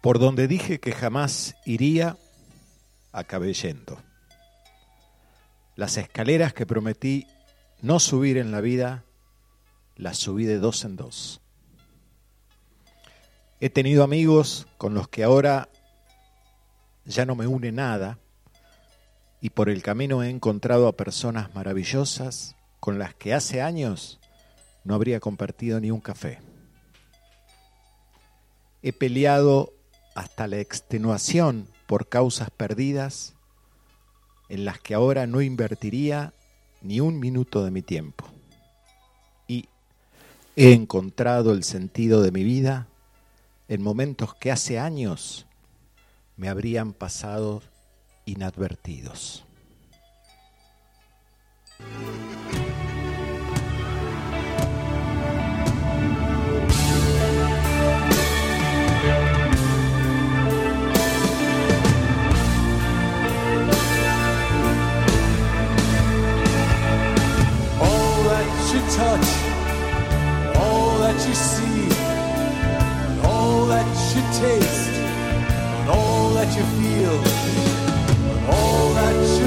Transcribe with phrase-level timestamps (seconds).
[0.00, 2.16] Por donde dije que jamás iría,
[3.12, 3.98] acabé yendo.
[5.76, 7.26] Las escaleras que prometí
[7.82, 9.04] no subir en la vida,
[9.96, 11.40] las subí de dos en dos.
[13.60, 15.68] He tenido amigos con los que ahora
[17.04, 18.18] ya no me une nada
[19.40, 24.18] y por el camino he encontrado a personas maravillosas con las que hace años
[24.84, 26.38] no habría compartido ni un café.
[28.82, 29.74] He peleado
[30.14, 33.34] hasta la extenuación por causas perdidas
[34.48, 36.32] en las que ahora no invertiría
[36.82, 38.26] ni un minuto de mi tiempo.
[39.46, 39.68] Y
[40.56, 42.86] he encontrado el sentido de mi vida
[43.68, 45.46] en momentos que hace años
[46.36, 47.62] me habrían pasado
[48.24, 49.44] inadvertidos.
[71.30, 71.82] You see,
[73.24, 74.90] all that you taste,
[75.78, 77.16] and all that you feel,
[78.30, 79.39] and all that you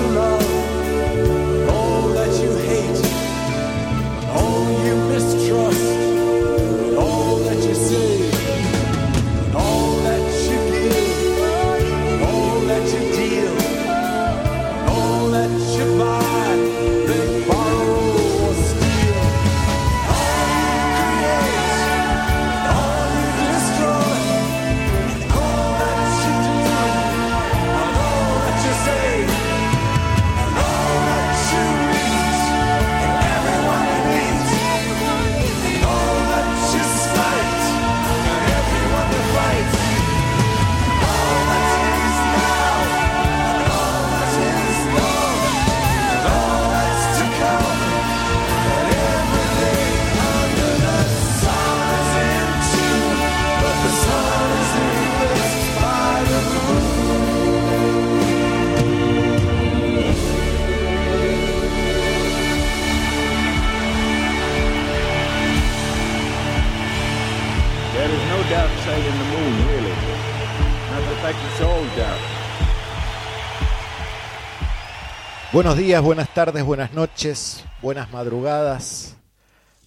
[75.54, 79.18] Buenos días, buenas tardes, buenas noches, buenas madrugadas.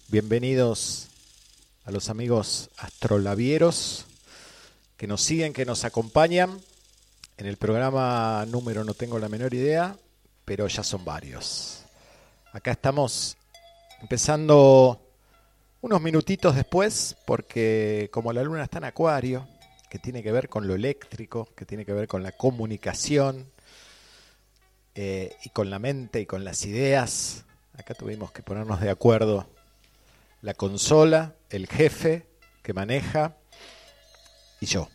[0.07, 1.09] Bienvenidos
[1.83, 4.05] a los amigos astrolabieros
[4.95, 6.61] que nos siguen, que nos acompañan
[7.35, 9.97] en el programa número no tengo la menor idea,
[10.45, 11.83] pero ya son varios.
[12.53, 13.35] Acá estamos
[13.99, 15.01] empezando
[15.81, 19.45] unos minutitos después, porque como la luna está en acuario,
[19.89, 23.51] que tiene que ver con lo eléctrico, que tiene que ver con la comunicación,
[24.99, 27.45] eh, y con la mente y con las ideas.
[27.77, 29.47] Acá tuvimos que ponernos de acuerdo
[30.41, 32.25] la consola, el jefe
[32.63, 33.37] que maneja
[34.59, 34.89] y yo.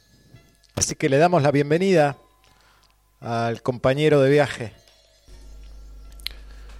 [0.74, 2.16] Así que le damos la bienvenida
[3.20, 4.72] al compañero de viaje.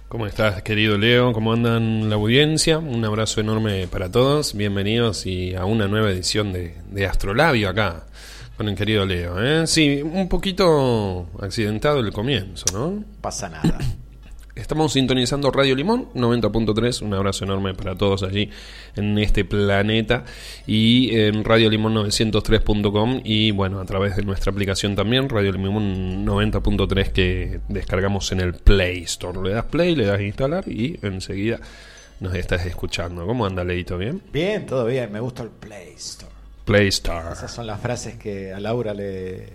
[0.09, 1.31] ¿Cómo estás, querido Leo?
[1.31, 2.77] ¿Cómo andan la audiencia?
[2.77, 4.53] Un abrazo enorme para todos.
[4.53, 8.03] Bienvenidos y a una nueva edición de, de Astrolabio acá
[8.57, 9.41] con el querido Leo.
[9.43, 9.67] ¿eh?
[9.67, 13.03] Sí, un poquito accidentado el comienzo, ¿no?
[13.21, 13.77] Pasa nada.
[14.55, 18.51] Estamos sintonizando Radio Limón 90.3, un abrazo enorme para todos allí
[18.95, 20.25] en este planeta
[20.67, 27.61] y en radiolimón903.com y bueno, a través de nuestra aplicación también, Radio Limón 90.3 que
[27.67, 29.41] descargamos en el Play Store.
[29.41, 31.59] Le das play, le das instalar y enseguida
[32.19, 33.25] nos estás escuchando.
[33.25, 33.97] ¿Cómo anda, Leito?
[33.97, 34.21] ¿Bien?
[34.31, 36.32] Bien, todo bien, me gusta el Play Store.
[36.65, 37.33] Play Store.
[37.33, 39.49] Esas son las frases que a Laura le,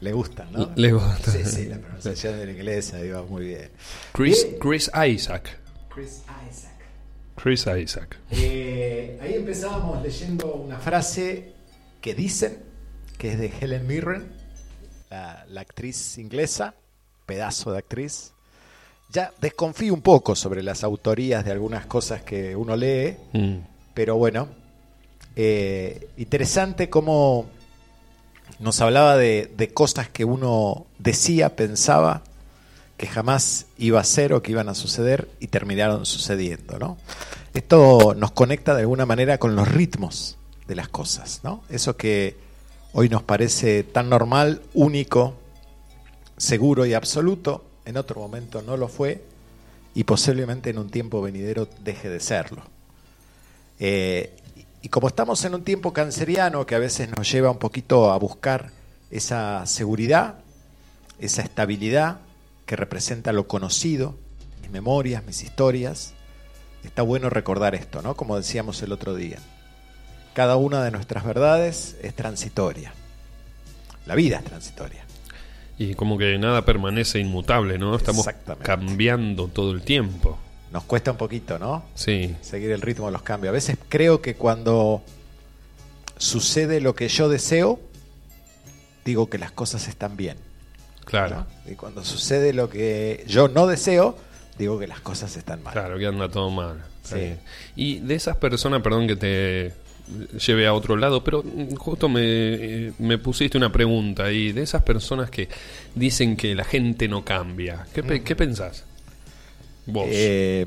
[0.00, 0.70] le gustan, ¿no?
[0.76, 1.30] Le gusta.
[1.30, 3.70] Sí, sí, la pronunciación del inglés iba muy bien.
[4.12, 4.58] Chris, Bien.
[4.58, 5.58] Chris Isaac.
[5.94, 6.74] Chris Isaac.
[7.36, 8.18] Chris Isaac.
[8.30, 11.52] Eh, ahí empezábamos leyendo una frase
[12.00, 12.58] que dicen,
[13.18, 14.32] que es de Helen Mirren,
[15.10, 16.74] la, la actriz inglesa,
[17.26, 18.32] pedazo de actriz.
[19.10, 23.58] Ya desconfío un poco sobre las autorías de algunas cosas que uno lee, Mm.
[23.94, 24.48] pero bueno,
[25.36, 27.46] eh, interesante cómo
[28.60, 32.22] nos hablaba de, cosas que uno decía, pensaba,
[32.96, 36.96] que jamás iba a ser o que iban a suceder y terminaron sucediendo, ¿no?
[37.52, 40.38] Esto nos conecta de alguna manera con los ritmos
[40.68, 41.62] de las cosas, ¿no?
[41.68, 42.36] Eso que
[42.92, 45.34] hoy nos parece tan normal, único,
[46.36, 49.24] seguro y absoluto, en otro momento no lo fue
[49.94, 52.62] y posiblemente en un tiempo venidero deje de serlo.
[53.78, 54.32] Eh,
[54.84, 58.18] y como estamos en un tiempo canceriano que a veces nos lleva un poquito a
[58.18, 58.70] buscar
[59.10, 60.40] esa seguridad,
[61.18, 62.18] esa estabilidad
[62.66, 64.14] que representa lo conocido,
[64.60, 66.12] mis memorias, mis historias,
[66.84, 68.14] está bueno recordar esto, ¿no?
[68.14, 69.38] Como decíamos el otro día.
[70.34, 72.92] Cada una de nuestras verdades es transitoria.
[74.04, 75.06] La vida es transitoria.
[75.78, 77.96] Y como que nada permanece inmutable, ¿no?
[77.96, 78.28] Estamos
[78.60, 80.38] cambiando todo el tiempo.
[80.74, 81.84] Nos cuesta un poquito, ¿no?
[81.94, 83.50] Sí, Seguir el ritmo de los cambios.
[83.50, 85.02] A veces creo que cuando
[86.18, 87.80] sucede lo que yo deseo,
[89.04, 90.36] digo que las cosas están bien.
[91.04, 91.46] claro.
[91.64, 91.70] ¿no?
[91.72, 94.16] Y cuando sucede lo que yo no deseo,
[94.58, 95.72] digo que las cosas están mal.
[95.72, 96.82] Claro, que anda todo mal.
[97.02, 97.34] Sí.
[97.76, 99.72] Y de esas personas, perdón que te
[100.44, 104.52] lleve a otro lado, pero mm, justo me, eh, me pusiste una pregunta ahí.
[104.52, 105.48] De esas personas que
[105.94, 108.84] dicen que la gente no cambia, ¿qué, pe- qué pensás?
[109.86, 110.06] Vos.
[110.08, 110.66] Eh,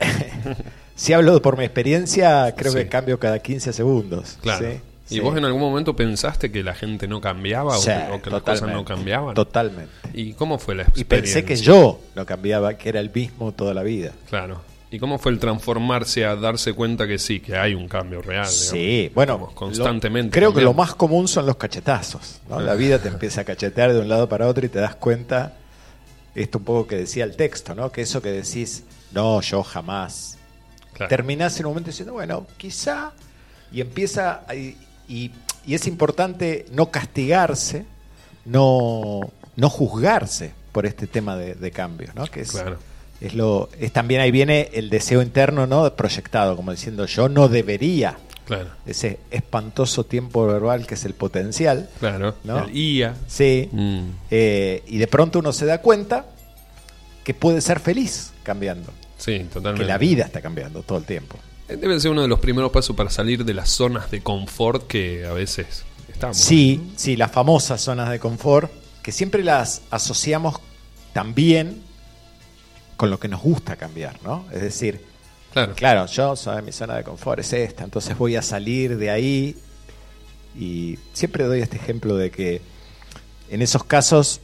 [0.94, 2.78] si hablo por mi experiencia, creo Sí.
[2.78, 4.38] que cambio cada 15 segundos.
[4.40, 4.66] claro.
[4.70, 4.80] ¿sí?
[5.10, 5.20] ¿Y Sí.
[5.20, 8.42] vos en algún momento pensaste que la gente no cambiaba o que, o que las
[8.42, 9.34] cosas no cambiaban?
[9.34, 9.90] Totalmente.
[10.14, 11.42] ¿Y cómo fue la Y experiencia?
[11.42, 14.12] pensé que yo no cambiaba, que era el mismo toda la vida.
[14.30, 14.62] Claro.
[14.90, 18.44] ¿Y cómo fue el transformarse a darse cuenta que sí, que hay un cambio real?
[18.46, 18.54] digamos?
[18.54, 20.28] Sí, bueno, constantemente.
[20.40, 22.40] lo- creo que lo más común son los cachetazos.
[22.48, 22.60] ¿no?
[22.60, 25.54] La vida te empieza a cachetear de un lado para otro y te das cuenta,
[26.34, 27.90] esto un poco que decía el texto, ¿no?
[27.92, 30.38] que eso que decís, no, yo jamás.
[30.94, 31.08] Claro.
[31.08, 33.12] Terminás en un momento diciendo, bueno, quizá,
[33.72, 34.76] y empieza, a- y,
[35.08, 35.30] y-
[35.66, 37.84] y es importante no castigarse,
[38.44, 39.20] no,
[39.56, 42.26] no juzgarse por este tema de, de cambios, ¿no?
[42.26, 42.78] que es, Claro.
[43.20, 47.48] es lo es también ahí viene el deseo interno no proyectado como diciendo yo no
[47.48, 48.16] debería
[48.54, 48.70] Claro.
[48.86, 52.34] ese espantoso tiempo verbal que es el potencial Claro.
[52.44, 52.64] ¿No?
[52.64, 53.14] El IA.
[53.26, 54.02] sí Mm.
[54.30, 56.26] Eh, y de pronto uno se da cuenta
[57.24, 59.84] que puede ser feliz cambiando Sí, totalmente.
[59.84, 61.36] que la vida está cambiando todo el tiempo
[61.68, 64.86] Eh, Debe ser uno de los primeros pasos para salir de las zonas de confort
[64.86, 66.36] que a veces estamos.
[66.36, 68.70] sí sí las famosas zonas de confort
[69.02, 70.56] que siempre las asociamos
[71.12, 71.82] también
[72.96, 75.00] con lo que nos gusta cambiar no es decir
[75.52, 75.74] Claro.
[75.74, 79.56] Claro, yo soy mi zona de confort es esta, entonces voy a salir de ahí
[80.58, 82.60] y siempre doy este ejemplo de que
[83.50, 84.40] en esos casos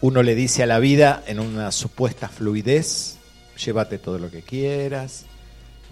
[0.00, 3.18] uno le dice a la vida en una supuesta fluidez,
[3.64, 5.24] llévate todo lo que quieras,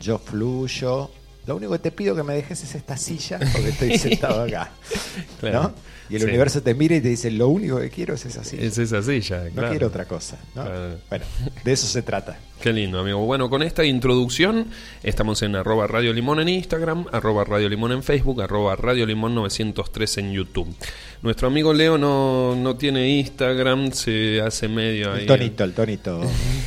[0.00, 1.10] yo fluyo,
[1.46, 4.70] lo único que te pido que me dejes es esta silla porque estoy sentado acá,
[5.40, 5.62] Claro.
[5.62, 5.74] ¿no?
[6.08, 6.28] Y el Sí.
[6.28, 9.02] universo te mira y te dice, lo único que quiero es esa silla, Es esa
[9.02, 9.70] silla, no claro.
[9.70, 10.62] quiero otra cosa, ¿no?
[10.64, 10.96] Claro.
[11.08, 11.24] Bueno,
[11.64, 12.38] de eso se trata.
[12.60, 13.18] Qué lindo, amigo.
[13.26, 14.66] Bueno, con esta introducción
[15.02, 19.34] estamos en arroba Radio Limón en Instagram, arroba Radio Limón en Facebook, arroba Radio Limón
[19.34, 20.74] 903 en YouTube.
[21.22, 25.22] Nuestro amigo Leo no, no tiene Instagram, se hace medio ahí.
[25.22, 26.20] El tonito, el tonito.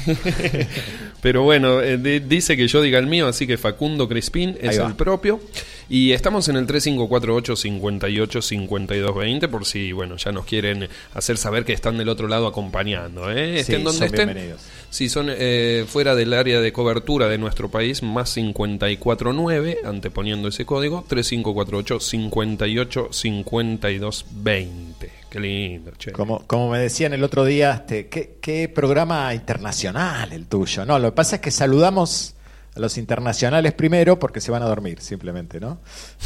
[1.22, 4.70] Pero bueno, eh, di- dice que yo diga el mío, así que Facundo Crispín es
[4.70, 4.88] Ahí va.
[4.88, 5.42] el propio.
[5.90, 11.66] Y estamos en el 3548 58 5220 por si, bueno, ya nos quieren hacer saber
[11.66, 13.30] que están del otro lado acompañando.
[13.32, 13.54] ¿eh?
[13.56, 14.26] Sí, Estén donde son estén.
[14.28, 14.62] bienvenidos.
[14.92, 20.66] Si son eh, fuera del área de cobertura de nuestro país, más 549, anteponiendo ese
[20.66, 25.19] código, 3548 58 5220.
[25.29, 26.12] Qué lindo, che.
[26.12, 30.86] Como, como me decían el otro día, este, ¿qué, qué programa internacional el tuyo.
[30.86, 32.36] No, lo que pasa es que saludamos
[32.75, 35.79] a los internacionales primero porque se van a dormir, simplemente, ¿no?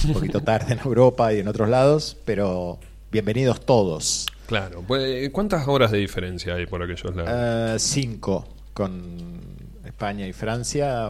[0.06, 2.80] Un poquito tarde en Europa y en otros lados, pero
[3.12, 4.28] bienvenidos todos.
[4.48, 4.84] Claro.
[4.88, 7.32] Pues, ¿Cuántas horas de diferencia hay por aquellos lados?
[7.34, 9.42] Eh, cinco con
[9.86, 11.10] España y Francia.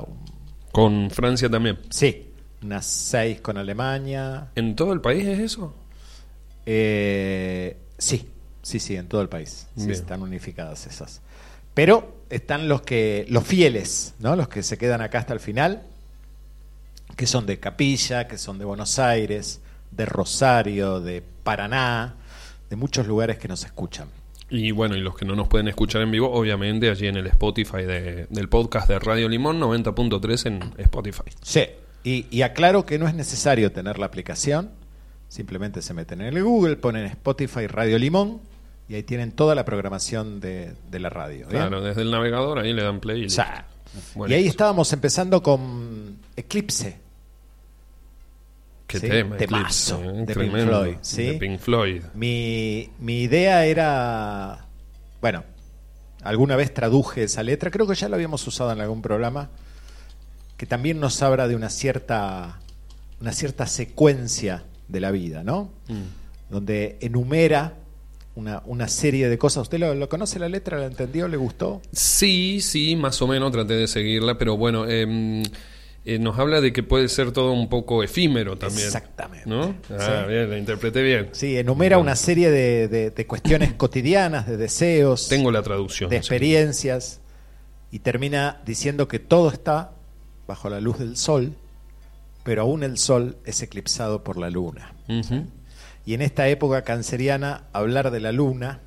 [0.71, 1.79] Con Francia también.
[1.89, 2.31] Sí,
[2.63, 4.47] unas seis con Alemania.
[4.55, 5.75] ¿En todo el país es eso?
[6.65, 8.29] Eh, sí,
[8.62, 9.67] sí, sí, en todo el país.
[9.77, 11.21] Sí, están unificadas esas.
[11.73, 14.35] Pero están los que, los fieles, ¿no?
[14.35, 15.83] Los que se quedan acá hasta el final,
[17.15, 22.15] que son de Capilla, que son de Buenos Aires, de Rosario, de Paraná,
[22.69, 24.07] de muchos lugares que nos escuchan.
[24.50, 27.25] Y bueno, y los que no nos pueden escuchar en vivo, obviamente allí en el
[27.27, 31.23] Spotify de- del podcast de Radio Limón 90.3 en Spotify.
[31.41, 31.62] Sí.
[32.03, 34.69] Y, y aclaro que no es necesario tener la aplicación,
[35.34, 38.40] simplemente se meten en el Google, ponen Spotify Radio Limón
[38.88, 41.48] y ahí tienen toda la programación de, de la radio.
[41.48, 41.62] ¿bien?
[41.62, 43.24] Claro, desde el navegador ahí le dan play.
[43.24, 43.66] y O sea,
[44.28, 47.00] y ahí estábamos empezando con Eclipse.
[48.86, 50.25] Qué sí, tema, temazo Eclipse, ¿eh?
[50.28, 51.24] de Pink Floyd, ¿sí?
[51.24, 52.04] de Pink Floyd.
[52.13, 54.68] Mi, mi idea era,
[55.20, 55.46] bueno,
[56.22, 59.50] alguna vez traduje esa letra, creo que ya la habíamos usado en algún programa,
[60.58, 62.60] que también nos habla de una cierta,
[63.20, 65.72] una cierta secuencia de la vida, ¿no?
[65.88, 66.52] Mm.
[66.52, 67.75] Donde enumera
[68.36, 69.63] una, una serie de cosas.
[69.63, 70.78] ¿Usted lo, lo conoce la letra?
[70.80, 71.28] ¿La entendió?
[71.28, 71.82] ¿Le gustó?
[71.92, 75.44] Sí, sí, más o menos traté de seguirla, pero bueno, em,
[76.06, 78.86] eh, nos habla de que puede ser todo un poco efímero también.
[78.88, 79.48] Exactamente.
[79.50, 79.75] ¿No?
[79.92, 80.32] Ah, Sí.
[80.34, 81.30] bien, la interpreté bien.
[81.32, 86.10] Sí, enumera una serie de, de- de cuestiones cotidianas, de deseos, Tengo la traducción.
[86.10, 87.20] de experiencias,
[87.92, 89.92] y termina diciendo que todo está
[90.48, 91.54] bajo la luz del sol,
[92.43, 94.93] pero aún el sol es eclipsado por la luna.
[96.05, 98.81] Y en esta época canceriana, hablar de la luna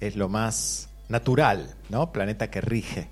[0.00, 2.12] es lo más natural, ¿no?
[2.12, 3.08] Planeta que rige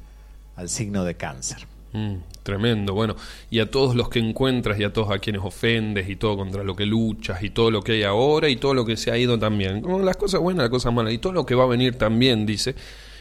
[0.56, 1.66] al signo de cáncer.
[1.92, 3.16] Mm, tremendo, bueno,
[3.50, 6.64] y a todos los que encuentras y a todos a quienes ofendes y todo contra
[6.64, 9.18] lo que luchas y todo lo que hay ahora y todo lo que se ha
[9.18, 11.68] ido también, como las cosas buenas, las cosas malas y todo lo que va a
[11.68, 12.74] venir también, dice,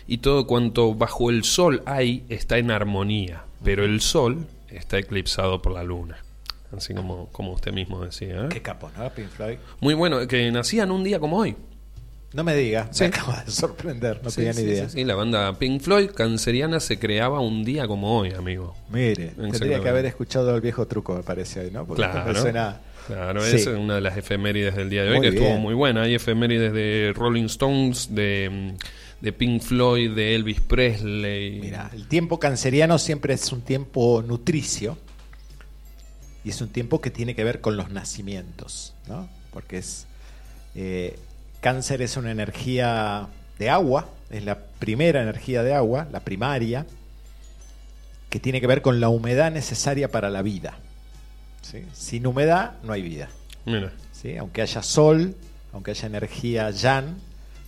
[0.07, 5.61] y todo cuanto bajo el sol hay está en armonía, pero el sol está eclipsado
[5.61, 6.23] por la luna,
[6.75, 8.45] así como, como usted mismo decía.
[8.45, 8.49] ¿eh?
[8.49, 9.09] Qué capo, ¿no?
[9.13, 9.57] Pink Floyd.
[9.79, 11.55] Muy bueno, que nacían un día como hoy.
[12.33, 13.03] No me diga, Sí.
[13.03, 14.89] me acaba de sorprender, no Sí, tenía sí, ni idea.
[14.89, 18.73] sí, sí, la banda Pink Floyd canceriana se creaba un día como hoy, amigo.
[18.89, 21.85] Mire, tendría que haber escuchado el viejo truco, me parece hoy, ¿no?
[21.85, 22.79] Porque Claro, me suena.
[23.05, 26.03] claro es una de las efemérides del día de hoy Muy que estuvo muy buena.
[26.03, 28.75] Hay efemérides de Rolling Stones, de,
[29.19, 31.59] de Pink Floyd, de Elvis Presley.
[31.59, 34.97] Mira, el tiempo canceriano siempre es un tiempo nutricio
[36.43, 39.27] y es un tiempo que tiene que ver con los nacimientos, ¿no?
[39.53, 40.05] Porque es.
[40.75, 41.17] eh,
[41.61, 43.27] cáncer es una energía
[43.59, 46.85] de agua, es la primera energía de agua, la primaria,
[48.29, 50.77] que tiene que ver con la humedad necesaria para la vida.
[51.61, 51.83] ¿sí?
[51.93, 53.29] Sin humedad no hay vida.
[53.65, 54.37] Mira, ¿sí?
[54.37, 55.35] Aunque haya sol,
[55.73, 57.17] aunque haya energía yan,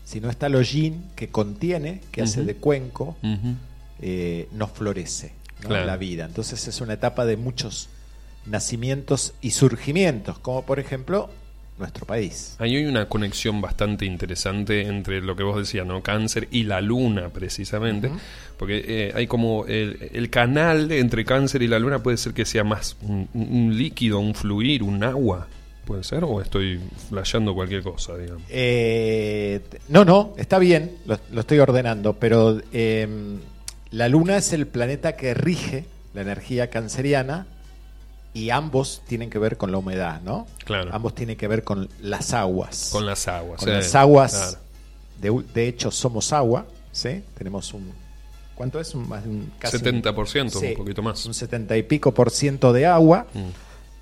[0.06, 3.56] si no está lo yin que contiene, que hace de cuenco, ujú,
[4.02, 5.70] eh, no florece ¿no?
[5.70, 5.86] Claro.
[5.86, 6.26] la vida.
[6.26, 7.90] Entonces es una etapa de muchos
[8.46, 11.30] nacimientos y surgimientos, como por ejemplo
[11.80, 12.56] nuestro país.
[12.60, 16.02] ahí hay una conexión bastante interesante entre lo que vos decías, ¿no?
[16.04, 18.12] Cáncer y la luna, precisamente.
[18.58, 22.46] Porque eh, hay como el, el canal entre cáncer y la luna puede ser que
[22.46, 25.48] sea más un, un líquido, un fluir, un agua.
[25.86, 26.24] ¿Puede ser?
[26.24, 28.44] ¿O estoy flasheando cualquier cosa, digamos?
[28.50, 29.60] Eh,
[29.90, 33.08] no, no, está bien, lo, lo estoy ordenando, pero eh,
[33.92, 37.48] la luna es el planeta que rige la energía canceriana
[38.34, 40.48] y ambos tienen que ver con la humedad, ¿no?
[40.66, 40.90] Claro.
[40.94, 42.90] Ambos tienen que ver con las aguas.
[42.92, 43.60] Con las aguas.
[43.60, 44.58] Con las aguas.
[45.22, 45.44] claro.
[45.54, 47.24] De, hecho, somos agua, ¿sí?
[47.38, 47.92] Tenemos un...
[48.56, 48.94] ¿Cuánto es?
[48.94, 51.26] Un, más de un- casi un- 70%, Sí, un poquito más.
[51.26, 53.40] Un 70 y pico por ciento de agua, Mm.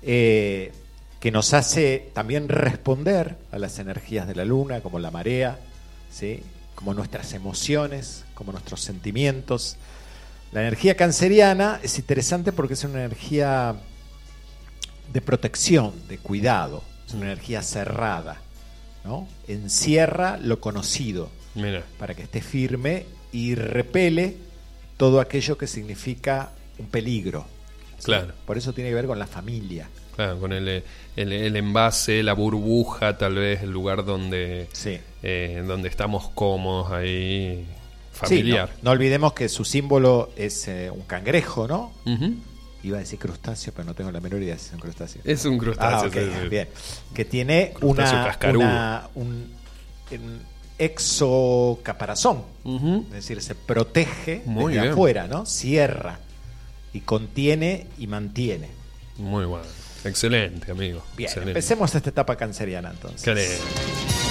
[0.02, 0.72] eh,
[1.20, 5.58] que nos hace también responder a las energías de la luna, como la marea,
[6.10, 6.42] ¿sí?
[6.74, 9.76] como nuestras emociones, como nuestros sentimientos.
[10.50, 13.76] La energía canceriana es interesante porque es una energía
[15.12, 18.40] de protección, de cuidado, es una energía cerrada,
[19.04, 19.28] ¿no?
[19.48, 24.36] Encierra lo conocido Mira, para que esté firme y repele
[24.96, 27.46] todo aquello que significa un peligro.
[27.98, 28.04] ¿sí?
[28.06, 28.32] Claro.
[28.46, 29.88] Por eso tiene que ver con la familia.
[30.16, 34.98] claro, con el, el, el envase, la burbuja, tal vez el lugar donde, Sí.
[35.22, 37.66] eh, donde estamos cómodos ahí,
[38.12, 38.68] Sí, familiar.
[38.76, 41.92] no, no olvidemos que su símbolo es eh, un cangrejo, ¿no?
[42.82, 45.22] Iba a decir crustáceo, pero no tengo la menor idea si es un crustáceo.
[45.24, 45.98] Es un crustáceo.
[45.98, 46.48] Ah, ok, sí, sí.
[46.48, 46.68] bien.
[47.14, 49.52] Que tiene una, una- un,
[50.10, 50.40] un
[50.78, 52.42] exocaparazón.
[52.64, 54.92] Es decir, se protege Muy desde bien.
[54.92, 55.46] afuera, ¿no?
[55.46, 56.18] Cierra
[56.92, 58.68] y contiene y mantiene.
[59.18, 59.64] Muy bueno.
[60.04, 61.02] Excelente, amigo.
[61.16, 61.50] Bien, Excelente.
[61.52, 63.22] empecemos esta etapa canceriana entonces.
[63.22, 64.21] Qué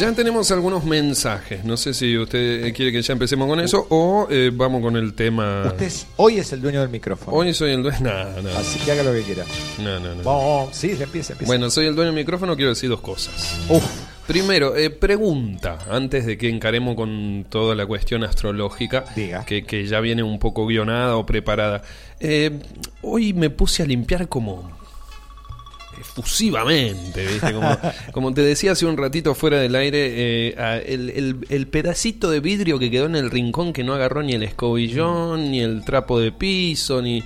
[0.00, 1.62] Ya tenemos algunos mensajes.
[1.62, 5.12] No sé si usted quiere que ya empecemos con eso o eh, vamos con el
[5.12, 5.64] tema.
[5.66, 7.36] Usted es- hoy es el dueño del micrófono.
[7.36, 7.98] Hoy soy el dueño.
[8.00, 8.48] No, no.
[8.56, 9.44] Así que haga lo que quiera.
[9.78, 10.22] No, no, no.
[10.22, 11.44] Vamos, sí, empieza, empieza.
[11.44, 12.56] Bueno, soy el dueño del micrófono.
[12.56, 13.58] Quiero decir dos cosas.
[13.68, 13.84] Uf,
[14.26, 19.44] Primero, eh, pregunta, antes de que encaremos con toda la cuestión astrológica, Diga.
[19.44, 21.82] Que, que ya viene un poco guionada o preparada.
[22.20, 22.52] Eh,
[23.02, 24.70] hoy me puse a limpiar como
[26.00, 27.52] efusivamente, ¿viste?
[27.52, 27.76] Como,
[28.12, 32.40] como te decía hace un ratito fuera del aire, eh, el, el- el pedacito de
[32.40, 36.18] vidrio que quedó en el rincón que no agarró ni el escobillón, ni el trapo
[36.20, 37.22] de piso, ni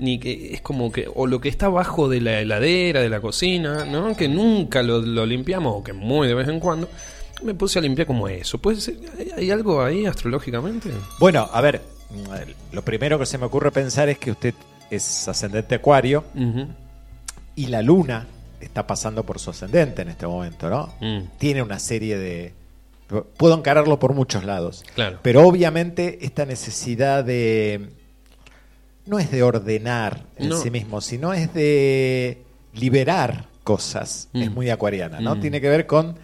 [0.00, 3.20] ni que es como que o lo que está abajo de la heladera de la
[3.20, 6.88] cocina no que nunca lo, lo limpiamos o que muy de vez en cuando.
[7.42, 8.58] Me puse a limpiar como eso.
[8.58, 8.94] Puede ser
[9.36, 11.82] hay, algo ahí astrológicamente Bueno, a ver,
[12.72, 14.54] lo primero que se me ocurre pensar es que usted
[14.90, 16.24] es ascendente acuario.
[16.34, 16.66] Ujú.
[17.58, 18.26] Y la luna
[18.60, 20.94] está pasando por su ascendente en este momento, ¿no?
[21.00, 21.24] Mm.
[21.38, 22.52] Tiene una serie de...
[23.36, 24.84] Puedo encararlo por muchos lados.
[24.94, 25.18] Claro.
[25.22, 27.90] Pero obviamente esta necesidad de...
[29.06, 30.56] No es de ordenar en No.
[30.58, 32.42] sí mismo, sino es de
[32.74, 34.28] liberar cosas.
[34.34, 34.54] Es Mm.
[34.54, 35.36] muy acuariana, ¿no?
[35.36, 35.40] Mm.
[35.40, 36.16] Tiene que ver con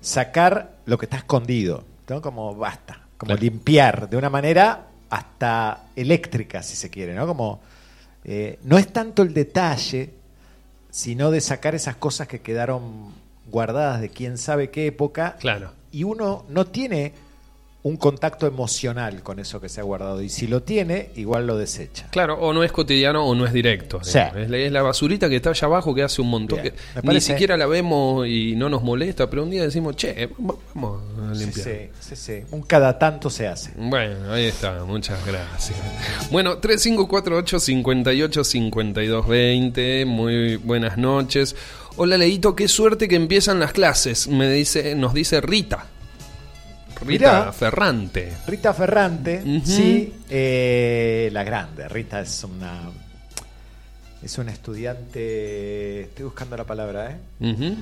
[0.00, 2.20] sacar lo que está escondido, ¿no?
[2.20, 3.40] Como basta, como Claro.
[3.42, 7.26] limpiar de una manera hasta eléctrica, si se quiere, ¿no?
[7.26, 7.60] Como
[8.24, 10.10] eh, no es tanto el detalle,
[10.92, 13.12] sino de sacar esas cosas que quedaron
[13.50, 15.36] guardadas de quién sabe qué época.
[15.40, 15.72] Claro.
[15.90, 17.14] Y uno no tiene
[17.84, 20.22] un contacto emocional con eso que se ha guardado.
[20.22, 22.06] Y si lo tiene, igual lo desecha.
[22.12, 23.98] Claro, o no es cotidiano o no es directo.
[24.04, 24.18] Sí.
[24.18, 24.36] digamos.
[24.42, 26.62] Es, la, es la basurita que está allá abajo que hace un montón.
[26.62, 30.26] Bien, que ni siquiera la vemos y no nos molesta, pero un día decimos, che,
[30.28, 31.66] va- vamos a limpiar.
[31.66, 32.42] sí, sí, sí.
[32.52, 33.72] Un cada tanto se hace.
[33.76, 35.76] Bueno, ahí está, muchas gracias.
[36.30, 41.56] Bueno, 3548 58 52 20, muy buenas noches.
[41.96, 45.86] Hola Leito, qué suerte que empiezan las clases, me dice, nos dice Rita.
[47.04, 47.52] Rita Mirá.
[47.52, 48.32] Ferrante.
[48.46, 49.66] Rita Ferrante, Ujú.
[49.66, 51.88] sí, eh, la grande.
[51.88, 52.90] Rita es una
[54.24, 57.16] es una estudiante, estoy buscando la palabra, ¿eh?
[57.50, 57.74] Ujú.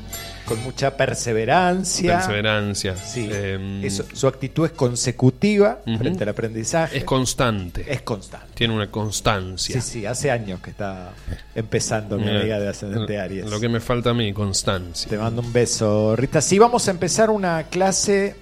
[0.46, 2.16] con mucha perseverancia.
[2.16, 2.96] Perseverancia.
[2.96, 5.98] Sí, Em, Eso- su actitud es consecutiva Ujú.
[5.98, 6.96] frente al aprendizaje.
[6.96, 7.84] es constante.
[7.86, 8.46] Es constante.
[8.54, 9.80] Tiene una constancia.
[9.82, 11.12] Sí, sí, hace años que está
[11.54, 13.44] empezando mi Mira, amiga de ascendente Aries.
[13.50, 15.10] Lo que me falta a mí, constancia.
[15.10, 16.40] Te mando un beso, Rita.
[16.40, 18.34] Sí, vamos a empezar una clase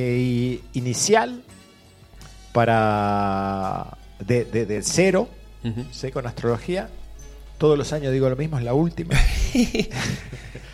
[0.00, 1.42] eh, inicial
[2.52, 5.28] para de, de- de cero.
[5.92, 6.10] ¿sí?
[6.10, 6.88] con astrología.
[7.58, 9.14] Todos los años digo lo mismo, es la última.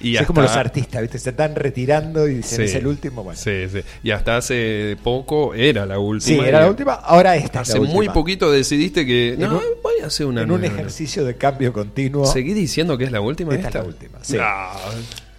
[0.00, 1.18] Y es como los artistas, ¿viste?
[1.18, 2.64] Se están retirando y dicen Sí.
[2.64, 3.24] es el último.
[3.24, 3.40] Bueno.
[3.40, 3.88] Sí, Sí, sí.
[4.02, 6.46] Y hasta hace poco era la última.
[6.46, 9.34] era Y la última, ahora esta es Hace muy poquito decidiste que.
[9.38, 12.26] No, un- voy a hacer una En un ejercicio de cambio continuo.
[12.26, 13.54] ¿Seguí diciendo que es la última?
[13.54, 14.36] Esta es la última, sí.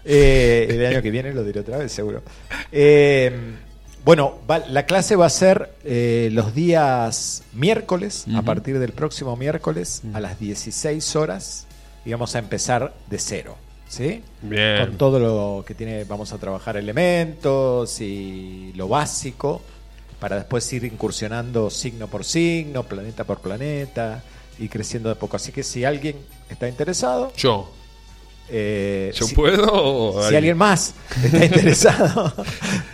[0.03, 2.23] Eh, el año que viene lo diré otra vez, seguro.
[2.71, 3.31] Eh,
[4.05, 9.35] bueno, va- la clase va a ser eh, los días miércoles, a partir del próximo
[9.35, 11.65] miércoles, a las 16 horas,
[12.05, 13.57] y vamos a empezar de cero.
[13.87, 14.21] ¿Sí?
[14.41, 14.77] Bien.
[14.87, 19.61] Con todo lo que tiene, vamos a trabajar elementos y lo básico,
[20.19, 24.23] para después ir incursionando signo por signo, planeta por planeta,
[24.57, 25.35] y creciendo de poco.
[25.35, 26.17] Así que si alguien
[26.49, 27.71] está interesado, Yo.
[28.49, 29.65] Eh, ¿Yo si- puedo?
[29.71, 32.34] o si alguien más está interesado,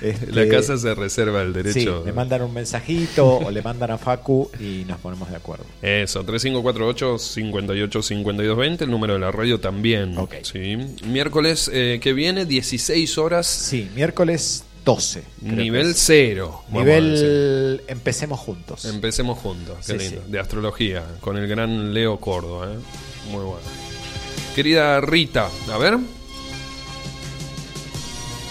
[0.02, 2.04] La este, casa se reserva el sí, derecho.
[2.06, 5.66] le mandan un mensajito o le mandan a Facu y nos ponemos de acuerdo.
[5.82, 10.16] Eso, 3548 58 52 20, el número de la radio también.
[10.44, 10.78] Sí.
[11.06, 15.22] Miércoles eh, que viene, 16 horas, Sí, miércoles 12.
[15.42, 16.64] creo que nivel cero.
[16.72, 18.86] Nivel empecemos juntos.
[18.86, 20.22] Empecemos juntos, qué Sí, lindo.
[20.26, 20.32] sí.
[20.32, 22.72] De astrología, con el gran Leo Córdoba.
[22.74, 22.78] ¿eh?
[23.30, 23.60] Muy bueno.
[24.56, 25.98] Querida Rita, a ver.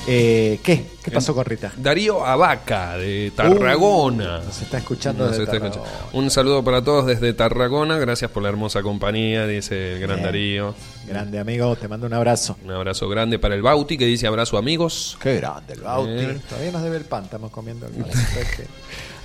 [0.06, 0.86] Eh, ¿Qué?
[1.04, 1.72] ¿Qué pasó con Rita?
[1.76, 4.40] Darío Abaca, de Tarragona.
[4.40, 5.84] Uh, nos está escuchando Nos desde está Tarragona.
[5.88, 6.18] escuchando.
[6.18, 7.98] Un saludo para todos desde Tarragona.
[7.98, 10.24] Gracias por la hermosa compañía, dice el gran Bien.
[10.26, 10.74] Darío.
[11.06, 12.56] Grande amigo, te mando un abrazo.
[12.64, 15.16] Un abrazo grande para el Bauti que dice abrazo amigos.
[15.22, 16.26] Qué grande el Bauti.
[16.48, 18.10] Todavía nos debe el pan, estamos comiendo el pan.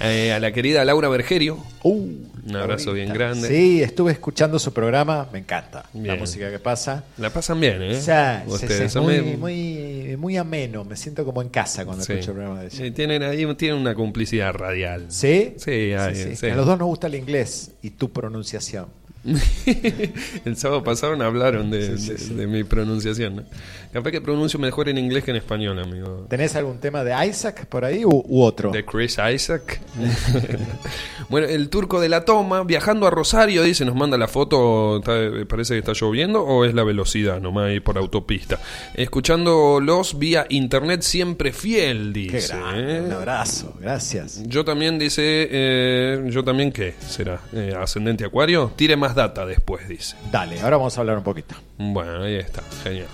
[0.01, 1.57] Eh, a la querida Laura Bergerio.
[1.83, 2.09] Uh,
[2.45, 3.47] Un abrazo bien grande.
[3.47, 7.03] Sí, estuve escuchando su programa, me encanta la música que pasa.
[7.17, 7.97] La pasan bien, ¿eh?
[7.97, 12.03] O sea, sí, Ustedes sí, muy, muy, muy ameno, me siento como en casa cuando
[12.03, 12.13] Sí.
[12.13, 12.77] escucho el programa de ella.
[12.77, 15.05] Sí, tienen ahí tienen una complicidad radial.
[15.09, 15.55] ¿Sí?
[15.57, 16.45] Sí, hay, sí.
[16.47, 18.85] A los dos nos gusta el inglés y tu pronunciación.
[20.45, 22.33] el sábado pasado hablaron de, Sí, sí, de- sí.
[22.35, 23.35] de mi pronunciación.
[23.37, 23.43] ¿no?
[23.91, 26.25] Capaz que pronuncio mejor en inglés que en español, amigo.
[26.29, 28.71] ¿Tenés algún tema de Isaac por ahí u, u otro?
[28.71, 29.81] De Chris Isaac.
[31.29, 35.45] bueno, el turco de la toma, viajando a Rosario, dice, nos manda la foto, está-
[35.47, 38.59] parece que está lloviendo o es la velocidad nomás ahí por autopista.
[38.95, 42.55] Escuchándolos vía internet siempre fiel, Qué dice.
[42.55, 43.01] grande, ¿eh?
[43.01, 44.43] un abrazo, gracias.
[44.45, 49.87] Yo también dice, eh, yo también qué será, Eh, ascendente acuario, tire más data después,
[49.87, 50.15] dice.
[50.31, 51.55] Dale, ahora vamos a hablar un poquito.
[51.77, 53.07] Bueno, ahí está, genial.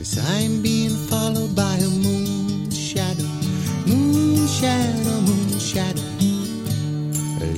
[0.00, 3.24] As I'm being followed by a moon shadow,
[3.86, 6.02] moon shadow, moon shadow.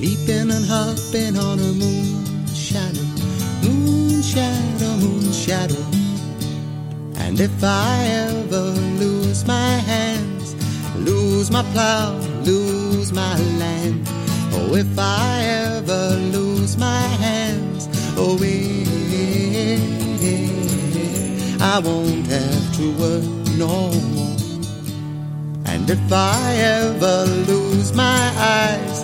[0.00, 3.04] Leaping and hopping on a moon shadow,
[4.30, 5.84] shadow, moon shadow.
[7.16, 8.66] And if I ever
[9.02, 10.54] lose my hands,
[10.94, 12.14] lose my plow,
[12.44, 14.06] lose my land.
[14.52, 19.78] Oh, if I ever lose my hands, oh, eh,
[21.60, 23.24] I won't have to work
[23.58, 24.36] no more.
[25.66, 28.98] And if I ever lose my eyes,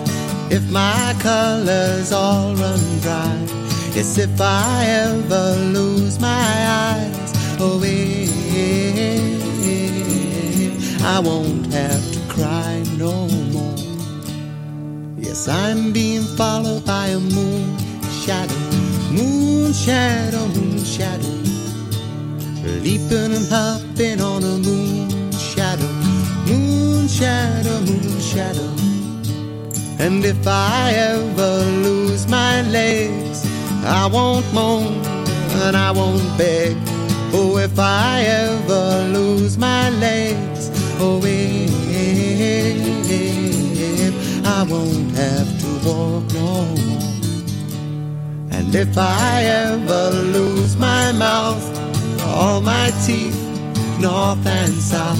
[0.51, 3.66] if my colors all run dry,
[3.97, 6.53] yes, if I ever lose my
[6.87, 8.91] eyes, oh, eh, eh,
[9.63, 9.89] eh,
[10.63, 13.81] eh, I won't have to cry no more.
[15.17, 17.75] Yes, I'm being followed by a moon
[18.25, 18.61] shadow,
[19.17, 21.33] moon shadow, moon shadow.
[22.85, 25.91] Leaping and hopping on a moon shadow,
[26.45, 28.71] moon shadow, moon shadow.
[29.99, 31.53] And if I ever
[31.87, 33.46] lose my legs,
[33.85, 35.05] I won't moan
[35.63, 36.75] and I won't beg.
[37.33, 41.67] Oh, if I ever lose my legs, oh, if
[44.45, 47.07] I won't have to walk no more.
[48.51, 51.63] And if I ever lose my mouth,
[52.23, 53.37] all my teeth,
[53.99, 55.19] north and south.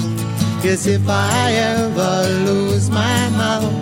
[0.64, 3.72] Yes, if I ever lose my mouth,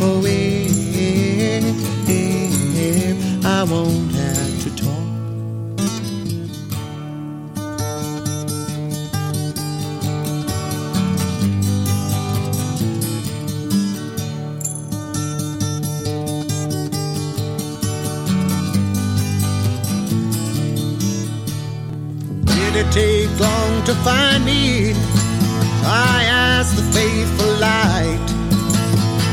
[0.00, 1.64] oh, if
[3.44, 4.07] I won't
[22.68, 24.92] Did it take long to find me?
[25.86, 28.28] I asked the faithful light.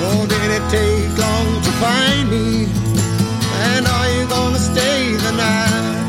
[0.07, 2.63] Oh, did it take long to find me?
[3.67, 6.05] And are you gonna stay the night?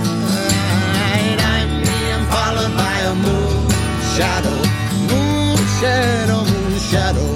[1.50, 3.70] I'm being followed by a moon
[4.14, 4.58] shadow,
[5.10, 7.28] moon shadow, moon shadow.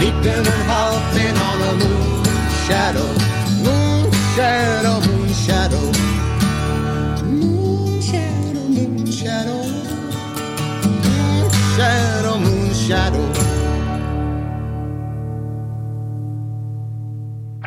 [0.00, 2.24] Leaping and hopping on a moon
[2.64, 3.08] shadow,
[3.62, 6.07] moon shadow, moon shadow.
[12.88, 13.20] Shadow.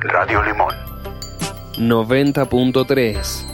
[0.01, 0.73] Radio Limón.
[1.77, 3.50] 90.3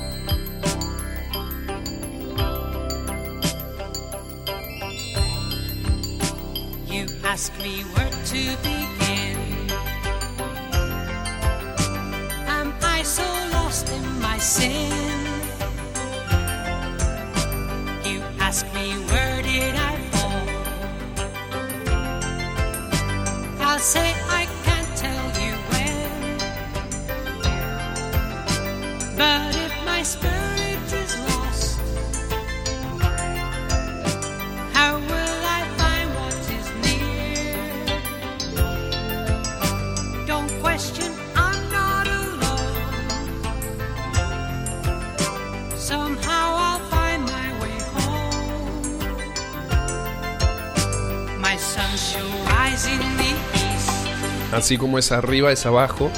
[54.68, 56.12] Así como es arriba, es abajo.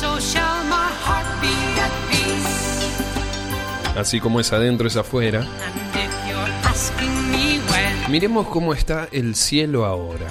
[0.00, 4.00] so shall my heart be at peace.
[4.00, 5.44] Así como es adentro, es afuera.
[8.08, 10.28] Miremos cómo está el cielo ahora.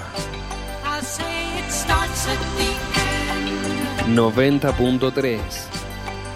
[0.84, 2.64] I'll say it starts at the
[4.08, 4.18] end.
[4.18, 5.38] 90.3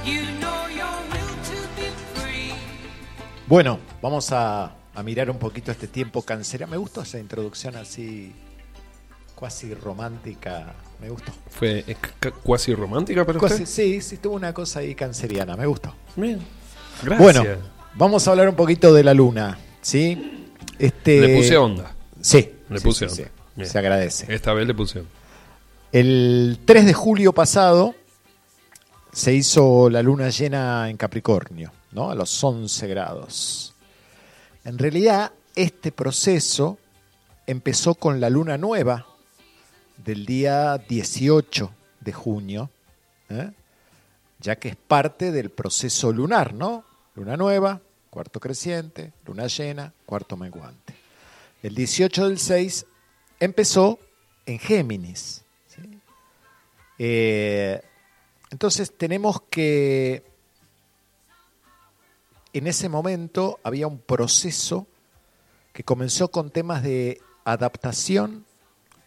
[0.05, 2.55] You know your will to be free.
[3.49, 6.69] Bueno, vamos a, a mirar un poquito este tiempo cancera.
[6.69, 8.33] Me gustó esa introducción así,
[9.43, 10.73] cuasi romántica.
[11.01, 11.33] Me gustó.
[11.51, 11.97] ¿Fue eh,
[12.45, 13.67] cuasi romántica para usted?
[13.67, 15.57] sí, sí, tuvo una cosa ahí canceriana.
[15.57, 15.93] Me gustó.
[16.15, 16.39] Bien.
[17.03, 17.19] Gracias.
[17.21, 17.45] Bueno,
[17.95, 20.47] vamos a hablar un poquito de la luna, ¿sí?
[20.79, 21.93] Este, Le puse onda.
[22.21, 23.33] Sí, Le sí, puse sí, onda.
[23.57, 23.65] sí.
[23.65, 24.33] Se agradece.
[24.33, 25.11] Esta vez le puse onda.
[25.91, 27.97] El 3 de julio pasado
[29.13, 32.13] se hizo la luna llena en Capricornio, ¿no?
[32.13, 33.75] A los 11 grados.
[34.65, 36.79] En realidad, este proceso
[37.49, 39.09] empezó con la luna nueva
[40.05, 42.71] del día 18 de junio,
[43.29, 43.51] ¿eh?
[44.41, 46.85] ya que es parte del proceso lunar, ¿no?
[47.15, 50.95] Luna nueva, cuarto creciente, luna llena, cuarto menguante.
[51.62, 52.87] El 18 del 6
[53.38, 53.99] empezó
[54.47, 55.45] en Géminis.
[56.99, 57.81] Eh,
[58.51, 60.25] entonces tenemos que
[62.53, 64.87] en ese momento había un proceso
[65.73, 68.45] que comenzó con temas de adaptación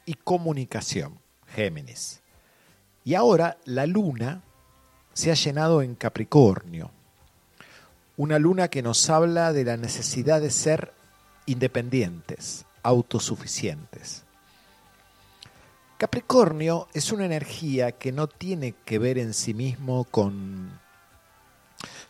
[0.06, 2.22] y comunicación, Géminis.
[3.04, 4.42] Y ahora la luna
[5.14, 6.92] se ha llenado en Capricornio,
[8.18, 10.94] una luna que nos habla de la necesidad de ser
[11.46, 14.24] independientes, autosuficientes.
[15.98, 20.80] Capricornio es una energía que no tiene que ver en sí mismo con,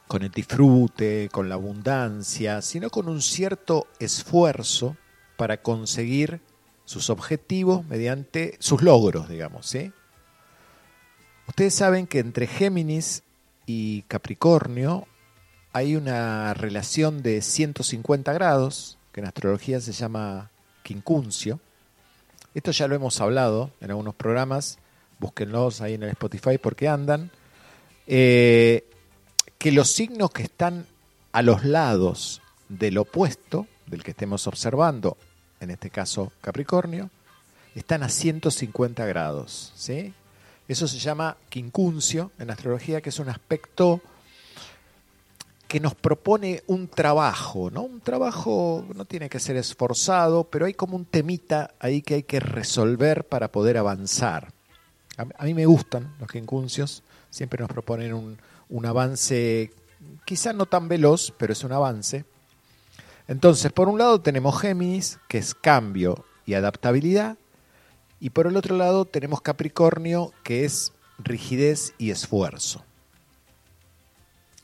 [0.07, 4.97] con el disfrute, con la abundancia, sino con un cierto esfuerzo
[5.37, 6.41] para conseguir
[6.85, 9.91] sus objetivos mediante sus logros, digamos, ¿sí?
[11.47, 13.23] Ustedes saben que entre Géminis
[13.65, 15.07] y Capricornio
[15.73, 20.49] hay una relación de 150 grados, que en astrología se llama
[20.83, 21.59] quincuncio.
[22.53, 24.79] Esto ya lo hemos hablado en algunos programas,
[25.19, 27.31] búsquenlos ahí en el Spotify porque andan.
[28.07, 28.85] eh,
[29.57, 30.85] que los signos que están
[31.31, 35.17] a los lados del opuesto, del que estemos observando,
[35.59, 37.09] en este caso Capricornio,
[37.75, 39.73] están a 150 grados.
[39.75, 40.13] ¿sí?
[40.67, 44.01] Eso se llama quincuncio en astrología, que es un aspecto
[45.67, 47.83] que nos propone un trabajo, ¿no?
[47.83, 52.23] Un trabajo no tiene que ser esforzado, pero hay como un temita ahí que hay
[52.23, 54.53] que resolver para poder avanzar.
[55.17, 58.37] A, mí me gustan los quincunциos, siempre nos proponen un,
[58.69, 59.71] un avance,
[60.25, 62.25] quizá no tan veloz, pero es un avance.
[63.27, 67.37] Entonces, por un lado tenemos Géminis, que es cambio y adaptabilidad,
[68.19, 72.83] y por el otro lado tenemos Capricornio, que es rigidez y esfuerzo.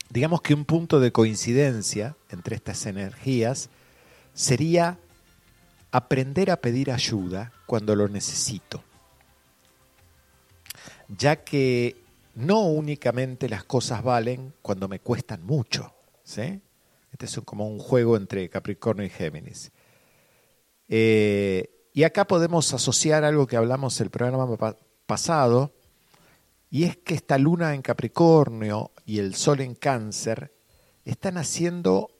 [0.09, 3.69] Digamos que un punto de coincidencia entre estas energías
[4.33, 4.99] sería
[5.91, 8.83] aprender a pedir ayuda cuando lo necesito,
[11.07, 11.95] ya que
[12.35, 15.93] no únicamente las cosas valen cuando me cuestan mucho.
[16.23, 16.61] ¿sí?
[17.25, 19.71] Es como un juego entre Capricornio y Géminis.
[20.87, 25.71] Eh, y acá podemos asociar algo que hablamos el programa pa- pasado,
[26.69, 30.53] y es que esta luna en Capricornio y el sol en Cáncer
[31.03, 32.11] están haciendo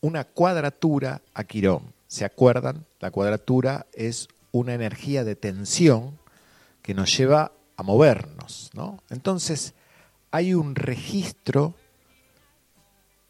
[0.00, 1.94] una cuadratura a Quirón.
[2.06, 2.86] ¿Se acuerdan?
[2.98, 6.18] La cuadratura es una energía de tensión
[6.82, 9.02] que nos lleva a movernos, ¿no?
[9.08, 9.74] Entonces,
[10.30, 11.74] hay un registro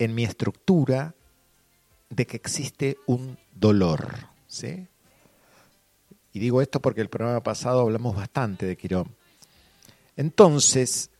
[0.00, 1.14] en mi estructura
[2.08, 4.16] de que existe un dolor,
[4.48, 4.88] ¿sí?
[6.32, 9.14] Y digo esto porque el programa pasado hablamos bastante de Quirón.
[10.16, 11.10] Entonces,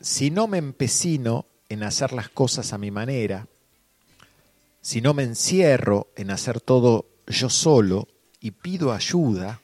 [0.00, 3.46] si no me empecino en hacer las cosas a mi manera,
[4.80, 8.08] si no me encierro en hacer todo yo solo
[8.40, 9.60] y pido ayuda,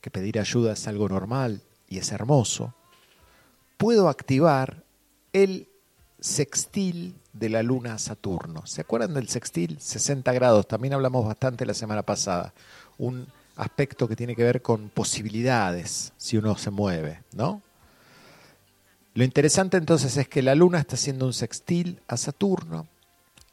[0.00, 2.72] que pedir ayuda es algo normal y es hermoso,
[3.78, 4.84] puedo activar
[5.32, 5.68] el
[6.24, 8.64] sextil de la luna a Saturno.
[8.64, 9.78] ¿Se acuerdan del sextil?
[9.78, 12.54] 60 grados, también hablamos bastante la semana pasada.
[12.96, 17.60] Un aspecto que tiene que ver con posibilidades si uno se mueve, ¿no?
[19.12, 22.88] Lo interesante entonces es que la luna está haciendo un sextil a Saturno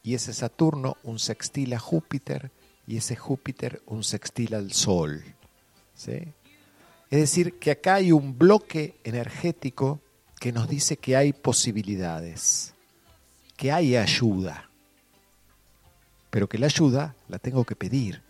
[0.02, 2.52] y ese Saturno un sextil a Júpiter
[2.88, 5.22] y ese Júpiter un sextil al Sol.
[5.94, 6.20] ¿sí?
[7.10, 10.00] Es decir, que acá hay un bloque energético
[10.42, 12.74] que nos dice que hay posibilidades,
[13.56, 14.72] que hay ayuda,
[16.32, 18.24] pero que la ayuda la tengo que pedir.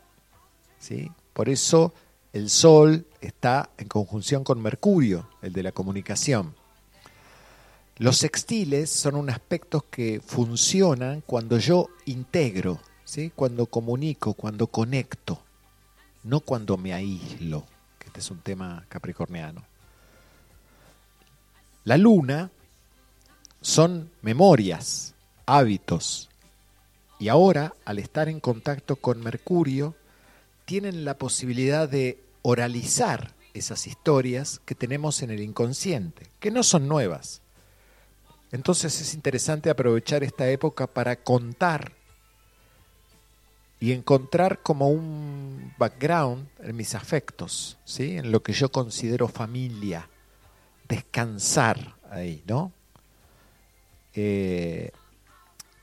[0.78, 1.10] ¿sí?
[1.32, 1.94] Por eso
[2.34, 6.54] el Sol está en conjunción con Mercurio, el de la comunicación.
[7.96, 13.32] Los sextiles son un aspecto que funcionan cuando yo integro, ¿sí?
[13.34, 15.42] cuando comunico, cuando conecto,
[16.26, 17.66] no cuando me aíslo,
[17.98, 19.71] que este es un tema capricorniano.
[21.84, 22.52] La luna
[23.62, 25.16] son memorias,
[25.46, 26.30] hábitos,
[27.22, 29.94] y ahora, al estar en contacto con Mercurio,
[30.66, 36.88] tienen la posibilidad de oralizar esas historias que tenemos en el inconsciente, que no son
[36.88, 37.44] nuevas.
[38.52, 41.94] Entonces es interesante aprovechar esta época para contar
[43.80, 48.18] y encontrar como un background en mis afectos, ¿sí?
[48.18, 50.10] en lo que yo considero familia,
[50.92, 52.74] descansar ahí, ¿no?
[54.14, 54.92] Eh,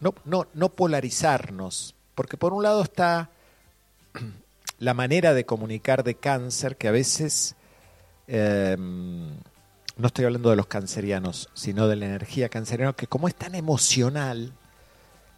[0.00, 3.30] no, no, no polarizarnos, porque por un lado está
[4.78, 7.56] la manera de comunicar de cáncer que a veces,
[8.26, 13.34] eh, no estoy hablando de los cancerianos, sino de la energía canceriana, que como es
[13.34, 14.52] tan emocional,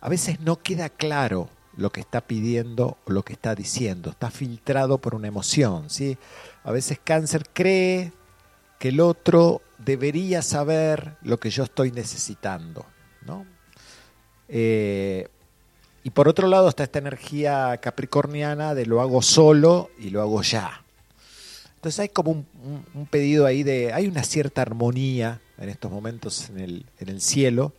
[0.01, 4.33] a veces no queda claro lo que está pidiendo o lo que está diciendo, está
[4.33, 6.19] filtrado por una emoción, ¿sí?
[6.65, 8.13] A veces cáncer cree
[8.81, 12.87] que el otro debería saber lo que yo estoy necesitando,
[13.27, 13.45] ¿no?
[14.49, 15.29] Eh,
[16.03, 20.41] y por otro lado está esta energía capricorniana de lo hago solo y lo hago
[20.41, 20.83] ya.
[21.75, 22.31] Entonces hay como
[22.95, 27.21] un, pedido ahí de, hay una cierta armonía en estos momentos en el, en el
[27.21, 27.75] cielo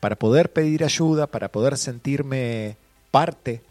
[0.00, 2.76] para poder pedir ayuda, para poder sentirme
[3.10, 3.62] parte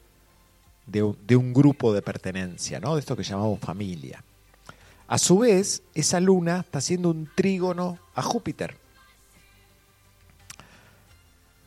[0.87, 2.95] de un, de un grupo de pertenencia, ¿no?
[2.95, 4.23] de esto que llamamos familia.
[5.07, 8.77] A su vez, esa luna está haciendo un trígono a Júpiter.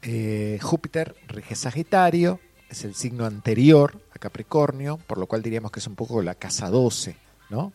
[0.03, 5.81] Eh, Júpiter rige Sagitario, es el signo anterior a Capricornio, por lo cual diríamos que
[5.81, 7.17] es un poco la casa 12,
[7.51, 7.73] ¿no?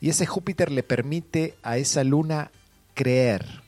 [0.00, 2.50] Y ese Júpiter le permite a esa luna
[2.94, 3.62] creer,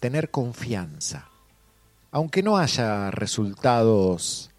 [0.00, 1.28] tener confianza,
[2.10, 4.50] aunque no haya resultados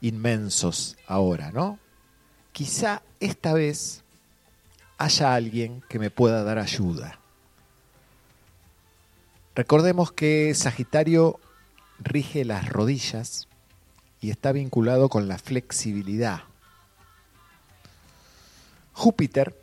[0.00, 1.78] inmensos ahora, ¿no?
[2.52, 4.04] Quizá esta vez
[4.98, 7.18] haya alguien que me pueda dar ayuda.
[9.54, 11.40] Recordemos que Sagitario
[11.98, 13.48] rige las rodillas
[14.20, 16.42] y está vinculado con la flexibilidad.
[18.92, 19.54] Júpiter,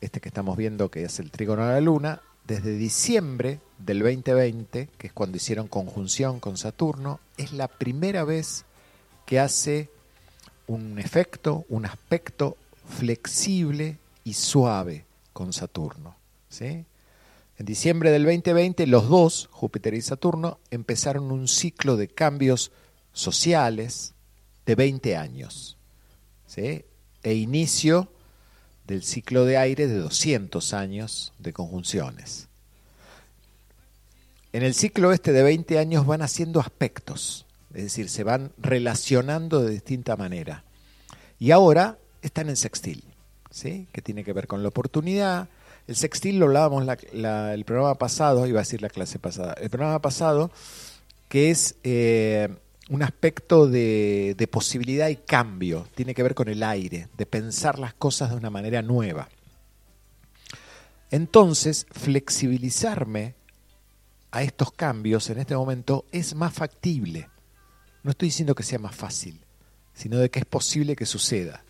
[0.00, 4.88] este que estamos viendo que es el trígono de la Luna, desde diciembre del 2020,
[4.98, 8.64] que es cuando hicieron conjunción con Saturno, es la primera vez
[9.26, 9.88] que hace
[10.66, 12.56] un efecto, un aspecto
[12.88, 16.16] flexible y suave con Saturno.
[16.48, 16.84] ¿sí?
[17.58, 22.72] En diciembre del 2020, los dos, Júpiter y Saturno, empezaron un ciclo de cambios
[23.12, 24.14] sociales
[24.66, 25.76] de 20 años.
[26.46, 26.84] ¿sí?
[27.22, 28.10] E inicio
[28.86, 32.48] del ciclo de aire de 200 años de conjunciones.
[34.52, 39.62] En el ciclo este de 20 años van haciendo aspectos, es decir, se van relacionando
[39.62, 40.64] de distinta manera.
[41.38, 43.04] Y ahora están en sextil,
[43.50, 43.86] ¿sí?
[43.92, 45.48] que tiene que ver con la oportunidad.
[45.86, 50.00] El sextil lo hablábamos el programa pasado, iba a decir la clase pasada, el programa
[50.00, 50.50] pasado,
[51.28, 52.48] que es eh,
[52.88, 57.94] un aspecto de posibilidad y cambio, tiene que ver con el aire, de pensar las
[57.94, 59.28] cosas de una manera nueva.
[61.10, 63.34] Entonces, flexibilizarme
[64.30, 67.28] a estos cambios en este momento es más factible.
[68.02, 69.40] No estoy diciendo que sea más fácil,
[69.92, 71.64] sino de que es posible que suceda.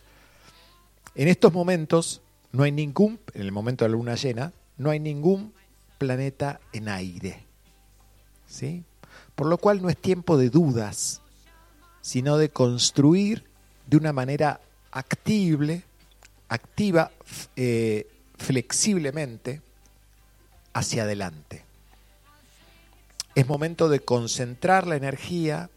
[1.15, 5.01] En estos momentos no hay ningún, en el momento de la luna llena, no hay
[5.01, 5.53] ningún
[5.99, 7.45] planeta en aire.
[8.47, 8.85] ¿Sí?
[9.35, 11.21] Por lo cual no es tiempo de dudas,
[12.01, 13.45] sino de construir
[13.87, 15.83] de una manera actible,
[16.49, 17.11] activa,
[17.57, 19.63] eh, flexiblemente
[20.73, 21.65] hacia adelante.
[23.35, 25.71] Es momento de concentrar la energía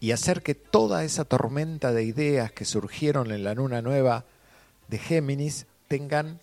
[0.00, 4.24] y hacer que toda esa tormenta de ideas que surgieron en la luna nueva
[4.88, 6.38] de Géminis tengan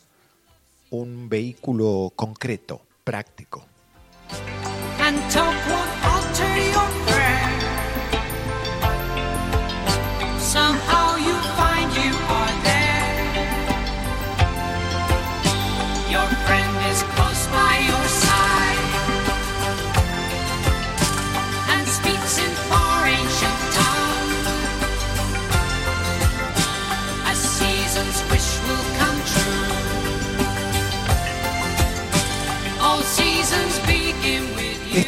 [0.89, 3.65] un vehículo concreto, práctico.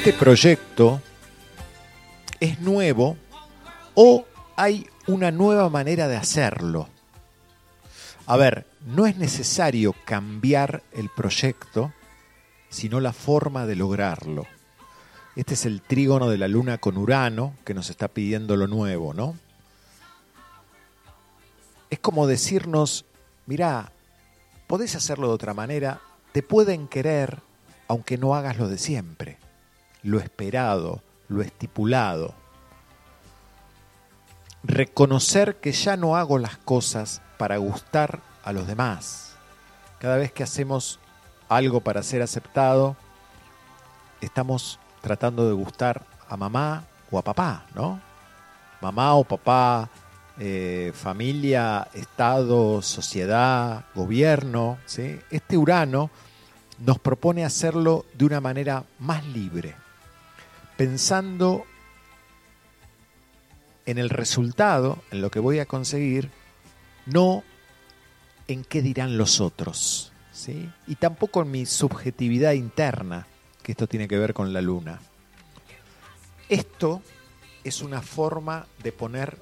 [0.06, 1.02] Este proyecto
[2.40, 3.18] es nuevo
[3.96, 4.24] o
[4.56, 6.88] hay una nueva manera de hacerlo.
[8.28, 11.92] A ver, no es necesario cambiar el proyecto,
[12.70, 14.46] sino la forma de lograrlo.
[15.36, 19.16] Este es el trígono de la luna con Urano que nos está pidiendo lo nuevo,
[19.16, 19.36] ¿no?
[21.90, 23.06] Es como decirnos,
[23.48, 23.92] mirá,
[24.68, 26.00] podés hacerlo de otra manera,
[26.32, 27.40] te pueden querer
[27.88, 29.40] aunque no hagas lo de siempre,
[30.06, 32.36] lo esperado, lo estipulado.
[34.64, 39.36] Reconocer que ya no hago las cosas para gustar a los demás.
[40.00, 41.00] Cada vez que hacemos
[41.50, 42.96] algo para ser aceptado,
[44.22, 48.00] estamos tratando de gustar a mamá o a papá, ¿no?
[48.82, 49.90] Mamá o papá,
[50.38, 55.20] eh, familia, Estado, sociedad, gobierno, ¿sí?
[55.32, 56.12] Este Urano
[56.78, 59.76] nos propone hacerlo de una manera más libre,
[60.78, 61.66] pensando
[63.86, 66.32] en el resultado, en lo que voy a conseguir,
[67.06, 67.44] no
[68.48, 70.70] en qué dirán los otros, ¿sí?
[70.88, 73.28] y tampoco en mi subjetividad interna,
[73.64, 75.00] que esto tiene que ver con la luna.
[76.50, 77.02] Esto
[77.64, 79.40] es una forma de poner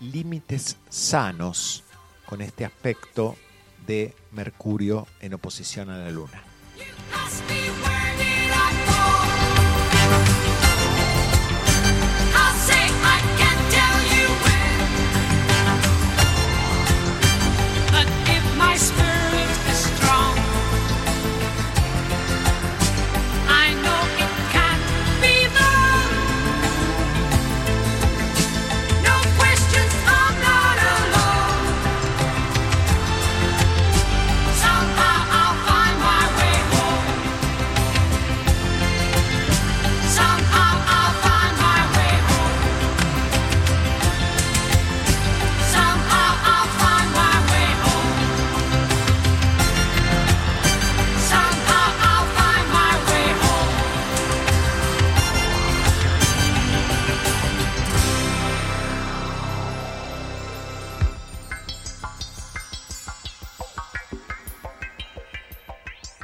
[0.00, 1.84] límites sanos
[2.26, 3.36] con este aspecto
[3.86, 6.42] de Mercurio en oposición a la luna.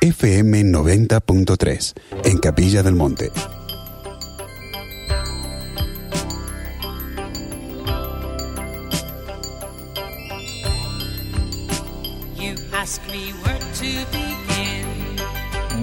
[0.00, 1.94] FM 90.3
[2.24, 3.30] en Capilla del Monte.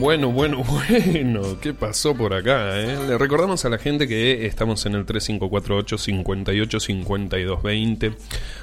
[0.06, 2.80] Bueno, bueno, bueno, ¿qué pasó por acá?
[2.80, 2.96] eh?
[3.08, 8.14] Le recordamos a la gente que estamos en el 3548 58 52 20.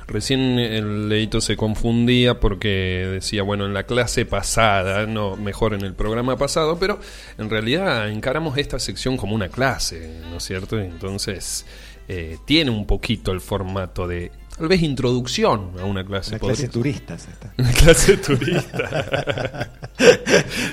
[0.07, 5.81] Recién el leito se confundía porque decía, bueno, en la clase pasada, no, mejor en
[5.81, 7.01] el programa pasado, pero
[7.37, 10.79] en realidad encaramos esta sección como una clase, ¿no es cierto?
[10.79, 11.67] Entonces,
[12.07, 14.31] eh, tiene un poquito el formato de,
[14.63, 16.33] tal vez, introducción a una clase.
[16.33, 17.53] La podría clase esta.
[17.59, 19.71] Una clase turista.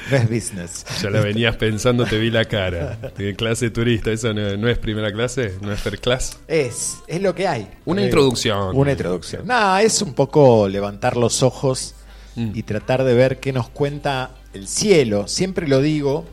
[0.10, 0.86] No es business.
[1.02, 2.98] Ya la venías pensando, te vi la cara.
[3.18, 5.56] De clase turista, ¿eso no, no es primera clase?
[5.62, 6.40] ¿No es first class?
[6.48, 7.68] Es, es lo que hay.
[7.86, 8.76] Una introducción.
[8.76, 9.46] Una introducción.
[9.46, 11.96] Nada, es un poco levantar los ojos
[12.36, 12.52] Mm.
[12.54, 15.28] y tratar de ver qué nos cuenta el cielo.
[15.28, 16.26] Siempre lo digo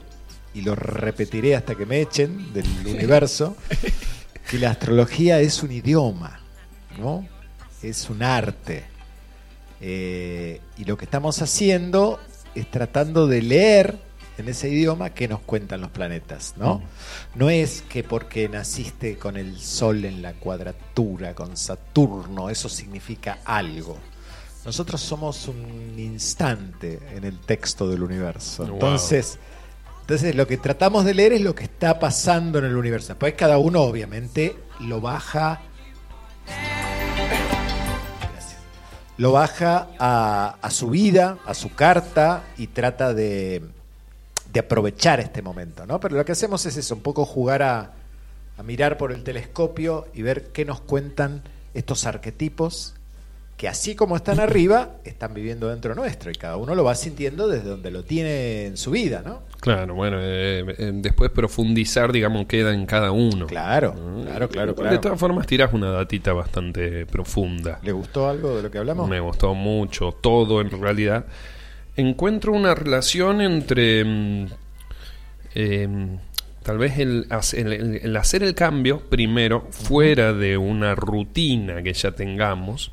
[0.54, 3.56] y lo repetiré hasta que me echen del universo,
[4.48, 6.40] que la astrología es un idioma,
[6.98, 7.26] ¿no?
[7.88, 8.84] Es un arte.
[9.80, 12.18] Eh, y lo que estamos haciendo
[12.54, 13.98] es tratando de leer
[14.38, 16.82] en ese idioma qué nos cuentan los planetas, ¿no?
[17.34, 23.38] No es que porque naciste con el Sol en la cuadratura, con Saturno, eso significa
[23.44, 23.96] algo.
[24.64, 28.64] Nosotros somos un instante en el texto del universo.
[28.64, 28.74] Wow.
[28.74, 29.38] Entonces,
[30.00, 33.08] entonces lo que tratamos de leer es lo que está pasando en el universo.
[33.08, 35.62] Después cada uno obviamente lo baja.
[39.18, 43.62] Lo baja a, su vida, a su carta y trata de,
[44.52, 46.00] de aprovechar este momento, ¿no?
[46.00, 47.92] Pero lo que hacemos es eso, un poco jugar a,
[48.58, 51.42] a mirar por el telescopio y ver qué nos cuentan
[51.74, 52.95] estos arquetipos
[53.56, 57.48] que así como están arriba, están viviendo dentro nuestro y cada uno lo va sintiendo
[57.48, 59.44] desde donde lo tiene en su vida, ¿no?
[59.60, 63.46] Claro, bueno, eh, eh, después profundizar, digamos, queda en cada uno.
[63.46, 63.94] Claro,
[64.24, 65.00] claro, claro, De claro.
[65.00, 67.80] todas formas, tirás una datita bastante profunda.
[67.82, 69.08] ¿Le gustó algo de lo que hablamos?
[69.08, 71.24] Me gustó mucho, todo en realidad.
[71.96, 74.00] Encuentro una relación entre
[75.54, 76.18] em,
[76.62, 81.82] tal vez el, hace- el- el- el hacer el cambio primero fuera de una rutina
[81.82, 82.92] que ya tengamos.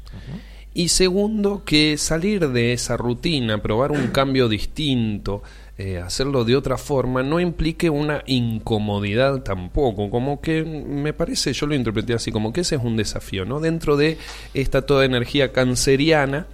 [0.76, 5.44] Y segundo, que salir de esa rutina, probar un cambio distinto,
[5.78, 10.10] eh, hacerlo de otra forma, no implique una incomodidad tampoco.
[10.10, 13.60] Como que me parece, yo lo interpreté así, como que ese es un desafío, ¿no?
[13.60, 14.18] Dentro de
[14.56, 16.48] esta toda energía canceriana,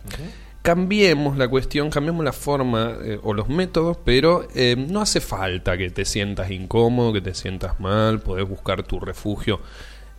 [0.61, 5.77] cambiemos la cuestión, cambiemos la forma eh, o los métodos, pero eh, no hace falta
[5.77, 9.61] que te sientas incómodo, que te sientas mal, podés buscar tu refugio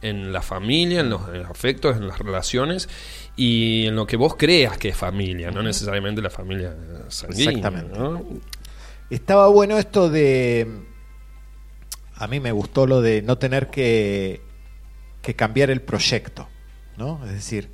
[0.03, 2.89] en la familia, en los, en los afectos, en las relaciones
[3.37, 6.75] y en lo que vos creas que es familia, no necesariamente la familia
[7.09, 7.51] sanguínea.
[7.51, 7.99] Exactamente.
[7.99, 8.25] ¿no?
[9.09, 10.69] Estaba bueno esto de.
[12.17, 14.43] A mí me gustó lo de no tener que,
[15.23, 16.49] que cambiar el proyecto,
[16.99, 17.21] ¿no?
[17.25, 17.71] Es decir,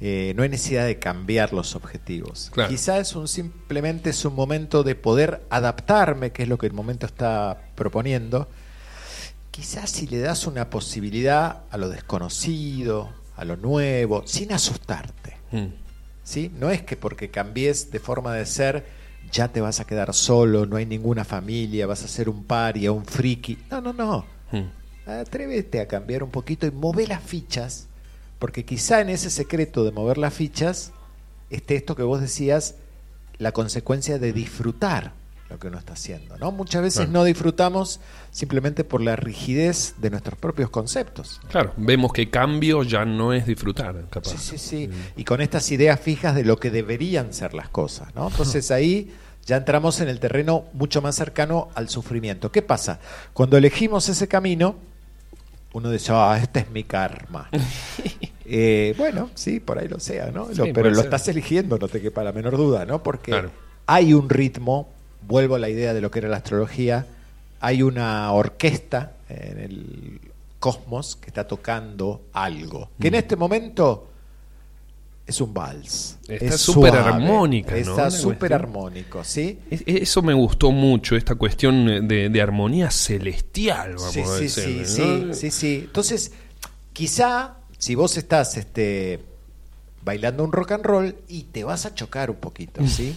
[0.00, 2.50] eh, no hay necesidad de cambiar los objetivos.
[2.52, 2.70] Claro.
[2.70, 6.72] Quizá es un simplemente es un momento de poder adaptarme, que es lo que el
[6.72, 8.48] momento está proponiendo.
[9.50, 15.36] Quizás si le das una posibilidad a lo desconocido, a lo nuevo, sin asustarte.
[15.52, 15.66] Mm.
[16.22, 16.50] ¿sí?
[16.58, 18.84] No es que porque cambies de forma de ser
[19.30, 22.92] ya te vas a quedar solo, no hay ninguna familia, vas a ser un paria,
[22.92, 23.58] un friki.
[23.70, 24.24] No, no, no.
[24.52, 25.10] Mm.
[25.10, 27.88] Atrévete a cambiar un poquito y move las fichas,
[28.38, 30.92] porque quizá en ese secreto de mover las fichas
[31.50, 32.76] esté esto que vos decías,
[33.38, 35.12] la consecuencia de disfrutar
[35.54, 36.36] lo que uno está haciendo.
[36.38, 36.50] ¿no?
[36.52, 37.12] Muchas veces Claro.
[37.12, 38.00] no disfrutamos
[38.30, 41.40] simplemente por la rigidez de nuestros propios conceptos.
[41.48, 44.30] Claro, vemos que cambio ya no es disfrutar, capaz.
[44.30, 44.90] Sí, sí, sí.
[45.16, 48.28] Y con estas ideas fijas de lo que deberían ser las cosas, ¿no?
[48.28, 49.14] Entonces ahí
[49.46, 52.50] ya entramos en el terreno mucho más cercano al sufrimiento.
[52.50, 52.98] ¿Qué pasa?
[53.32, 54.74] Cuando elegimos ese camino,
[55.72, 57.48] uno dice, ah, este es mi karma.
[58.46, 60.48] Eh, bueno, sí, por ahí lo sea, ¿no?
[60.54, 61.04] Lo- pero lo ser.
[61.06, 63.02] estás eligiendo, no te quepa la menor duda, ¿no?
[63.02, 63.50] Porque Claro.
[63.86, 64.90] hay un ritmo,
[65.26, 67.06] vuelvo a la idea de lo que era la astrología,
[67.60, 70.20] hay una orquesta en el
[70.58, 73.16] cosmos que está tocando algo, que en Mm.
[73.16, 74.08] este momento
[75.26, 76.18] es un vals.
[76.28, 77.78] Está es súper armónica, ¿no?
[77.78, 79.58] Está súper armónico, ¿sí?
[79.70, 84.48] Es- Eso me gustó mucho, esta cuestión de, de armonía celestial, vamos Sí, a sí,
[84.84, 84.84] sí,
[85.34, 85.80] sí, sí.
[85.84, 86.32] Entonces,
[86.92, 89.20] quizá si vos estás este,
[90.02, 93.14] bailando un rock and roll y te vas a chocar un poquito, ¿sí?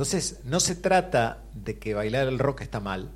[0.00, 3.10] Entonces, no se trata de que bailar el rock está mal,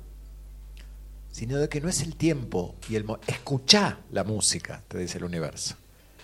[1.31, 5.23] sino de que no es el tiempo y el escuchá la música, te dice el
[5.23, 5.77] universo.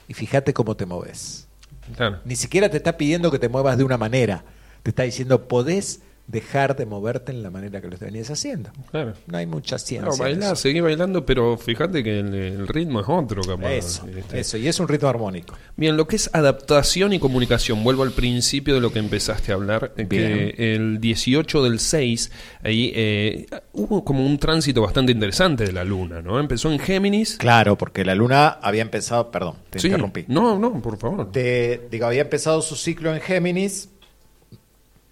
[0.08, 1.48] Y fíjate cómo te moves.
[1.96, 2.20] Claro.
[2.26, 4.44] Ni siquiera te está pidiendo que te muevas de una manera.
[4.84, 6.02] Te está diciendo, podés
[6.32, 8.72] dejar de moverte en la manera que lo venías haciendo.
[8.90, 9.14] Claro.
[9.28, 10.10] No hay mucha ciencia.
[10.18, 10.56] No, eso.
[10.56, 13.72] seguí bailando, pero fíjate que el, el ritmo es otro, capaz.
[13.74, 15.54] Eso, Este, eso, y es un ritmo armónico.
[15.76, 19.56] Bien, lo que es adaptación y comunicación, vuelvo al principio de lo que empezaste a
[19.56, 20.08] hablar, Bien.
[20.10, 22.32] que el 18 del 6,
[22.64, 26.40] ahí eh, hubo como un tránsito bastante interesante de la luna, ¿no?
[26.40, 27.36] Empezó en Géminis.
[27.38, 29.88] Claro, porque la luna había empezado, perdón, te Sí.
[29.88, 30.26] interrumpí.
[30.28, 31.30] No, no, por favor.
[31.32, 33.90] Digo, había empezado su ciclo en Géminis,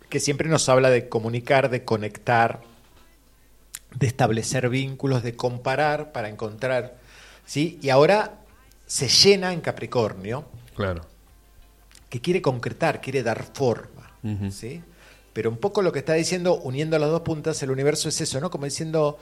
[0.10, 2.62] que siempre nos habla de comunicar, de conectar,
[3.96, 6.98] de establecer vínculos, de comparar para encontrar,
[7.46, 7.80] ¿sí?
[7.82, 8.40] Y ahora
[8.86, 10.46] se llena en Capricornio,
[10.76, 11.06] Claro.
[12.10, 14.12] que quiere concretar, quiere dar forma.
[14.52, 14.82] ¿sí?
[15.32, 18.42] Pero un poco lo que está diciendo, uniendo las dos puntas, el universo es eso,
[18.42, 18.50] ¿no?
[18.50, 19.18] Como diciendo,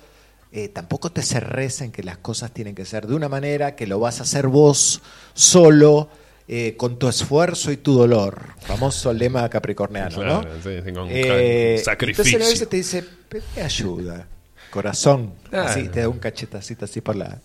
[0.52, 3.86] eh, tampoco te cerres en que las cosas tienen que ser de una manera, que
[3.86, 5.02] lo vas a hacer vos
[5.34, 6.10] solo,
[6.48, 8.42] eh, con tu esfuerzo y tu dolor.
[8.62, 10.50] Famoso lema capricorniano, Claro, ¿no?
[10.64, 12.38] sí, sí, con Eh, sacrificio.
[12.38, 14.28] Entonces a veces te dice, pedí ayuda,
[14.72, 15.34] corazón.
[15.50, 15.70] Claro.
[15.70, 17.40] Así, te da un cachetacito así por la...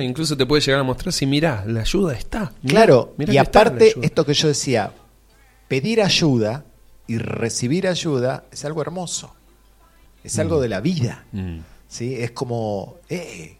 [0.00, 2.52] incluso te puede llegar a mostrar si mirá, la ayuda está.
[2.62, 4.06] mirá, Claro, mirá y aparte, ayuda.
[4.06, 4.92] esto que yo decía,
[5.68, 6.64] pedir ayuda
[7.08, 9.34] y recibir ayuda es algo hermoso.
[10.24, 11.24] Es algo de la vida.
[11.30, 11.58] Mm.
[11.88, 12.16] ¿sí?
[12.16, 13.55] Es como, eh,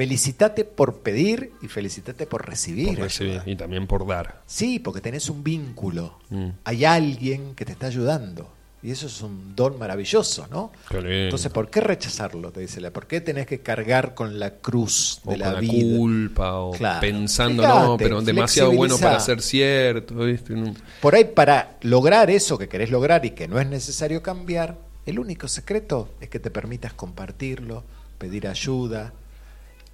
[0.00, 2.94] felicitate por pedir y felicitate por recibir.
[2.94, 3.52] Por recibir ayuda.
[3.52, 4.40] y también por dar.
[4.46, 6.16] Sí, porque tenés un vínculo.
[6.30, 6.48] Mm.
[6.64, 8.50] Hay alguien que te está ayudando.
[8.82, 10.72] Y eso es un don maravilloso, ¿no?
[10.90, 12.50] Entonces, ¿por qué rechazarlo?
[12.50, 12.90] Te dice la.
[12.90, 15.98] ¿Por qué tenés que cargar con la cruz o de con la la vida?
[15.98, 17.00] culpa o Claro.
[17.02, 20.54] pensando Fíjate, no pero demasiado bueno para ser cierto ¿viste?
[20.54, 20.72] No.
[21.02, 25.18] Por ahí, para lograr eso que querés lograr y que no es necesario cambiar, el
[25.18, 27.84] único secreto es que te permitas compartirlo,
[28.16, 29.12] pedir ayuda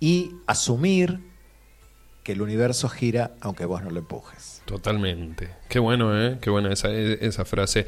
[0.01, 1.21] y asumir
[2.27, 4.61] que el universo gira aunque vos no lo empujes.
[4.65, 5.49] totalmente.
[5.69, 7.87] Qué bueno eh qué buena esa, esa frase.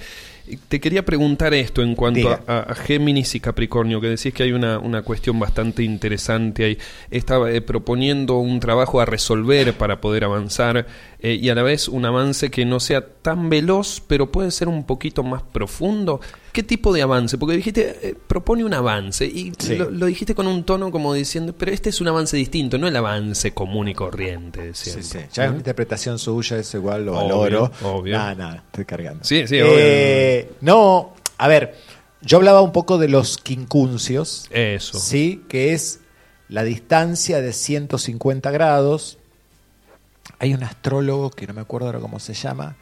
[0.69, 4.79] Te quería preguntar esto en cuanto a Géminis y Capricornio que decís que hay una,
[4.79, 6.79] una cuestión bastante interesante ahí.
[7.11, 10.87] Estaba eh, proponiendo un trabajo a resolver para poder avanzar
[11.19, 14.69] eh, y a la vez un avance que no sea tan veloz pero puede ser
[14.69, 16.21] un poquito más profundo
[16.59, 17.39] ¿Qué tipo de avance?
[17.39, 19.77] Porque dijiste, eh, propone un avance y Sí.
[19.77, 22.89] lo, lo dijiste con un tono como diciendo, pero este es un avance distinto, no
[22.89, 24.75] el avance común y corriente.
[24.75, 25.29] siempre".
[25.33, 27.71] Ya es una interpretación suya, eso igual lo Obvio, valoro.
[27.85, 28.17] obvio.
[28.19, 29.23] Nada, nada, estoy cargando.
[29.23, 31.77] Sí, sí, Eh, No, a ver,
[32.23, 34.49] yo hablaba un poco de los quincuncios.
[34.51, 34.99] Eso.
[34.99, 36.01] Sí, que es
[36.49, 39.19] la distancia de 150 grados.
[40.41, 42.75] Hay un astrólogo que no me acuerdo ahora cómo se llama,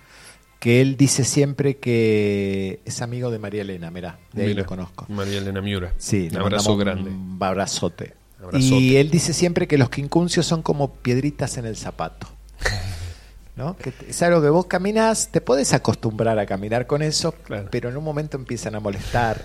[0.67, 4.67] que él dice siempre que es amigo de María Elena, mirá, de ahí Mira, lo
[4.67, 5.07] conozco.
[5.09, 5.93] María Elena Miura.
[5.97, 7.09] Sí, un abrazo grande.
[7.09, 8.15] Un abrazote.
[8.43, 8.75] Abrazote.
[8.75, 12.27] Y él dice siempre que los quincuncios son como piedritas en el zapato.
[13.55, 13.77] ¿No?
[13.77, 17.69] Que es algo que vos caminás, te podés acostumbrar a caminar con eso, Claro.
[17.71, 19.41] pero en un momento empiezan a molestar.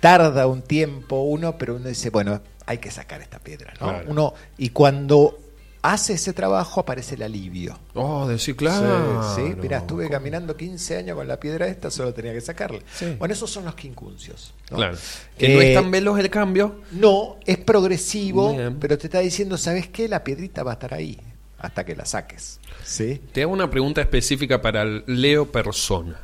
[0.00, 3.88] Tarda un tiempo uno, pero uno dice, bueno, hay que sacar esta piedra, ¿no?
[3.90, 4.06] Claro.
[4.10, 5.41] Uno, y cuando
[5.82, 7.78] hace ese trabajo aparece el alivio.
[7.94, 9.34] Oh, decir, claro.
[9.34, 12.78] Sí, estuve caminando 15 años con la piedra esta, solo tenía que sacarla.
[12.94, 13.16] Sí.
[13.18, 14.54] Bueno, esos son los quincuncios.
[14.70, 14.76] ¿no?
[14.76, 14.96] Claro.
[15.36, 16.80] Que no Eh, es tan veloz el cambio.
[16.92, 18.76] no, es progresivo, Bien.
[18.80, 20.08] pero te está diciendo, ¿sabes qué?
[20.08, 21.18] La piedrita va a estar ahí
[21.58, 22.60] hasta que la saques.
[22.84, 23.20] ¿Sí?
[23.32, 26.16] Te hago una pregunta específica para el Leo persona.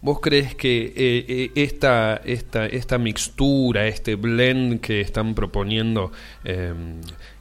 [0.00, 6.12] ¿Vos crees que eh, eh, esta, esta, esta mixtura, este blend que están proponiendo
[6.44, 6.72] eh,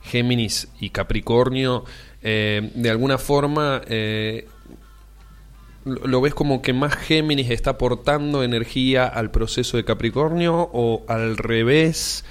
[0.07, 1.85] Géminis y Capricornio,
[2.23, 4.47] eh, de alguna forma eh,
[5.85, 11.37] lo ves como que más Géminis está aportando energía al proceso de Capricornio o al
[11.37, 12.25] revés?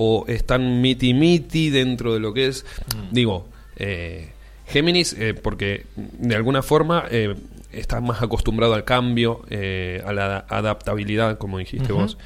[0.00, 2.64] ¿O están miti miti dentro de lo que es?
[3.10, 4.28] Digo, eh,
[4.68, 7.34] Géminis, eh, porque de alguna forma eh,
[7.72, 12.18] está más acostumbrado al cambio, eh, a la adaptabilidad, como dijiste vos.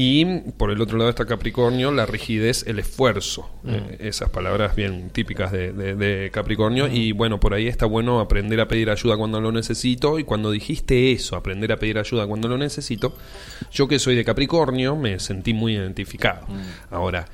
[0.00, 0.24] Y
[0.56, 3.50] por el otro lado está Capricornio, la rigidez, el esfuerzo.
[3.66, 6.86] Eh, esas palabras bien típicas de, de- de Capricornio.
[6.86, 10.20] Y bueno, por ahí está bueno aprender a pedir ayuda cuando lo necesito.
[10.20, 13.16] Y cuando dijiste eso, aprender a pedir ayuda cuando lo necesito,
[13.72, 16.46] yo que soy de Capricornio me sentí muy identificado.
[16.92, 17.26] Ahora,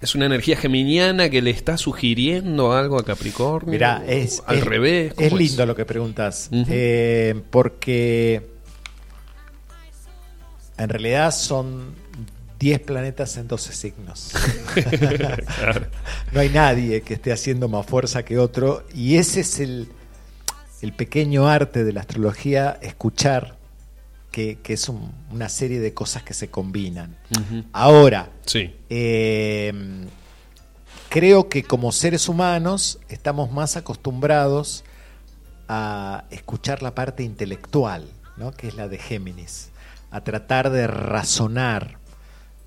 [0.00, 3.70] ¿es una energía geminiana que le está sugiriendo algo a Capricornio?
[3.72, 5.12] Mira, es, al es- revés.
[5.18, 8.56] Es ¿cómo lindo lo que preguntas, eh, porque
[10.78, 11.94] en realidad son
[12.58, 14.32] 10 planetas en 12 signos.
[14.74, 15.86] Claro.
[16.32, 19.88] No hay nadie que esté haciendo más fuerza que otro y ese es el,
[20.82, 23.56] el pequeño arte de la astrología, escuchar
[24.30, 27.16] que, que es un- una serie de cosas que se combinan.
[27.72, 28.74] Ahora, Sí.
[28.90, 29.72] eh,
[31.08, 34.84] creo que como seres humanos estamos más acostumbrados
[35.68, 38.06] a escuchar la parte intelectual,
[38.36, 38.52] ¿no?
[38.52, 39.70] que es la de Géminis.
[40.10, 41.98] A tratar de razonar,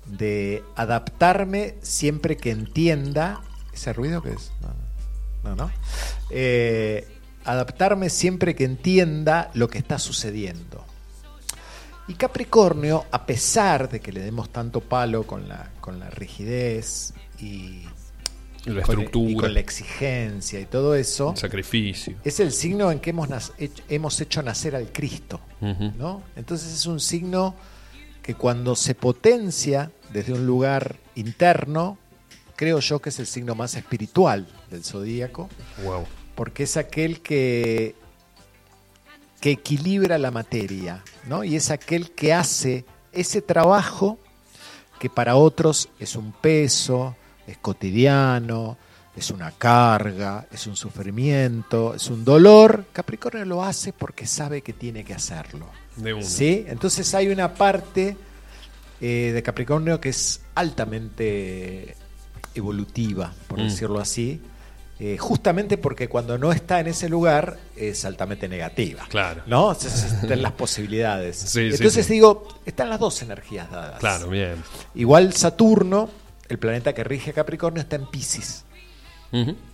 [0.06, 3.40] de adaptarme siempre que entienda.
[3.72, 4.52] ¿Ese ruido qué es?
[5.42, 5.56] No, no.
[5.56, 5.70] no.
[6.30, 7.06] Eh,
[7.44, 10.84] adaptarme siempre que entienda lo que está sucediendo.
[12.08, 17.14] Y Capricornio, a pesar de que le demos tanto palo con la, con la rigidez
[17.38, 17.86] y,
[18.64, 22.16] La y estructura, con la exigencia y todo eso, el sacrificio.
[22.24, 23.28] es el signo en que hemos,
[23.88, 25.40] hemos hecho nacer al Cristo.
[25.60, 26.22] ¿no?
[26.36, 27.54] Entonces es un signo
[28.22, 31.98] que cuando se potencia desde un lugar interno,
[32.56, 35.48] creo yo que es el signo más espiritual del zodíaco,
[35.84, 36.04] Wow.
[36.36, 37.96] porque es aquel que,
[39.40, 41.42] que equilibra la materia, ¿no?
[41.42, 44.18] Y es aquel que hace ese trabajo
[45.00, 48.76] que para otros es un peso, es cotidiano,
[49.16, 52.86] es una carga, es un sufrimiento, es un dolor.
[52.92, 55.66] Capricornio lo hace porque sabe que tiene que hacerlo.
[55.96, 56.22] De.
[56.22, 56.64] ¿Sí?
[56.68, 58.16] Entonces hay una parte
[59.00, 61.96] eh, de Capricornio que es altamente
[62.54, 63.62] evolutiva, por Mm.
[63.64, 64.40] decirlo así,
[65.00, 69.04] eh, justamente porque cuando no está en ese lugar es altamente negativa.
[69.08, 69.42] Claro.
[69.46, 69.72] ¿No?
[69.72, 71.36] Entonces están las posibilidades.
[71.36, 72.12] Sí, sí, Entonces sí.
[72.14, 73.98] digo, están las dos energías dadas.
[73.98, 74.54] Claro, bien.
[74.94, 76.08] Igual Saturno,
[76.52, 78.64] el planeta que rige Capricornio, está en Pisces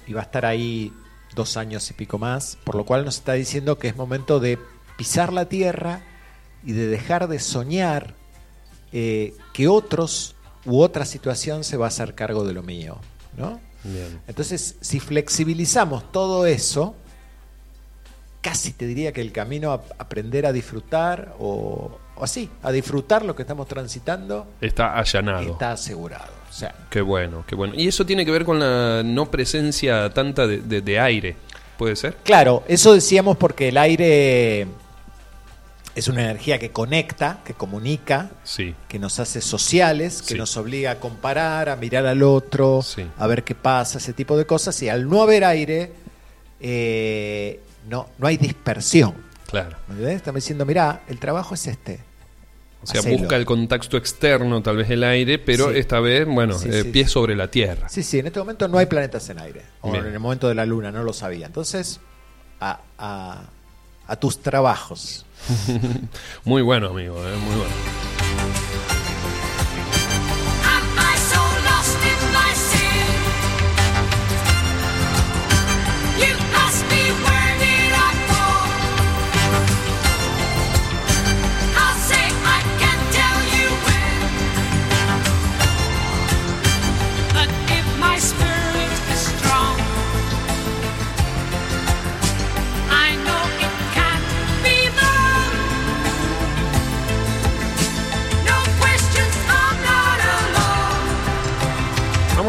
[0.07, 0.93] y va a estar ahí
[1.35, 4.61] dos años y pico más, por lo cual nos está diciendo que es momento de
[4.97, 6.03] pisar la tierra
[6.63, 8.15] y de dejar de soñar
[8.93, 12.99] eh, que otros u otra situación se va a hacer cargo de lo mío,
[13.37, 13.61] ¿no?
[13.83, 14.21] Bien.
[14.29, 16.95] Entonces, si flexibilizamos todo eso,
[18.41, 23.35] casi te diría que el camino a aprender a disfrutar o así, a disfrutar lo
[23.37, 25.53] que estamos transitando, Está allanado.
[25.53, 26.33] está asegurado.
[26.49, 27.75] O sea, Qué bueno, qué bueno.
[27.77, 31.37] Y eso tiene que ver con la no presencia tanta de, de- de aire,
[31.77, 32.17] ¿puede ser?
[32.25, 34.67] Claro, eso decíamos porque el aire
[35.95, 38.75] es una energía que conecta, que comunica, Sí.
[38.89, 40.39] que nos hace sociales, que Sí.
[40.39, 43.05] nos obliga a comparar, a mirar al otro, Sí.
[43.19, 44.81] a ver qué pasa, ese tipo de cosas.
[44.83, 45.93] Y al no haber aire,
[46.61, 49.15] eh, no, no hay dispersión.
[49.51, 49.77] Claro.
[49.89, 50.13] ¿Me?
[50.13, 52.01] Estamos diciendo, mira, el trabajo es este.
[52.83, 53.19] O sea, Hacelo.
[53.19, 55.79] busca el contacto externo, tal vez el aire, pero Sí.
[55.79, 57.05] esta vez, bueno, Sí, eh, sí, sí.
[57.07, 57.89] sobre la tierra.
[57.89, 59.63] Sí, sí, en este momento no hay planetas en aire.
[59.81, 60.07] O Bien.
[60.07, 61.47] en el momento de la luna, no lo sabía.
[61.47, 62.01] Entonces,
[62.61, 63.43] a, a-
[64.07, 65.27] a tus trabajos.
[66.45, 68.18] Muy bueno, amigo, eh, muy bueno.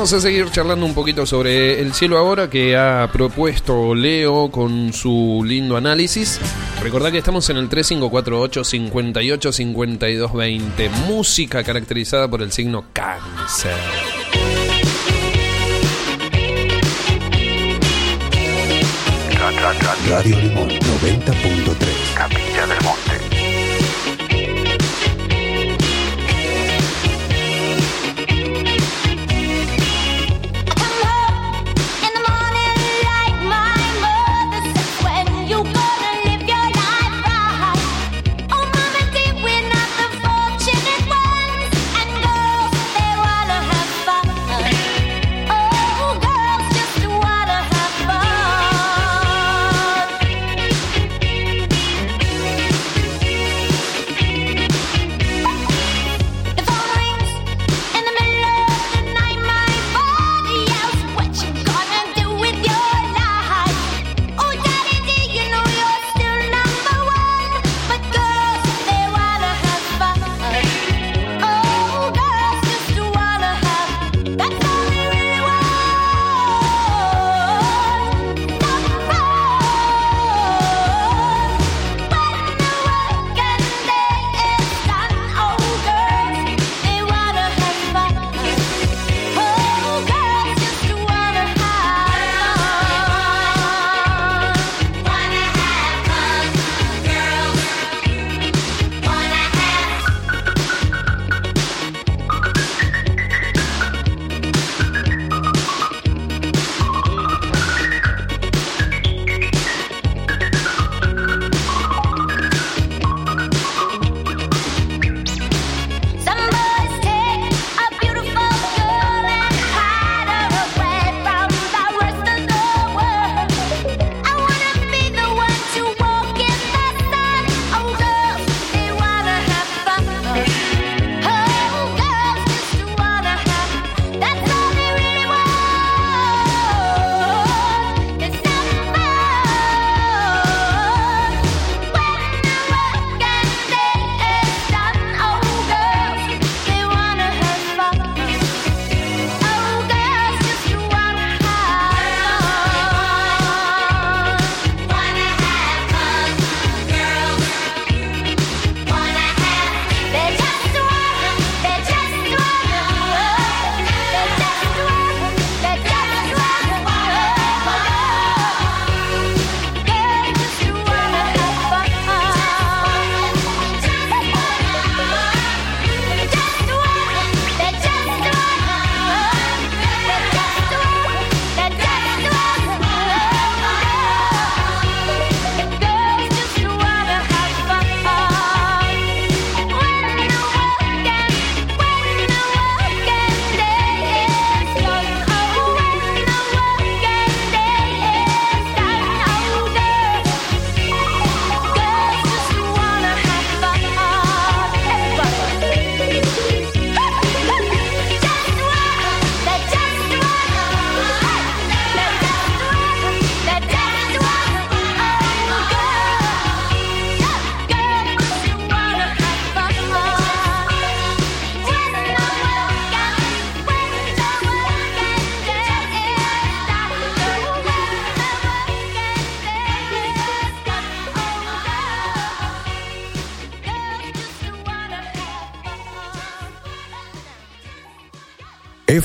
[0.10, 4.92] Vamos a seguir charlando un poquito sobre el cielo ahora que ha propuesto Leo con
[4.92, 6.40] su lindo análisis.
[6.82, 10.90] Recordad que estamos en el 3548 58 52 20.
[11.08, 13.76] Música caracterizada por el signo cáncer.
[20.10, 22.16] Radio Limón 90.3.
[22.16, 23.29] Capilla del Monte.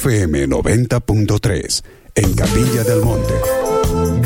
[0.04, 1.82] FM 90.3
[2.14, 3.32] en Capilla del Monte.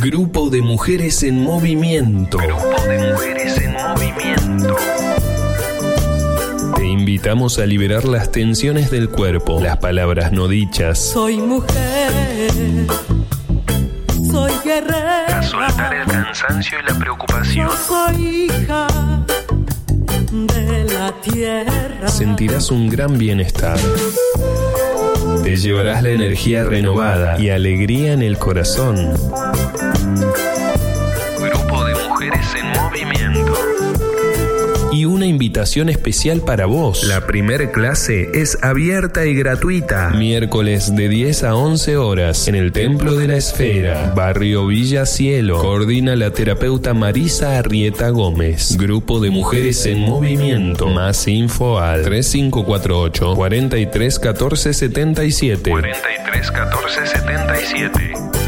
[0.02, 2.36] Grupo de mujeres en movimiento.
[2.36, 4.74] Grupo de mujeres en movimiento.
[6.74, 12.50] Te invitamos a liberar las tensiones del cuerpo, las palabras no dichas, Soy mujer,
[14.32, 17.70] soy A guerrera, soltar el cansancio y la preocupación.
[17.86, 18.88] soy hija
[20.32, 22.08] de la tierra.
[22.08, 23.78] sentirás un gran bienestar.
[25.48, 29.14] Te llevarás la energía renovada y alegría en el corazón.
[35.48, 37.04] Invitación especial para vos.
[37.04, 40.10] La primer clase es abierta y gratuita.
[40.10, 45.58] Miércoles de 10 a 11 horas en el Templo de la Esfera, Barrio Villa Cielo.
[45.58, 48.76] Coordina la terapeuta Marisa Arrieta Gómez.
[48.76, 50.88] Grupo de Mujeres en Movimiento.
[50.88, 55.70] Más info al 3548 43 14 77.
[55.70, 58.47] 43 14 77.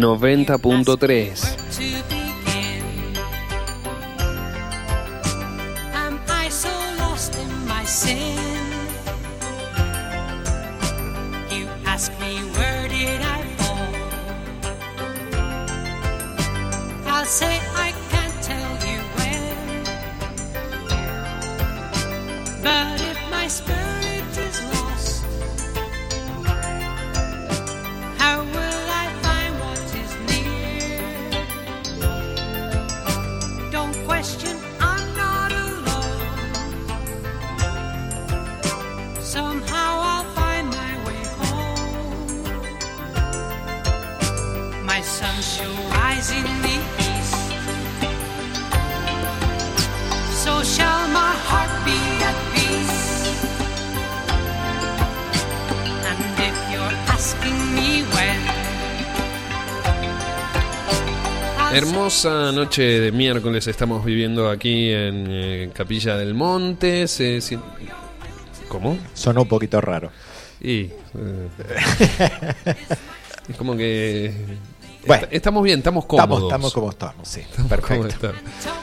[0.00, 2.19] 90.3
[62.64, 67.08] noche de miércoles estamos viviendo aquí en eh, Capilla del Monte.
[67.08, 67.58] Se- si-
[68.68, 68.98] ¿Cómo?
[69.14, 70.10] Sonó un poquito raro.
[70.60, 70.80] Y.
[70.82, 70.92] eh,
[73.48, 74.32] es como que.
[75.06, 75.22] Bueno.
[75.24, 76.42] est- estamos bien, estamos cómodos.
[76.44, 77.40] Estamos, estamos como estamos, sí.
[77.56, 78.06] ¿Cómo Perfecto.
[78.08, 78.32] está?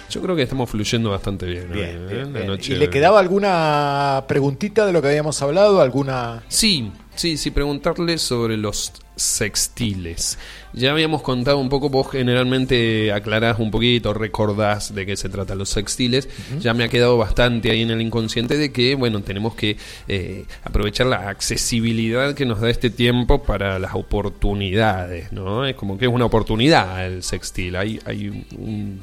[0.10, 1.68] Yo creo que estamos fluyendo bastante bien.
[1.72, 2.14] hoy, Bien, ¿eh?
[2.14, 2.48] bien, La bien.
[2.48, 5.80] noche- ¿Y le quedaba alguna preguntita de lo que habíamos hablado?
[5.82, 6.42] ¿Alguna...?
[6.48, 10.38] Sí, sí, sí, preguntarle sobre los sextiles.
[10.74, 15.56] Ya habíamos contado un poco, vos generalmente aclarás un poquito, recordás de qué se trata
[15.56, 16.30] los sextiles.
[16.60, 20.46] Ya me ha quedado bastante ahí en el inconsciente de que, bueno, tenemos que eh,
[20.64, 25.66] aprovechar la accesibilidad que nos da este tiempo para las oportunidades, ¿no?
[25.66, 27.76] Es como que es una oportunidad el sextil.
[27.76, 29.02] Hay, hay un-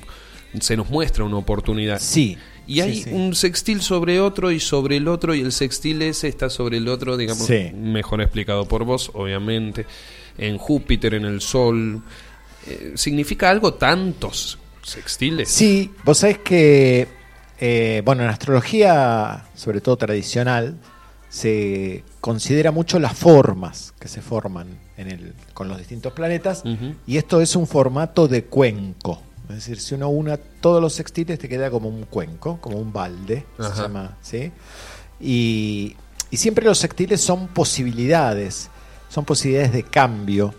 [0.61, 1.99] se nos muestra una oportunidad.
[2.01, 2.39] Sí.
[2.67, 3.11] Y hay Sí, sí.
[3.13, 6.89] un sextil sobre otro y sobre el otro y el sextil ese está sobre el
[6.89, 7.71] otro, digamos, Sí.
[7.75, 9.87] mejor explicado por vos, obviamente.
[10.39, 12.03] En Júpiter, en el Sol.
[12.67, 15.49] Eh, ¿Significa algo tantos sextiles?
[15.49, 17.07] Sí, vos sabés que,
[17.61, 20.77] eh, bueno, en astrología, sobre todo tradicional,
[21.29, 26.63] se considera mucho las formas que se forman en el, con los distintos planetas,
[27.07, 29.21] y esto es un formato de cuenco.
[29.49, 32.93] Es decir, si uno una todos los sextiles te queda como un cuenco, como un
[32.93, 33.75] balde, Ajá.
[33.75, 34.53] se llama, ¿sí?
[35.21, 35.97] Y,
[36.31, 38.71] y siempre los sextiles son posibilidades,
[39.11, 40.55] son posibilidades de cambio,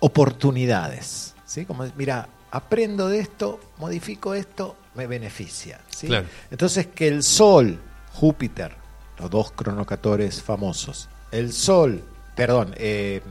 [0.00, 1.64] oportunidades, ¿sí?
[1.64, 6.06] Como, mira, aprendo de esto, modifico esto, me beneficia, ¿sí?
[6.08, 6.26] Claro.
[6.50, 7.78] Entonces que el Sol,
[8.12, 8.74] Júpiter,
[9.18, 12.02] los dos cronocatores famosos, el Sol,
[12.36, 13.22] perdón, eh,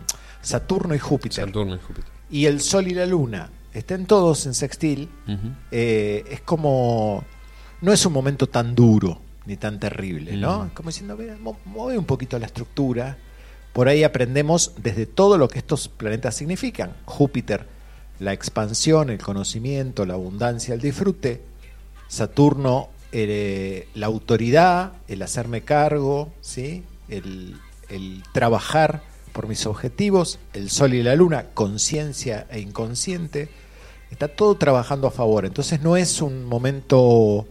[0.42, 2.12] Saturno y Júpiter, Saturno y Júpiter.
[2.32, 5.10] y el Sol y la Luna estén todos en sextil,
[5.72, 7.24] eh, es como.
[7.82, 10.66] No es un momento tan duro ni tan terrible, ¿no?
[10.66, 13.18] Es como diciendo, "Mira, mueve un poquito la estructura.
[13.74, 16.94] Por ahí aprendemos desde todo lo que estos planetas significan.
[17.06, 17.68] Júpiter,
[18.20, 21.42] la expansión, el conocimiento, la abundancia, el disfrute.
[22.08, 26.84] Saturno, eh, la autoridad, el hacerme cargo, ¿sí?
[27.08, 27.56] el,
[27.90, 29.02] el trabajar
[29.32, 30.40] por mis objetivos.
[30.54, 33.50] El Sol y la Luna, conciencia e inconsciente.
[34.12, 35.46] Está todo trabajando a favor.
[35.46, 37.48] Entonces no es un momento...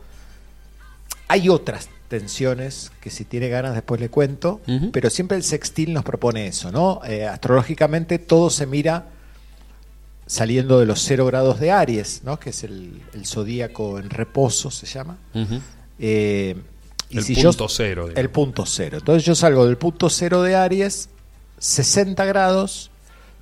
[1.28, 4.60] Hay otras tensiones que si tiene ganas después le cuento,
[4.92, 7.00] pero siempre el sextil nos propone eso, ¿no?
[7.04, 9.08] Eh, astrológicamente todo se mira
[10.26, 12.40] saliendo de los cero grados de Aries, ¿no?
[12.40, 15.18] Que es el, el zodíaco en reposo, se llama.
[15.98, 16.56] Eh,
[17.10, 18.18] y El si punto yo, cero, digamos.
[18.18, 18.98] El punto cero.
[18.98, 21.10] Entonces yo salgo del punto cero de Aries,
[21.58, 22.90] 60 grados,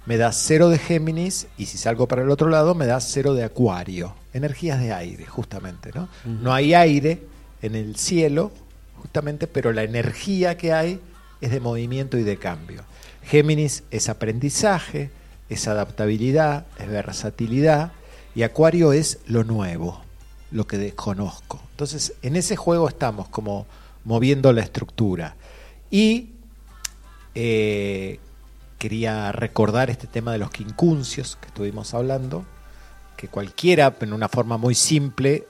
[0.07, 3.35] me da cero de Géminis, y si salgo para el otro lado, me da cero
[3.35, 4.15] de Acuario.
[4.33, 6.09] Energías de aire, justamente, ¿no?
[6.25, 7.23] No hay aire
[7.63, 8.53] en el cielo,
[8.97, 11.01] justamente, pero la energía que hay
[11.41, 12.85] es de movimiento y de cambio.
[13.23, 15.11] Géminis es aprendizaje,
[15.49, 17.93] es adaptabilidad, es versatilidad,
[18.35, 20.03] y Acuario es lo nuevo,
[20.51, 21.61] lo que desconozco.
[21.73, 23.67] Entonces, en ese juego estamos como
[24.05, 25.35] moviendo la estructura.
[25.91, 26.36] Y
[27.39, 28.19] eh,
[28.79, 32.47] quería recordar este tema de los quincunциos que estuvimos hablando,
[33.17, 35.47] que cualquiera, en una forma muy simple,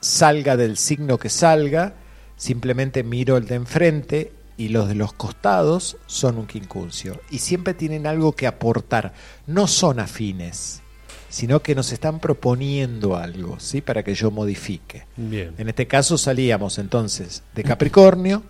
[0.00, 1.92] salga del signo que salga,
[2.36, 7.20] simplemente miro el de enfrente y los de los costados son un quincuncio.
[7.30, 9.12] Y siempre tienen algo que aportar.
[9.46, 10.80] No son afines,
[11.28, 13.82] sino que nos están proponiendo algo, ¿sí?
[13.82, 15.04] Para que yo modifique.
[15.16, 15.54] Bien.
[15.58, 18.42] En este caso salíamos entonces de Capricornio,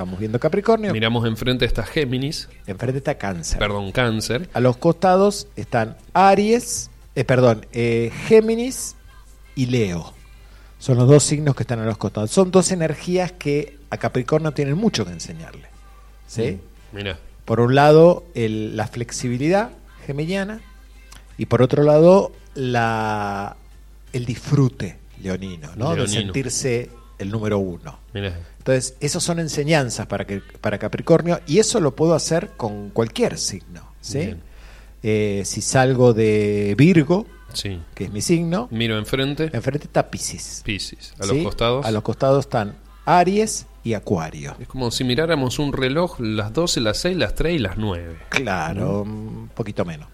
[0.00, 3.58] estamos viendo Capricornio, Miramos enfrente está Géminis, enfrente está Cáncer.
[3.58, 4.48] perdón, Cáncer.
[4.54, 8.96] A los costados están Aries, eh, perdón, eh, Géminis
[9.54, 10.14] y Leo.
[10.78, 12.30] Son los dos signos que están a los costados.
[12.30, 15.66] Son dos energías que a Capricornio tienen mucho que enseñarle.
[16.26, 16.58] ¿sí?
[16.92, 17.18] Mira.
[17.44, 19.68] Por un lado, el- la flexibilidad
[20.06, 20.62] geminiana
[21.36, 23.56] y por otro lado, la,
[24.14, 25.90] el disfrute leonino, ¿no?
[25.90, 26.20] de Leonino.
[26.22, 26.88] sentirse
[27.20, 27.98] el número uno.
[28.14, 33.38] Entonces, esas son enseñanzas para, que, para Capricornio y eso lo puedo hacer con cualquier
[33.38, 33.92] signo.
[35.02, 37.80] Eh, si salgo de Virgo, Sí.
[37.94, 40.62] que es mi signo, Miro enfrente, enfrente está Pisces.
[40.64, 41.14] Piscis.
[41.18, 41.34] A ¿sí?
[41.34, 41.86] los costados.
[41.86, 44.54] A los costados están Aries y Acuario.
[44.60, 48.16] Es como si miráramos un reloj, las 12, las 6, las 3 y las 9.
[48.28, 50.08] Claro, un poquito menos.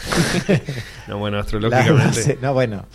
[1.08, 2.06] No, bueno, astrológicamente.
[2.06, 2.86] 12, no, bueno,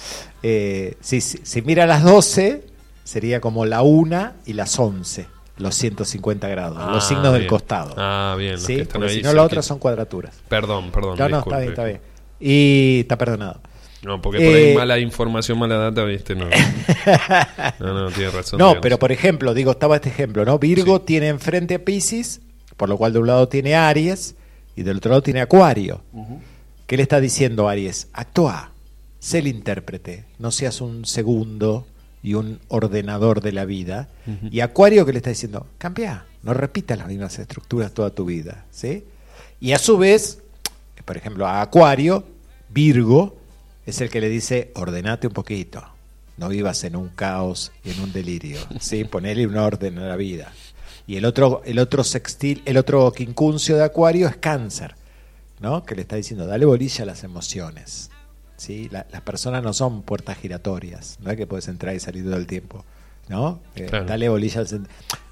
[0.42, 2.64] eh, si, si, si mira las 12,
[3.06, 5.28] sería como la 1 y las 11,
[5.58, 7.94] los 150 grados, Ah, los signos del costado.
[7.98, 8.60] Ah, bien.
[8.60, 8.84] ¿sí?
[8.92, 9.44] Porque ahí si no, cerquita.
[9.44, 10.36] otras son cuadraturas.
[10.50, 11.18] Perdón, perdón.
[11.18, 11.50] No, no, disculpe.
[11.50, 12.02] está bien, está bien.
[12.40, 13.62] Y está perdonado.
[14.04, 16.48] No, porque por ahí Eh, mala información, mala data, viste, no.
[17.80, 18.60] No, no, tiene razón.
[18.60, 20.60] No, pero por ejemplo, digo, estaba este ejemplo, ¿no?
[20.60, 22.42] Virgo tiene enfrente a Pisces,
[22.78, 24.36] por lo cual de un lado tiene Aries
[24.76, 26.02] y del otro lado tiene Acuario.
[26.88, 28.10] ¿Qué le está diciendo Aries?
[28.14, 28.72] Actúa,
[29.20, 31.88] sé el intérprete, no seas un segundo
[32.26, 34.10] y un ordenador de la vida.
[34.50, 38.66] Y Acuario que le está diciendo, cambia, no repitas las mismas estructuras toda tu vida,
[38.72, 39.06] ¿sí?
[39.60, 40.40] Y a su vez,
[41.06, 42.26] por ejemplo, a Acuario,
[42.70, 43.38] Virgo
[43.86, 45.84] es el que le dice, ordenate un poquito,
[46.38, 49.04] no vivas en un caos y en un delirio, ¿sí?
[49.12, 50.52] Ponele un orden a la vida.
[51.06, 54.96] Y el otro, el otro sextil, el otro quincuncio de Acuario es Cáncer,
[55.60, 55.86] ¿no?
[55.86, 58.10] Que le está diciendo, dale bolilla a las emociones.
[58.58, 58.88] ¿Sí?
[58.92, 62.36] La- las personas no son puertas giratorias, no es que puedes entrar y salir todo
[62.38, 62.86] el tiempo,
[63.30, 63.62] ¿no?
[63.76, 64.06] Eh, Claro.
[64.06, 64.88] Dale bolilla al sen-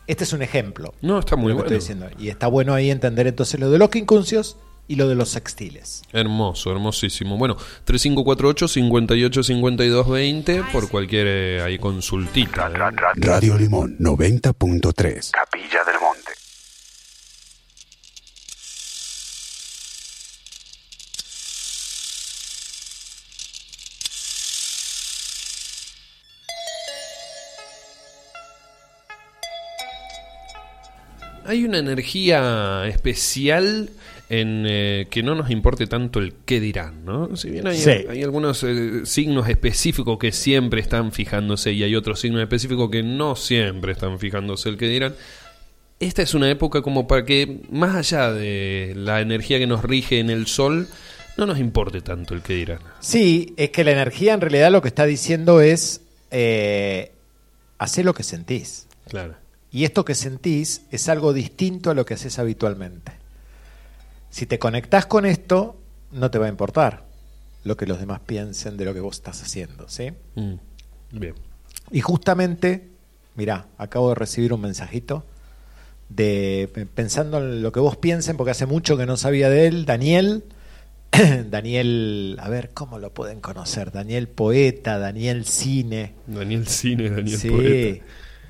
[0.08, 0.94] Este es un ejemplo.
[1.02, 1.66] No, está muy bueno.
[1.66, 2.08] estoy diciendo.
[2.20, 6.02] Y está bueno ahí entender entonces lo de los quincunциos y lo de los sextiles.
[6.12, 7.38] Hermoso, hermosísimo.
[7.38, 7.56] Bueno,
[7.86, 12.68] 3548-585220 por cualquier eh, ahí consultita.
[12.68, 12.74] ¿eh?
[13.16, 15.32] Radio Limón 90.3.
[15.32, 16.34] Capilla del Monte.
[31.46, 33.90] Hay una energía especial
[34.30, 37.36] en eh, que no nos importe tanto el qué dirán, ¿no?
[37.36, 37.90] Si bien hay, Sí.
[38.10, 43.04] hay algunos eh, signos específicos que siempre están fijándose y hay otros signos específicos que
[43.04, 45.14] no siempre están fijándose el qué dirán,
[46.00, 50.20] esta es una época como para que, más allá de la energía que nos rige
[50.20, 50.88] en el sol,
[51.38, 52.80] no nos importe tanto el qué dirán.
[53.00, 57.12] Sí, es que la energía en realidad lo que está diciendo es eh,
[57.78, 58.88] hacer lo que sentís.
[59.10, 59.36] Claro.
[59.74, 63.12] Y esto que sentís es algo distinto a lo que haces habitualmente.
[64.30, 65.76] Si te conectás con esto,
[66.12, 67.06] no te va a importar
[67.64, 70.12] lo que los demás piensen de lo que vos estás haciendo, ¿sí?
[70.36, 70.54] Mm,
[71.12, 71.34] Bien.
[71.92, 72.90] Y justamente,
[73.36, 75.26] mirá, acabo de recibir un mensajito
[76.10, 79.86] de pensando en lo que vos piensen, porque hace mucho que no sabía de él,
[79.86, 80.44] Daniel.
[81.50, 83.92] Daniel, a ver, ¿cómo lo pueden conocer?
[83.92, 86.14] Daniel Poeta, Daniel Cine.
[86.28, 87.50] Daniel Cine, Daniel Sí.
[87.50, 88.06] Poeta.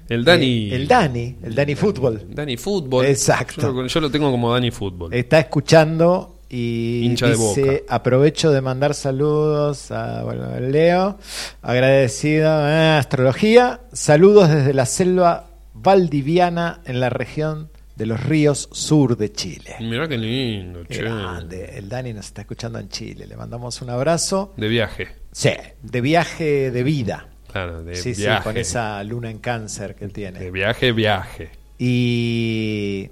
[0.09, 0.71] El Dani.
[0.71, 2.25] Eh, el Dani, el Dani Fútbol.
[2.29, 3.05] Dani Fútbol.
[3.05, 3.61] Exacto.
[3.61, 5.13] Yo lo, yo lo tengo como Dani Fútbol.
[5.13, 7.95] Está escuchando y Hincha de dice, Boca.
[7.95, 11.17] aprovecho de mandar saludos a bueno, Leo,
[11.63, 19.17] agradecido a Astrología, saludos desde la selva valdiviana en la región de los ríos sur
[19.17, 19.75] de Chile.
[19.79, 21.01] Mirá qué lindo, che.
[21.01, 24.53] grande, el Dani nos está escuchando en Chile, le mandamos un abrazo.
[24.55, 25.07] De viaje.
[25.31, 25.49] Sí,
[25.81, 27.29] de viaje de vida.
[27.53, 30.39] Claro, de sí, sí, con esa luna en cáncer que él tiene.
[30.39, 31.51] De viaje, viaje.
[31.77, 33.11] Y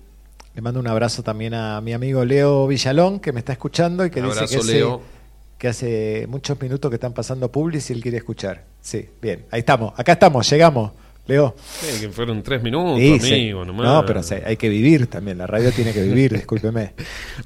[0.56, 4.10] le mando un abrazo también a mi amigo Leo Villalón, que me está escuchando y
[4.10, 5.02] que dice Abrazo, que hace, Leo.
[5.60, 8.64] que hace muchos minutos que están pasando Publis y él quiere escuchar.
[8.82, 10.92] Sí, bien, ahí estamos, acá estamos, llegamos,
[11.32, 11.56] Leo.
[12.02, 13.34] Que fueron tres minutos, Sí, sí.
[13.34, 13.86] amigo, nomás.
[13.86, 16.94] No, pero hay que vivir también, la radio tiene que vivir, discúlpeme.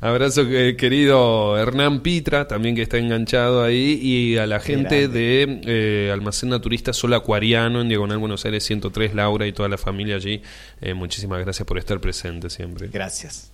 [0.01, 5.61] Abrazo eh, querido Hernán Pitra, también que está enganchado ahí, y a la gente de
[5.65, 10.15] eh, Almacén Naturista Sol Acuariano en Diagonal Buenos Aires 103, Laura y toda la familia
[10.15, 10.41] allí.
[10.81, 12.87] Eh, muchísimas gracias por estar presente siempre.
[12.91, 13.51] Gracias.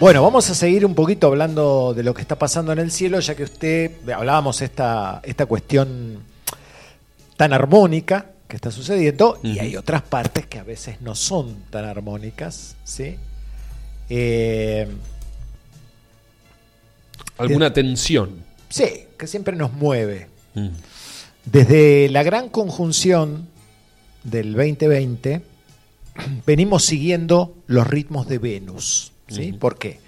[0.00, 3.20] Bueno, vamos a seguir un poquito hablando de lo que está pasando en el cielo,
[3.20, 6.20] ya que usted hablábamos esta, esta cuestión
[7.36, 11.84] tan armónica que está sucediendo y hay otras partes que a veces no son tan
[11.84, 13.16] armónicas, ¿sí?
[14.08, 14.88] Eh,
[17.36, 18.42] ¿Alguna tensión?
[18.70, 20.28] sí, que siempre nos mueve.
[20.54, 20.68] Mm.
[21.44, 23.48] Desde la gran conjunción
[24.24, 25.42] del 2020
[26.46, 29.12] venimos siguiendo los ritmos de Venus.
[29.30, 29.52] ¿Sí?
[29.52, 30.00] ¿Por qué?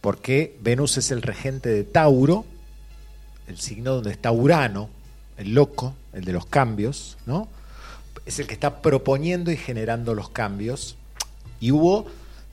[0.00, 2.44] Porque Venus es el regente de Tauro,
[3.48, 4.90] el signo donde está Urano,
[5.38, 7.48] el loco, el de los cambios, ¿no?
[8.24, 10.96] Es el que está proponiendo y generando los cambios.
[11.60, 12.06] Y hubo,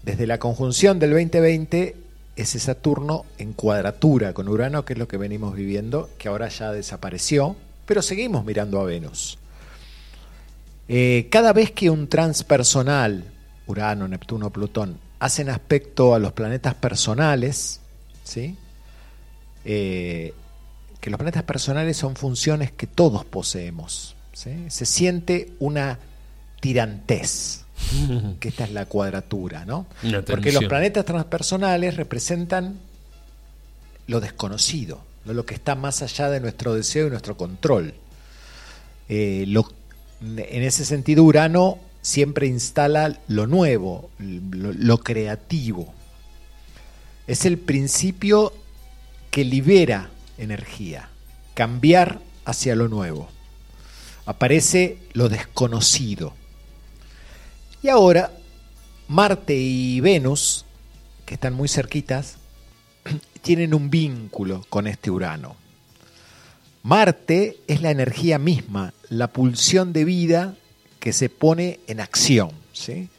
[0.04, 1.96] desde la conjunción del 2020,
[2.36, 6.72] ese Saturno en cuadratura con Urano, que es lo que venimos viviendo, que ahora ya
[6.72, 7.56] desapareció,
[7.86, 9.38] pero seguimos mirando a Venus.
[10.88, 13.26] Eh, cada vez que un transpersonal,
[13.68, 17.80] Urano, Neptuno, Plutón, hacen aspecto a los planetas personales,
[18.24, 18.58] ¿sí?
[19.66, 20.34] Eh,
[21.00, 24.16] que los planetas personales son funciones que todos poseemos.
[24.34, 24.66] ¿sí?
[24.70, 26.00] Se siente una
[26.60, 27.62] tirantez,
[28.40, 29.86] que esta es la cuadratura, ¿no?
[30.36, 32.80] Porque los planetas transpersonales representan
[34.08, 35.34] lo desconocido, ¿no?
[35.34, 37.94] lo que está más allá de nuestro deseo y nuestro control.
[39.10, 39.70] Eh, lo-
[40.22, 45.92] en ese sentido, Urano siempre instala lo nuevo, lo, creativo.
[47.26, 48.54] Es el principio
[49.32, 51.10] que libera energía,
[51.56, 53.30] cambiar hacia lo nuevo.
[54.26, 56.34] Aparece lo desconocido.
[57.82, 58.32] Y ahora,
[59.08, 60.66] Marte y Venus,
[61.26, 62.36] que están muy cerquitas,
[63.42, 65.56] tienen un vínculo con este Urano.
[66.84, 70.58] Marte es la energía misma, la pulsión de vida
[71.04, 72.52] que se pone en acción.
[72.72, 73.10] ¿sí?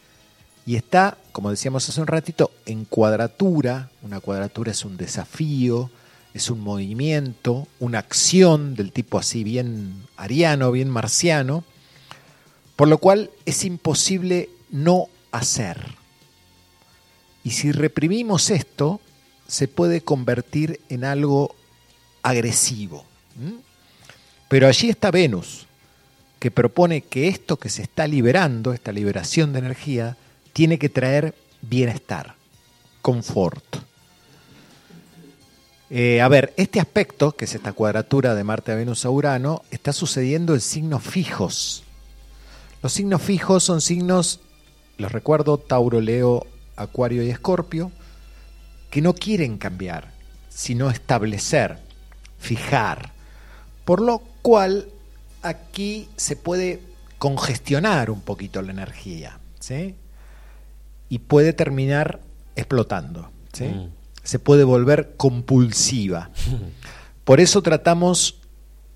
[0.65, 3.91] Y está, como decíamos hace un ratito, en cuadratura.
[4.01, 5.91] Una cuadratura es un desafío,
[6.33, 11.63] es un movimiento, una acción del tipo así bien ariano, bien marciano,
[12.75, 15.77] por lo cual es imposible no hacer.
[17.43, 19.03] Y si reprimimos esto,
[19.47, 21.55] se puede convertir en algo
[22.23, 23.05] agresivo.
[24.49, 25.67] Pero allí está Venus,
[26.45, 30.19] que propone que esto que se está liberando, esta liberación de energía,
[30.53, 32.35] tiene que traer bienestar,
[33.01, 33.65] confort.
[35.89, 39.63] Eh, a ver, este aspecto, que es esta cuadratura de Marte a Venus a Urano,
[39.71, 41.83] está sucediendo en signos fijos.
[42.83, 44.41] Los signos fijos son signos,
[44.99, 46.47] los recuerdo, Tauro, Leo,
[46.77, 47.91] Acuario y Escorpio,
[48.91, 50.13] que no quieren cambiar,
[50.51, 51.79] sino establecer,
[52.39, 53.15] fijar.
[53.87, 54.89] Por lo cual
[55.45, 56.81] aquí se puede
[57.19, 59.95] congestionar un poquito la energía, ¿sí?
[61.09, 62.21] Y puede terminar
[62.57, 63.65] explotando, ¿sí?
[63.65, 63.93] Mm.
[64.23, 66.31] Se puede volver compulsiva.
[67.25, 68.41] Por eso tratamos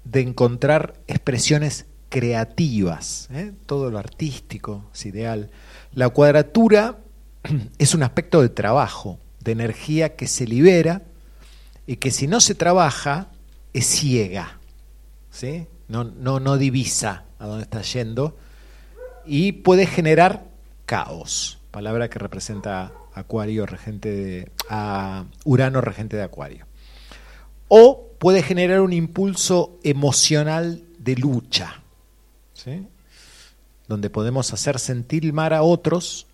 [0.05, 3.53] de encontrar expresiones creativas, ¿eh?
[3.67, 5.51] todo lo artístico es ideal.
[5.93, 6.99] La cuadratura
[7.79, 11.03] es un aspecto de trabajo, de energía que se libera
[11.87, 13.29] y que si no se trabaja
[13.75, 14.59] es ciega,
[15.31, 15.67] ¿sí?
[15.89, 18.37] No, no, no divisa a dónde está yendo
[19.27, 20.45] y puede generar
[20.87, 26.67] caos, palabra que representa Acuario regente de, a Urano regente de Acuario.
[27.69, 31.83] O puede generar un impulso emocional de lucha,
[32.55, 32.87] ¿sí?
[33.87, 36.27] donde podemos hacer sentir mal a otros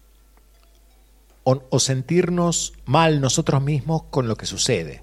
[1.44, 5.02] o, o sentirnos mal nosotros mismos con lo que sucede.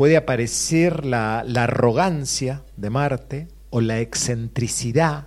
[0.00, 5.26] Puede aparecer la, arrogancia de Marte o la excentricidad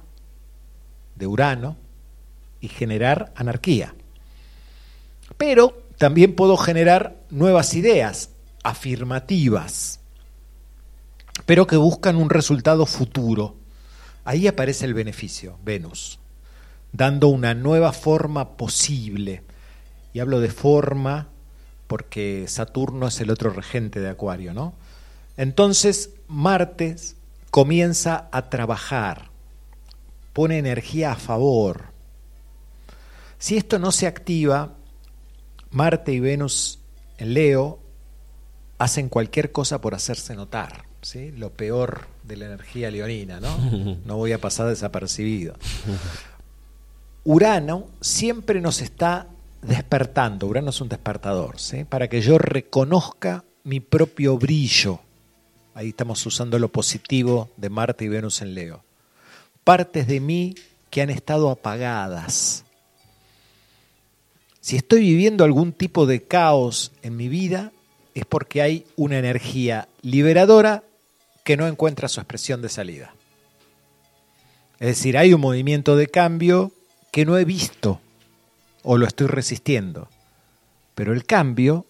[1.16, 1.78] de Urano
[2.60, 3.94] y generar anarquía.
[5.38, 8.32] Pero también puedo generar nuevas ideas
[8.64, 10.00] afirmativas,
[11.46, 13.56] pero que buscan un resultado futuro.
[14.26, 16.18] Ahí aparece el beneficio, Venus,
[16.92, 19.44] dando una nueva forma posible.
[20.14, 21.30] Y hablo de forma
[21.94, 24.74] porque Saturno es el otro regente de Acuario, ¿no?
[25.38, 26.96] Entonces, Marte
[27.52, 29.30] comienza a trabajar,
[30.34, 31.84] pone energía a favor.
[33.38, 34.74] Si esto no se activa,
[35.70, 36.80] Marte y Venus
[37.20, 37.78] en Leo
[38.80, 41.32] hacen cualquier cosa por hacerse notar, ¿sí?
[41.32, 43.56] Lo peor de la energía leonina, ¿no?
[44.06, 45.54] No voy a pasar desapercibido.
[47.24, 49.28] Urano siempre nos está
[49.64, 51.84] despertando, Urano es un despertador, ¿sí?
[51.84, 55.00] para que yo reconozca mi propio brillo.
[55.74, 58.84] Ahí estamos usando lo positivo de Marte y Venus en Leo.
[59.64, 60.56] Partes de mí
[60.90, 62.66] que han estado apagadas.
[64.62, 67.72] Si estoy viviendo algún tipo de caos en mi vida,
[68.14, 70.84] es porque hay una energía liberadora
[71.44, 73.16] que no encuentra su expresión de salida.
[74.80, 76.72] Es decir, hay un movimiento de cambio
[77.12, 78.00] que no he visto
[78.84, 80.10] o lo estoy resistiendo.
[80.96, 81.86] Pero el cambio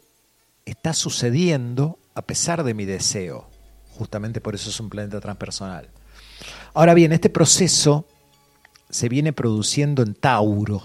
[0.66, 3.48] está sucediendo a pesar de mi deseo.
[3.98, 5.90] Justamente por eso es un planeta transpersonal.
[6.74, 8.06] Ahora bien, este proceso
[8.90, 10.84] se viene produciendo en Tauro.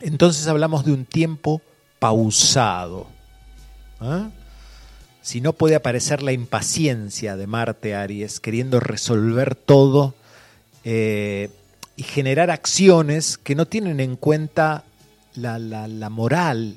[0.00, 1.60] Entonces hablamos de un tiempo
[1.98, 3.06] pausado.
[4.00, 4.30] ¿Ah?
[5.22, 10.14] Si no puede aparecer la impaciencia de Marte Aries, queriendo resolver todo
[10.84, 11.50] eh,
[11.96, 14.84] y generar acciones que no tienen en cuenta
[15.34, 16.76] la, la- moral,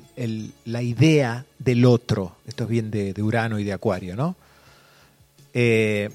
[0.64, 2.36] la idea del otro.
[2.46, 4.36] Esto es bien de, de Urano y de Acuario, ¿no?
[5.54, 6.10] Eh,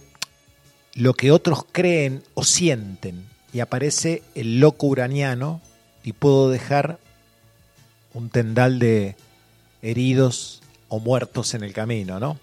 [0.96, 3.26] lo que otros creen o sienten.
[3.52, 5.62] Y aparece el loco uraniano
[6.04, 7.00] y puedo dejar
[8.14, 9.16] un tendal de
[9.82, 12.40] heridos o muertos en el camino, ¿no?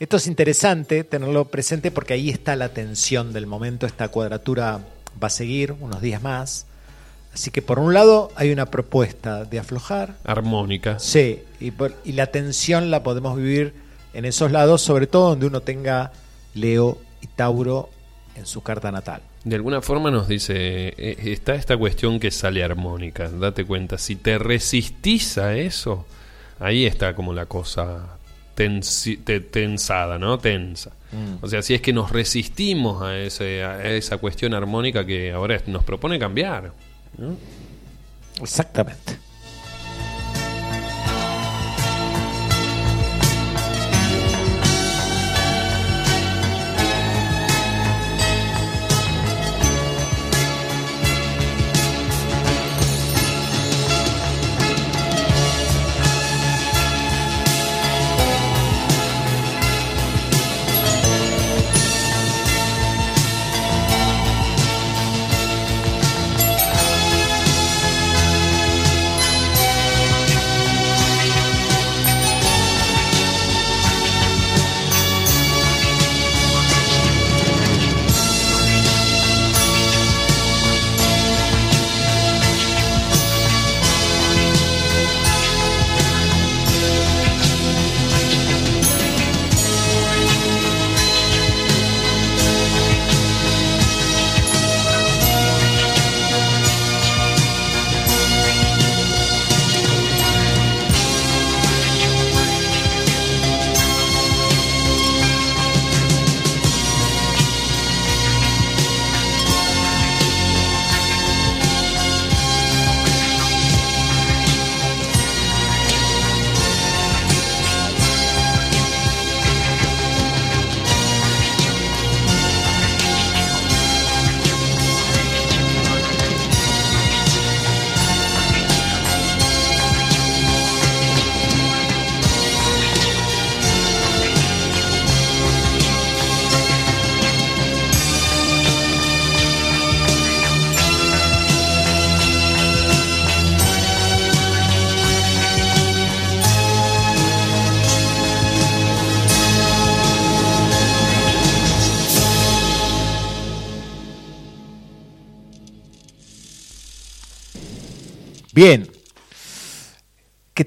[0.00, 4.80] Esto es interesante tenerlo presente porque ahí está la tensión del momento, esta cuadratura
[5.22, 6.66] va a seguir unos días más.
[7.32, 10.98] Así que por un lado hay una propuesta de aflojar, Armónica.
[11.00, 13.74] Sí, y, por- y la tensión la podemos vivir
[14.12, 16.12] en esos lados, sobre todo donde uno tenga
[16.54, 17.90] Leo y Tauro
[18.36, 19.22] en su carta natal.
[19.42, 20.54] De alguna forma nos dice,
[20.96, 26.06] eh, está esta cuestión que sale armónica, date cuenta, si te resistís a eso,
[26.60, 28.13] ahí está como la cosa
[28.56, 30.38] tensi- te- tensada, ¿no?
[30.38, 30.90] Tensa.
[31.12, 31.44] Mm.
[31.44, 35.60] O sea, si es que nos resistimos a, ese, a esa cuestión armónica que ahora
[35.66, 36.72] nos propone cambiar.
[37.18, 37.36] ¿no?
[38.42, 39.18] Exactamente.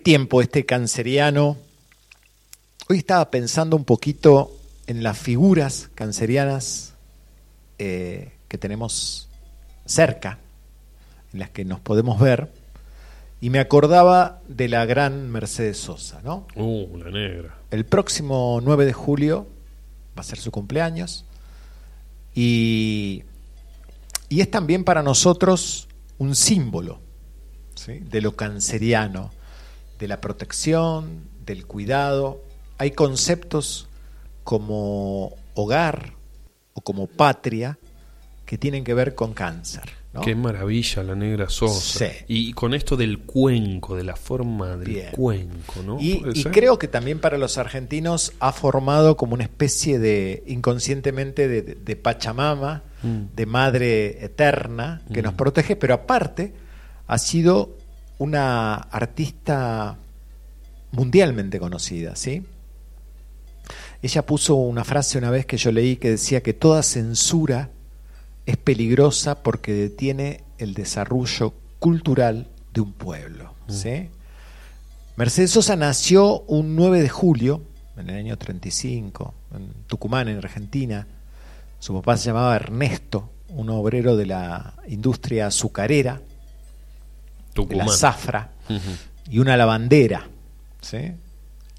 [0.07, 1.57] Tiempo este canceriano?
[2.87, 6.93] Hoy estaba pensando un poquito en las figuras cancerianas
[7.77, 9.27] eh, que tenemos
[9.85, 10.39] cerca,
[11.33, 12.49] en las que nos podemos ver,
[13.41, 16.47] y me acordaba de la gran Mercedes Sosa, ¿no?
[16.55, 17.57] Uh, la negra.
[17.69, 19.45] El próximo 9 de julio
[20.17, 21.25] va a ser su cumpleaños
[22.33, 23.25] y,
[24.29, 27.01] y es también para nosotros un símbolo
[27.75, 27.99] ¿sí?
[27.99, 29.31] de lo canceriano,
[29.99, 32.41] de la protección, del cuidado.
[32.77, 33.87] Hay conceptos
[34.43, 36.13] como hogar
[36.73, 37.77] o como patria
[38.45, 39.83] que tienen que ver con cáncer.
[40.13, 40.21] ¿no?
[40.21, 41.99] Qué maravilla la negra Sosa.
[42.07, 42.11] Sí.
[42.27, 45.11] Y con esto del cuenco, de la forma del Bien.
[45.11, 45.97] cuenco, ¿no?
[45.99, 51.95] Y, creo que también para los argentinos ha formado como una especie de, inconscientemente, de
[51.95, 53.35] Pachamama, Mm.
[53.35, 55.25] de madre eterna que Mm.
[55.25, 56.53] nos protege, pero aparte
[57.05, 57.76] ha sido
[58.17, 59.97] una artista
[60.91, 62.45] mundialmente conocida, ¿sí?
[64.01, 67.71] Ella puso una frase una vez que yo leí que decía que toda censura
[68.45, 73.53] es peligrosa porque detiene el desarrollo cultural de un pueblo.
[73.67, 74.09] ¿sí?
[75.15, 77.61] Mercedes Sosa nació un 9 de julio,
[77.97, 81.07] en el año 35, en Tucumán, en Argentina.
[81.79, 86.21] Su papá se llamaba Ernesto, un obrero de la industria azucarera,
[87.63, 87.87] de Tucumán.
[87.87, 88.49] la zafra,
[89.29, 90.27] y una lavandera.
[90.81, 91.11] ¿sí?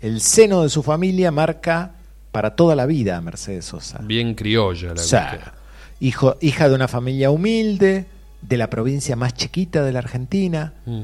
[0.00, 1.92] El seno de su familia marca
[2.32, 3.98] para toda la vida a Mercedes Sosa.
[4.02, 5.54] Bien criolla la O sea,
[6.00, 8.06] hijo, hija de una familia humilde,
[8.42, 10.74] de la provincia más chiquita de la Argentina.
[10.86, 11.02] Mm.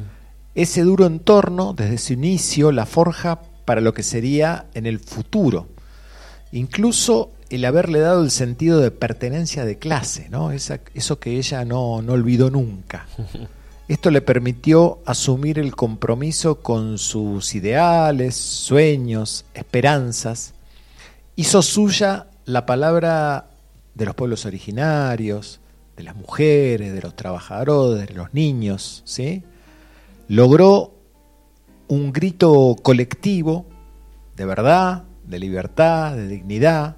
[0.55, 5.67] Ese duro entorno, desde su inicio, la forja para lo que sería en el futuro.
[6.53, 10.53] Incluso el haberle dado el sentido de pertenencia de clase, ¿no?
[10.53, 13.07] Esa- eso que ella no, no olvidó nunca.
[13.87, 20.55] Esto le permitió asumir el compromiso con sus ideales, sueños, esperanzas.
[21.37, 23.51] Hizo suya la palabra
[23.95, 25.61] de los pueblos originarios,
[25.97, 29.43] de las mujeres, de los trabajadores, de los niños, ¿sí?
[30.29, 30.95] Logró
[31.89, 33.67] un grito colectivo
[34.37, 36.97] de verdad, de libertad, de dignidad,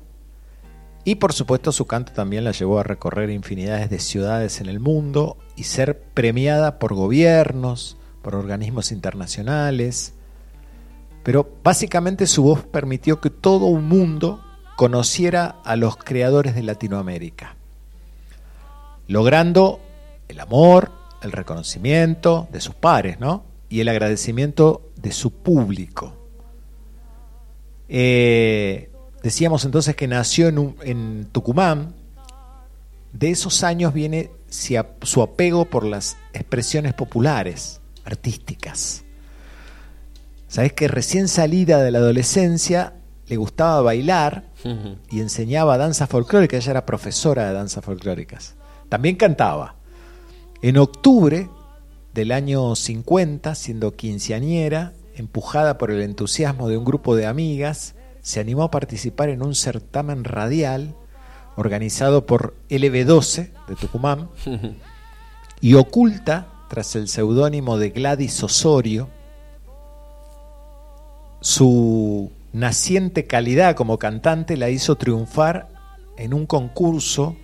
[1.06, 4.80] Y por supuesto su canto también la llevó a recorrer infinidades de ciudades en el
[4.80, 10.14] mundo y ser premiada por gobiernos, por organismos internacionales.
[11.22, 14.42] Pero básicamente su voz permitió que todo un mundo
[14.76, 17.54] conociera a los creadores de Latinoamérica,
[19.06, 19.78] logrando
[20.26, 20.90] el amor,
[21.22, 23.44] el reconocimiento de sus pares, ¿no?
[23.68, 26.14] Y el agradecimiento de su público.
[27.88, 28.90] Eh,
[29.26, 31.94] decíamos entonces que nació en, un- en Tucumán.
[33.12, 39.02] De esos años viene su apego por las expresiones populares, artísticas.
[40.48, 42.92] Sabes que recién salida de la adolescencia
[43.26, 44.44] le gustaba bailar
[45.10, 46.56] y enseñaba danza folclórica.
[46.56, 48.54] Ella era profesora de danzas folclóricas.
[48.88, 49.74] También cantaba.
[50.62, 51.48] En octubre
[52.14, 57.95] del año 50, siendo quinceañera, empujada por el entusiasmo de un grupo de amigas,
[58.26, 60.96] se animó a participar en un certamen radial
[61.54, 64.30] organizado por LB12 de Tucumán
[65.60, 69.08] y oculta tras el seudónimo de Gladys Osorio
[71.40, 75.68] su naciente calidad como cantante la hizo triunfar
[76.16, 77.36] en un concurso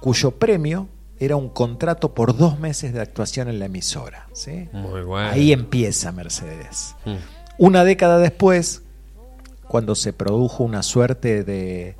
[0.00, 0.88] cuyo premio
[1.18, 4.26] era un contrato por dos meses de actuación en la emisora.
[4.32, 4.70] ¿sí?
[4.72, 5.28] Muy bueno.
[5.28, 6.96] Ahí empieza Mercedes.
[7.04, 7.16] Mm.
[7.58, 8.84] Una década después,
[9.70, 11.94] cuando se produjo una suerte de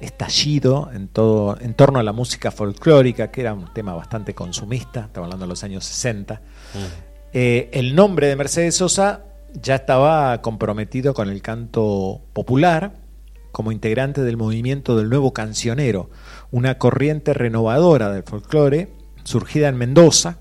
[0.00, 5.06] estallido en todo en torno a la música folclórica, que era un tema bastante consumista,
[5.06, 6.40] estamos hablando de los años 60,
[7.32, 9.24] eh, el nombre de Mercedes Sosa
[9.60, 12.92] ya estaba comprometido con el canto popular
[13.50, 16.10] como integrante del movimiento del nuevo cancionero,
[16.52, 18.88] una corriente renovadora del folclore
[19.24, 20.38] surgida en Mendoza,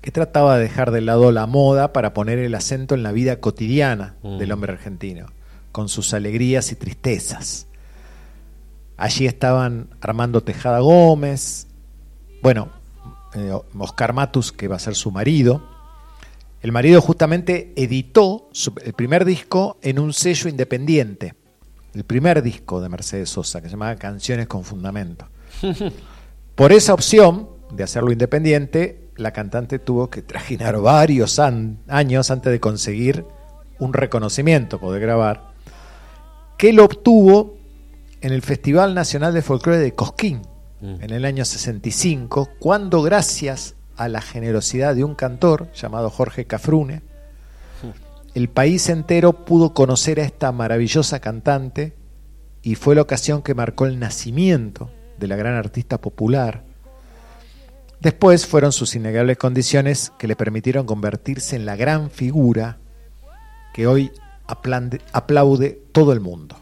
[0.00, 3.40] que trataba de dejar de lado la moda para poner el acento en la vida
[3.40, 4.38] cotidiana Mm.
[4.38, 5.26] del hombre argentino,
[5.72, 7.66] con sus alegrías y tristezas.
[8.96, 11.66] Allí estaban Armando Tejada Gómez,
[12.42, 12.68] bueno,
[13.34, 15.62] eh, Oscar Matus, que va a ser su marido.
[16.62, 21.34] El marido justamente editó su- el primer disco en un sello independiente,
[21.94, 25.26] el primer disco de Mercedes Sosa, que se llamaba Canciones con Fundamento.
[26.54, 32.50] Por esa opción de hacerlo independiente, la cantante tuvo que trajinar varios an- años antes
[32.52, 33.24] de conseguir
[33.78, 35.50] un reconocimiento, poder grabar,
[36.58, 37.56] que lo obtuvo
[38.20, 40.42] en el Festival Nacional de Folclore de Cosquín,
[40.82, 47.02] en el año 65, cuando gracias a la generosidad de un cantor llamado Jorge Cafrune,
[48.34, 51.94] el país entero pudo conocer a esta maravillosa cantante
[52.62, 56.64] y fue la ocasión que marcó el nacimiento de la gran artista popular.
[58.00, 62.78] Después fueron sus innegables condiciones que le permitieron convertirse en la gran figura
[63.74, 64.10] que hoy
[64.48, 66.56] aplande- aplaude todo el mundo.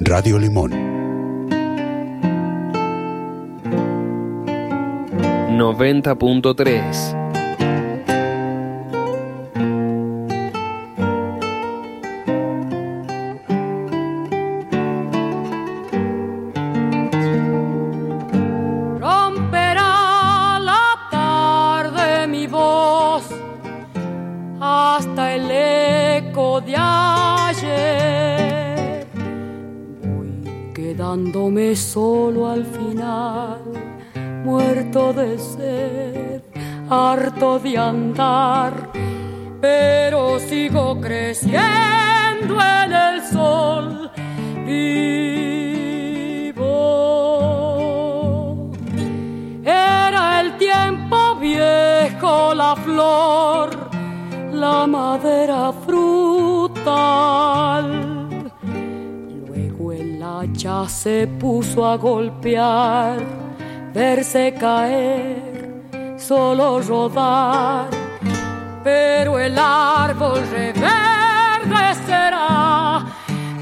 [0.00, 0.72] Radio Limón.
[5.58, 7.17] 90.3
[31.28, 33.60] quedándome solo al final,
[34.44, 36.40] muerto de sed,
[36.88, 38.72] harto de andar,
[39.60, 44.10] pero sigo creciendo en el sol.
[44.64, 45.50] Vivo.
[49.64, 53.90] Era el tiempo viejo, la flor,
[54.52, 57.28] la madera frutal.
[60.68, 63.18] Hacha se puso a golpear,
[63.94, 65.82] verse caer,
[66.18, 67.88] solo rodar.
[68.84, 73.06] Pero el árbol reverdecerá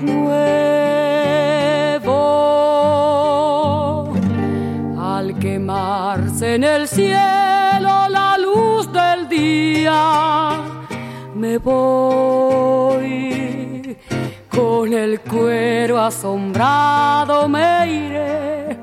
[0.02, 0.32] nuevo
[4.98, 10.56] al quemarse en el cielo la luz del día
[11.36, 13.55] me voy
[14.56, 18.78] con el cuero asombrado me iré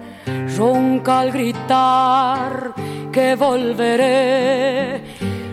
[0.55, 2.73] ronca al gritar
[3.11, 5.01] que volveré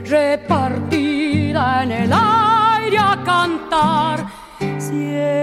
[0.05, 4.26] repartida en el aire a cantar
[4.78, 5.40] siempre.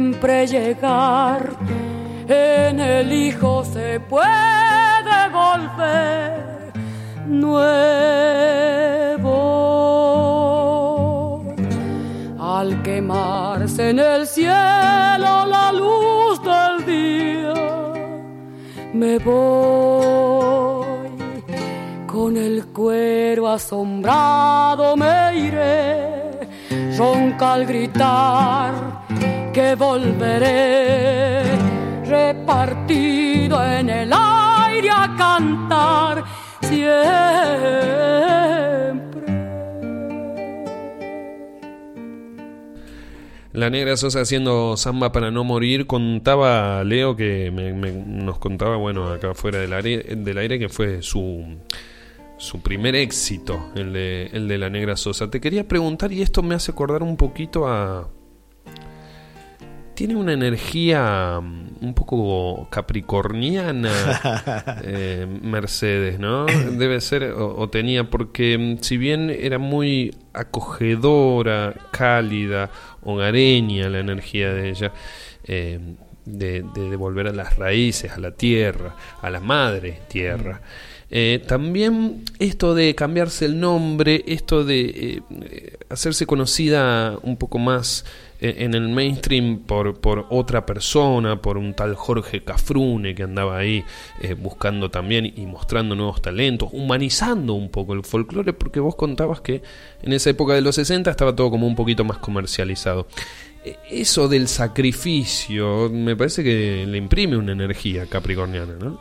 [0.00, 1.59] Siempre llegar.
[43.70, 49.32] Negra Sosa haciendo samba para no morir, contaba Leo que me- nos contaba, bueno, acá
[49.34, 51.56] fuera del aire, del aire que fue su,
[52.36, 55.30] su primer éxito, el de, el de La Negra Sosa.
[55.30, 58.10] Te quería preguntar, y esto me hace acordar un poquito a...
[60.00, 66.46] Tiene una energía mm, un poco capricorniana, eh, Mercedes, ¿no?
[66.46, 72.70] Debe ser, o, o tenía, porque mm, si bien era muy acogedora, cálida,
[73.02, 74.92] hogareña la energía de ella,
[75.44, 75.78] eh,
[76.24, 80.62] de, de devolver a las raíces, a la tierra, a la madre tierra.
[81.10, 85.22] Eh, también esto de cambiarse el nombre, esto de
[85.90, 88.06] hacerse conocida un poco más
[88.40, 93.84] en el mainstream por, por otra persona, por un tal Jorge Cafrune que andaba ahí
[94.22, 99.40] eh, buscando también y mostrando nuevos talentos, humanizando un poco el folclore, porque vos contabas
[99.40, 99.62] que
[100.02, 103.06] en esa época de los 60 estaba todo como un poquito más comercializado.
[103.64, 108.98] Eh, Eso del sacrificio me parece que le imprime una energía capricorniana, ¿no?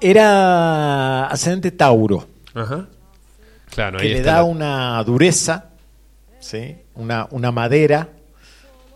[0.00, 2.88] Era ascendente Tauro, Ajá.
[3.70, 5.70] Claro, que ahí le está da la- una dureza,
[6.40, 6.74] ¿sí?
[6.96, 8.08] una, una madera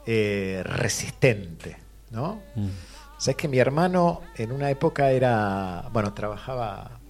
[0.06, 1.76] eh, resistente.
[2.10, 2.40] ¿no?
[2.54, 2.68] Mm.
[3.18, 7.00] Sabes que mi hermano en una época era, bueno, trabajaba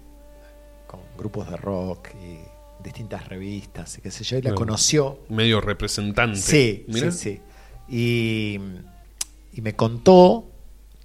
[0.86, 2.38] con grupos de rock y
[2.82, 5.18] distintas revistas y qué sé yo, y la Bueno, conoció.
[5.28, 6.38] Medio representante.
[6.38, 7.10] Sí, Mirá.
[7.10, 7.40] sí, sí.
[7.88, 8.60] Y,
[9.52, 10.46] y me contó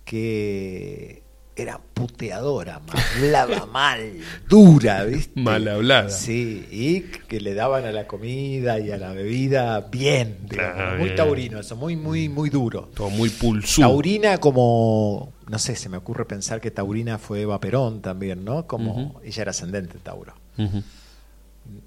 [0.05, 1.20] que
[1.62, 2.82] era puteadora,
[3.16, 4.14] hablaba mal,
[4.50, 5.40] dura, ¿viste?
[5.40, 6.10] Mal hablada.
[6.10, 10.98] Sí, y que le daban a la comida y a la bebida bien, digamos, Claro,
[10.98, 11.16] muy bien.
[11.16, 12.90] taurino, eso, muy, muy, muy duro.
[12.94, 13.82] Todo muy pulsú.
[13.82, 18.68] Taurina como, no sé, se me ocurre pensar que Taurina fue Eva Perón también, ¿no?
[18.68, 20.34] Como ella era ascendente Tauro.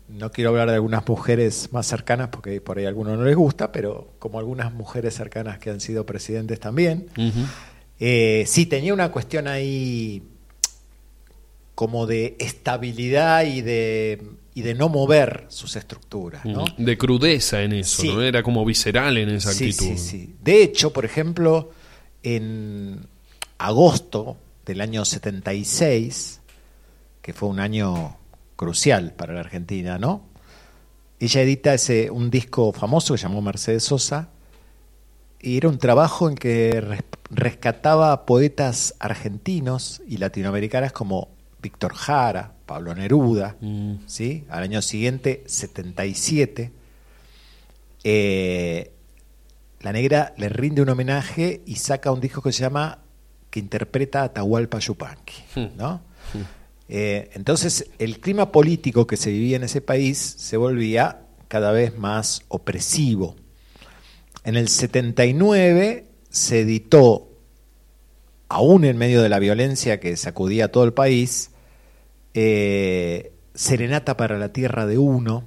[0.08, 3.34] No quiero hablar de algunas mujeres más cercanas porque por ahí a algunos no les
[3.36, 7.08] gusta, pero como algunas mujeres cercanas que han sido presidentes también.
[7.18, 7.40] Ujú.
[8.00, 10.22] Eh, sí, tenía una cuestión ahí
[11.74, 14.22] como de estabilidad y de,
[14.54, 16.64] y de no mover sus estructuras, ¿no?
[16.78, 18.08] De crudeza en eso, Sí.
[18.08, 18.22] ¿no?
[18.22, 19.84] Era como visceral en esa Sí, actitud.
[19.86, 20.34] sí, sí.
[20.42, 21.70] De hecho, por ejemplo,
[22.22, 23.06] en
[23.58, 26.40] agosto del año 76,
[27.22, 28.16] que fue un año
[28.56, 30.22] crucial para la Argentina, ¿no?
[31.18, 34.28] Ella edita ese, un disco famoso que llamó Mercedes Sosa,
[35.40, 36.80] y era un trabajo en que
[37.34, 41.28] res- rescataba poetas argentinos y latinoamericanas como
[41.62, 43.94] Víctor Jara, Pablo Neruda, Mm.
[44.06, 44.44] ¿sí?
[44.50, 46.72] Al año siguiente, 77,
[48.04, 48.92] eh,
[49.80, 52.98] la negra le rinde un homenaje y saca un disco que se llama
[53.50, 55.76] que interpreta a Atahualpa Yupanqui, Hmm.
[55.76, 56.00] ¿no?
[56.88, 61.96] Eh, entonces el clima político que se vivía en ese país se volvía cada vez
[61.96, 63.36] más opresivo.
[64.44, 67.28] En el 79 se editó,
[68.48, 71.50] aún en medio de la violencia que sacudía a todo el país,
[72.34, 75.44] eh, Serenata para la Tierra de Uno,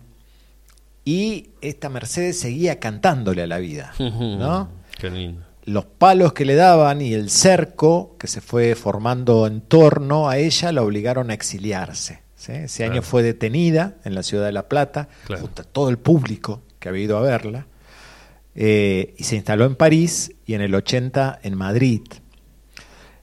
[1.03, 4.69] y esta Mercedes seguía cantándole a la vida, ¿no?
[4.97, 5.43] Qué lindo.
[5.65, 10.37] Los palos que le daban y el cerco que se fue formando en torno a
[10.37, 12.21] ella la obligaron a exiliarse.
[12.37, 12.53] ¿sí?
[12.53, 15.41] Ese año fue detenida en la ciudad de La Plata, Claro.
[15.41, 17.67] junto a todo el público que había ido a verla,
[18.55, 22.01] eh, y se instaló en París y en el 80 en Madrid.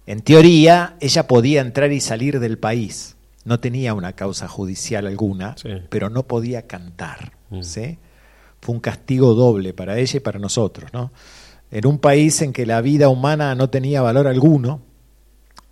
[0.07, 3.17] En teoría, ella podía entrar y salir del país.
[3.45, 5.71] No tenía una causa judicial alguna, Sí.
[5.89, 7.33] pero no podía cantar.
[7.51, 7.63] Mm.
[7.63, 7.99] ¿sí?
[8.61, 10.91] Fue un castigo doble para ella y para nosotros.
[10.93, 11.11] ¿no?
[11.71, 14.83] En un país en que la vida humana no tenía valor alguno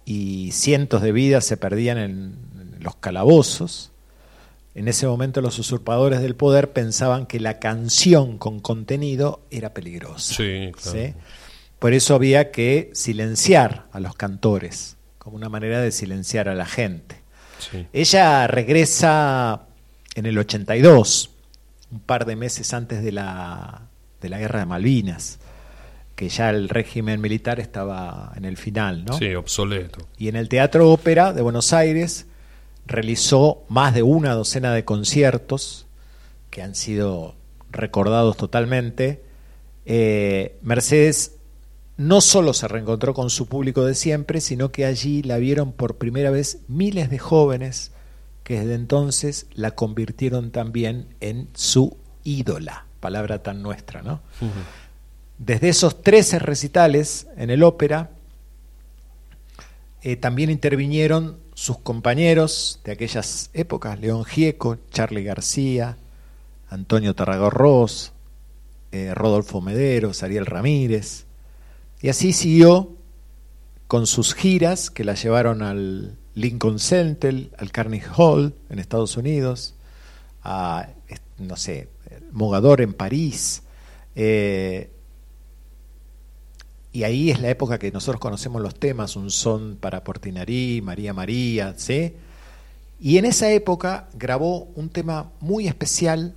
[0.05, 2.12] y cientos de vidas se perdían en,
[2.59, 3.93] en los calabozos,
[4.74, 10.35] en ese momento los usurpadores del poder pensaban que la canción con contenido era peligrosa.
[10.35, 10.99] Sí, claro.
[10.99, 11.15] ¿sí?
[11.83, 16.65] Por eso había que silenciar a los cantores, como una manera de silenciar a la
[16.65, 17.17] gente.
[17.59, 17.89] Sí.
[17.93, 19.63] Ella regresa
[20.15, 21.31] en el 82,
[21.91, 23.89] un par de meses antes de la,
[24.21, 25.41] de la guerra de Malvinas,
[26.15, 29.19] que ya el régimen militar estaba en el final, ¿no?
[29.19, 30.07] Sí, obsoleto.
[30.17, 32.27] Y en el Teatro Ópera de Buenos Aires
[32.87, 35.87] realizó más de una docena de conciertos
[36.51, 37.35] que han sido
[37.73, 39.25] recordados totalmente.
[39.85, 41.39] Eh, Mercedes
[42.03, 45.97] no solo se reencontró con su público de siempre, sino que allí la vieron por
[45.97, 47.93] primera vez miles de jóvenes
[48.43, 54.20] que desde entonces la convirtieron también en su ídola, palabra tan nuestra, ¿no?
[55.39, 58.11] Desde esos 13 recitales en el ópera,
[60.03, 65.97] eh, también intervinieron sus compañeros de aquellas épocas, León Gieco, Charlie García,
[66.69, 68.12] Antonio Tarragorros,
[68.91, 71.27] eh, Rodolfo Mederos, Ariel Ramírez,
[72.03, 72.97] y así siguió
[73.87, 79.74] con sus giras que la llevaron al Lincoln Center, al Carnegie Hall en Estados Unidos,
[80.43, 80.89] a,
[81.39, 81.89] no sé,
[82.33, 83.62] Mogador en París,
[84.15, 84.91] eh,
[86.93, 91.15] y ahí es la época que nosotros conocemos los temas, un son para Portinarí, María
[91.15, 92.15] María, ¿sí?
[93.01, 96.35] Y en esa época grabó un tema muy especial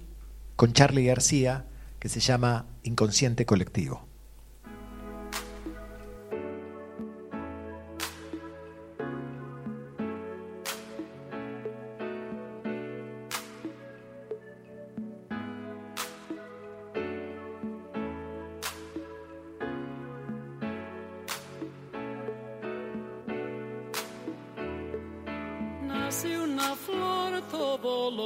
[0.55, 1.65] con Charlie García
[1.99, 4.05] que se llama Inconsciente Colectivo.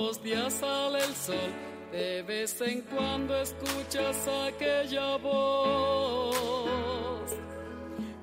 [0.10, 1.52] Los días sale el sol.
[1.92, 4.18] De vez en cuando escuchas
[4.48, 6.36] aquella voz,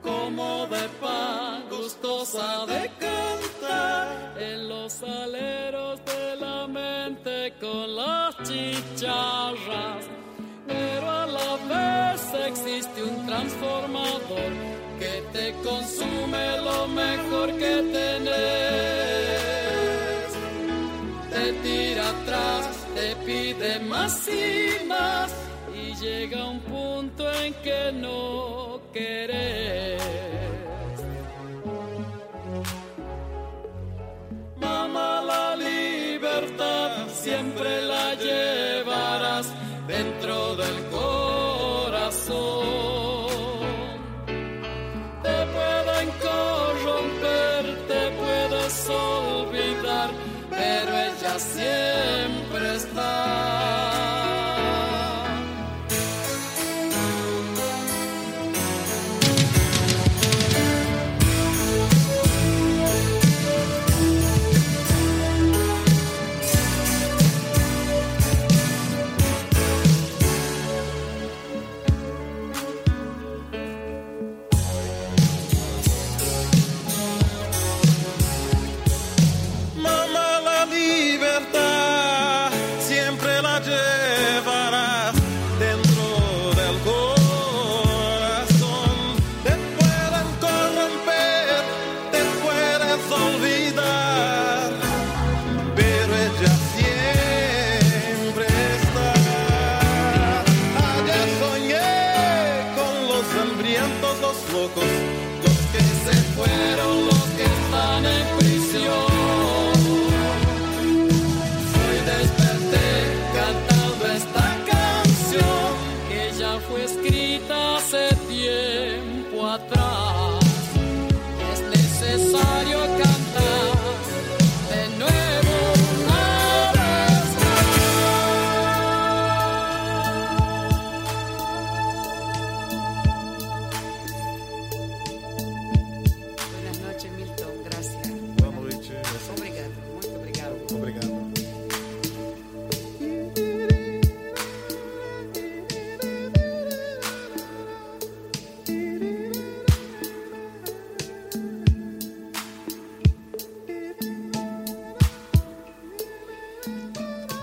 [0.02, 10.04] como de pan, gustosa de cantar, en los aleros de la mente con las chicharras.
[10.66, 14.52] Pero a la vez existe un transformador
[14.98, 19.25] que te consume lo mejor que tenés
[21.46, 25.32] te tira atrás, te pide más y más
[25.72, 30.02] y llega un punto en que no querés.
[34.56, 39.46] Mamá, la libertad siempre la llevarás
[39.86, 42.85] dentro del corazón.
[51.38, 52.25] Pero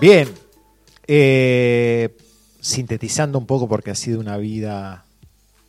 [0.04, 0.28] Bien,
[1.08, 2.14] eh,
[2.60, 5.06] sintetizando un poco porque ha sido una vida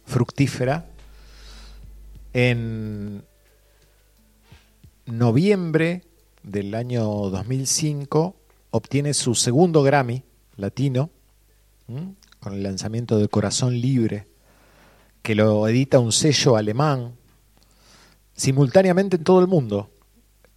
[0.07, 0.87] fructífera,
[2.33, 3.23] en
[5.07, 6.03] noviembre
[6.43, 8.35] del año 2005
[8.73, 10.25] obtiene su segundo Grammy
[10.57, 11.11] latino
[12.41, 14.27] con el lanzamiento de Corazón Libre,
[15.23, 17.15] que lo edita un sello alemán
[18.35, 19.91] simultáneamente en todo el mundo.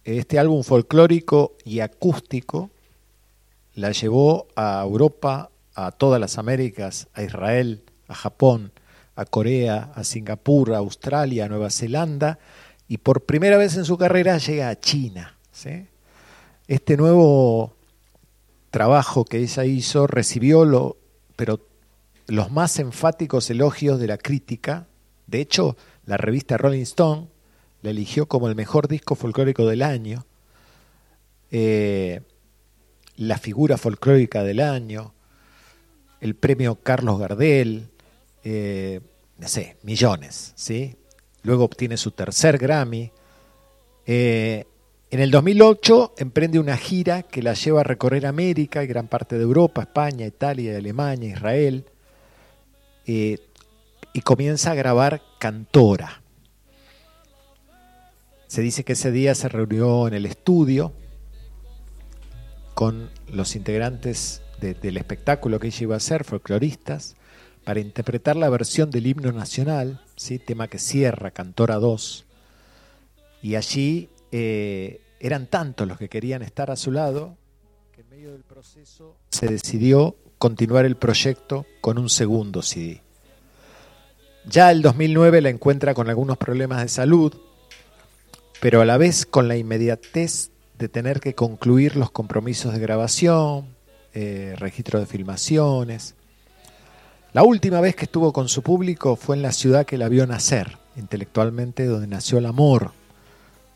[0.02, 2.72] Este álbum folclórico y acústico
[3.78, 8.72] la llevó a Europa, a todas las Américas, a Israel, a Japón,
[9.14, 12.40] a Corea, a Singapur, a Australia, a Nueva Zelanda
[12.88, 15.36] y por primera vez en su carrera llega a China.
[16.66, 17.74] Este nuevo
[18.70, 20.96] trabajo que ella hizo recibió
[21.36, 21.60] pero
[22.26, 24.88] los más enfáticos elogios de la crítica.
[25.26, 27.28] De hecho, la revista Rolling Stone
[27.82, 30.26] la eligió como el mejor disco folclórico del año,
[31.50, 32.22] eh,
[33.18, 35.12] la figura folclórica del año,
[36.20, 37.88] el premio Carlos Gardel,
[38.44, 39.00] eh,
[39.38, 40.96] no sé, millones, ¿sí?
[41.42, 43.10] Luego obtiene su tercer Grammy.
[44.06, 44.64] Eh,
[45.10, 49.36] en el 2008 emprende una gira que la lleva a recorrer América y gran parte
[49.36, 51.86] de Europa, España, Italia, Alemania, Israel,
[53.06, 53.38] eh,
[54.12, 56.22] y comienza a grabar Cantora.
[58.46, 60.92] Se dice que ese día se reunió en el estudio
[62.78, 67.16] con los integrantes de- del espectáculo que ella iba a hacer, folcloristas,
[67.64, 70.38] para interpretar la versión del himno nacional, ¿sí?
[70.38, 72.24] tema que cierra Cantora 2.
[73.42, 77.36] Y allí eh, eran tantos los que querían estar a su lado
[77.92, 83.02] que en medio del proceso se decidió continuar el proyecto con un segundo CD.
[84.48, 87.34] Ya el 2009 la encuentra con algunos problemas de salud,
[88.60, 93.66] pero a la vez con la inmediatez de tener que concluir los compromisos de grabación,
[94.14, 96.14] eh, registro de filmaciones.
[97.32, 100.26] La última vez que estuvo con su público fue en la ciudad que la vio
[100.26, 102.92] nacer, intelectualmente donde nació el amor,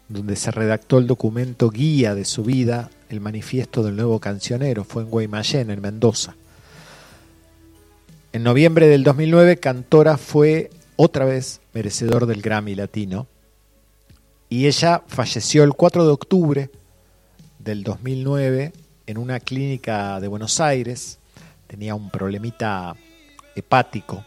[0.08, 5.02] donde se redactó el documento guía de su vida, el manifiesto del nuevo cancionero, fue
[5.02, 6.36] en Guaymallén, en Mendoza.
[8.32, 13.26] En noviembre del 2009, Cantora fue otra vez merecedor del Grammy Latino
[14.48, 16.70] y ella falleció el 4 de octubre
[17.64, 18.72] del 2009
[19.06, 21.18] en una clínica de Buenos Aires.
[21.66, 22.96] Tenía un problemita
[23.54, 24.24] hepático.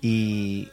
[0.00, 0.68] Y,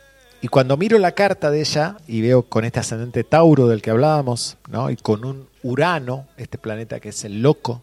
[0.51, 4.57] cuando miro la carta de ella y veo con este ascendente Tauro del que hablábamos,
[4.69, 4.91] ¿no?
[4.91, 7.81] y con un Urano, este planeta que es el loco,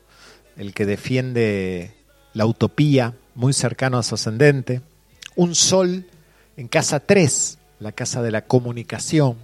[0.56, 1.92] el que defiende
[2.34, 4.80] la utopía, muy cercano a su ascendente,
[5.34, 6.06] un Sol
[6.56, 9.36] en casa 3, la casa de la comunicación,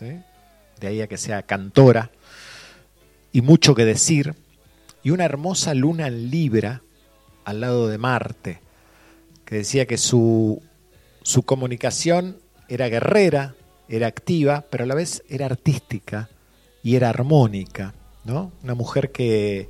[0.00, 2.10] de ahí a que sea cantora,
[3.32, 4.34] y mucho que decir,
[5.02, 6.82] y una hermosa luna en Libra
[7.44, 8.60] al lado de Marte,
[9.44, 10.62] que decía que su,
[11.22, 12.38] su comunicación
[12.68, 13.54] era guerrera,
[13.88, 16.28] era activa, pero a la vez era artística
[16.82, 17.94] y era armónica,
[18.24, 18.52] ¿no?
[18.62, 19.68] Una mujer que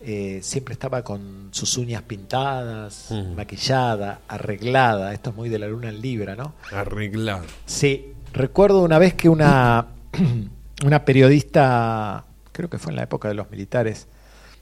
[0.00, 5.12] eh, siempre estaba con sus uñas pintadas, maquillada, arreglada.
[5.12, 6.54] Esto es muy de la luna en Libra, ¿no?
[6.72, 7.44] Arreglado.
[7.64, 9.86] Sí, recuerdo una vez que una,
[10.84, 14.06] una periodista, creo que fue en la época de los militares,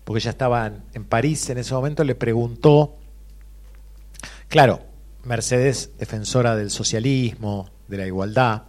[0.05, 2.97] porque ella estaba en, París en ese momento, le preguntó,
[4.49, 4.81] claro,
[5.24, 8.62] Mercedes, defensora del socialismo, de la igualdad,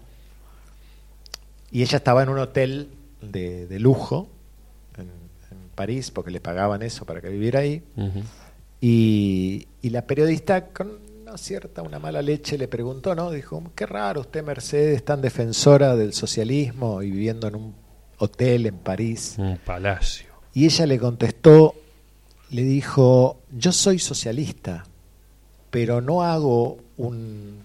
[1.72, 2.89] y ella estaba en un hotel
[3.22, 4.30] de, de lujo
[4.97, 5.09] en,
[5.51, 7.84] en París, porque le pagaban eso para que viviera ahí,
[8.81, 11.05] y, y la periodista con
[11.37, 13.31] cierta, una mala leche le preguntó, ¿no?
[13.31, 17.75] Dijo, qué raro usted, Mercedes, tan defensora del socialismo y viviendo en un
[18.17, 19.35] hotel en París.
[19.37, 20.27] Un palacio.
[20.53, 21.75] Y ella le contestó,
[22.49, 24.85] le dijo, yo soy socialista,
[25.69, 27.63] pero no hago un,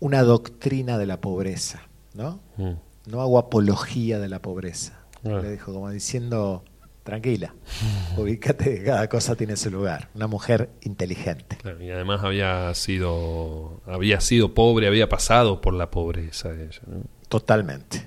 [0.00, 1.82] una doctrina de la pobreza,
[2.14, 2.40] ¿no?
[2.56, 2.72] Mm.
[3.06, 5.00] No hago apología de la pobreza.
[5.24, 5.40] Ah.
[5.42, 6.62] Le dijo, como diciendo,
[7.06, 7.54] tranquila,
[8.18, 10.10] ubícate cada cosa tiene su lugar.
[10.14, 11.56] Una mujer inteligente.
[11.56, 16.82] Claro, y además había sido había sido pobre, había pasado por la pobreza de ella.
[16.86, 17.04] ¿no?
[17.28, 18.04] Totalmente.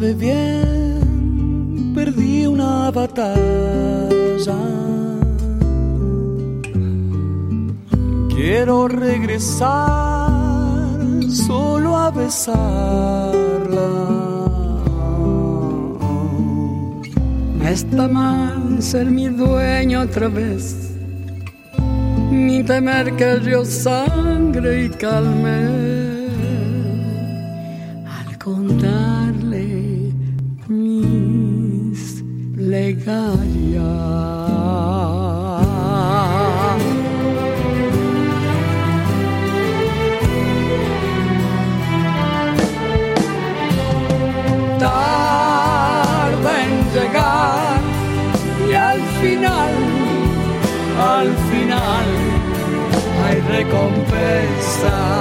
[0.01, 4.57] Sabe bien, perdí una batalla.
[8.29, 10.31] Quiero regresar
[11.29, 12.61] solo a besarla.
[17.69, 20.95] Está mal ser mi dueño otra vez,
[22.31, 26.00] ni temer que río sangre y calme.
[33.03, 33.81] Plegarias.
[44.79, 47.79] tarda en llegar
[48.67, 49.73] y al final,
[50.99, 52.05] al final
[53.25, 55.20] hay recompensa.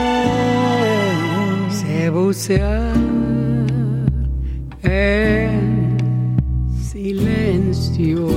[2.01, 2.93] Se bucea
[4.81, 5.97] en
[6.91, 8.27] silencio.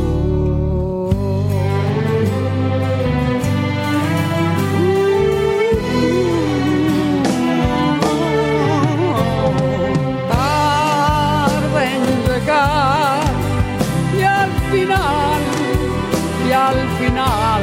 [16.53, 17.62] Al final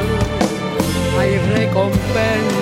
[1.19, 2.60] hay recompensa.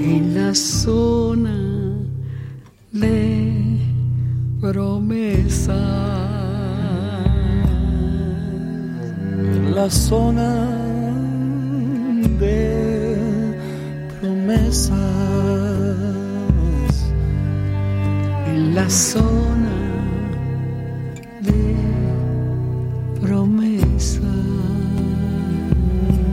[0.00, 1.56] en la zona
[2.92, 3.78] de
[4.60, 5.74] promesa.
[9.74, 10.73] la zona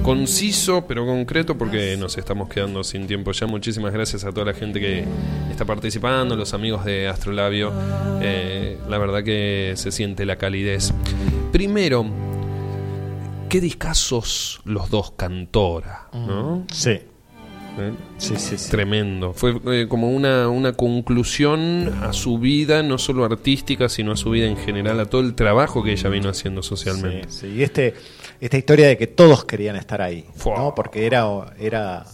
[0.03, 3.45] Conciso pero concreto porque nos estamos quedando sin tiempo ya.
[3.45, 5.06] Muchísimas gracias a toda la gente que
[5.49, 7.72] está participando, los amigos de Astrolabio.
[8.22, 10.94] Eh, la verdad que se siente la calidez.
[11.52, 12.06] Primero,
[13.48, 16.65] qué discasos los dos cantora, ¿no?
[16.72, 16.99] Sí.
[17.80, 17.94] ¿Eh?
[18.18, 18.69] Sí, sí, sí.
[18.69, 19.34] Tremendo.
[19.34, 24.32] Fue eh, como una, una conclusión a su vida, no solo artística, sino a su
[24.32, 27.30] vida en general, a todo el trabajo que ella vino haciendo socialmente.
[27.30, 27.48] Sí, sí.
[27.57, 27.94] Y este,
[28.41, 30.26] esta historia de que todos querían estar ahí.
[30.45, 30.73] ¿no?
[30.76, 31.26] Porque era,
[31.59, 32.05] era,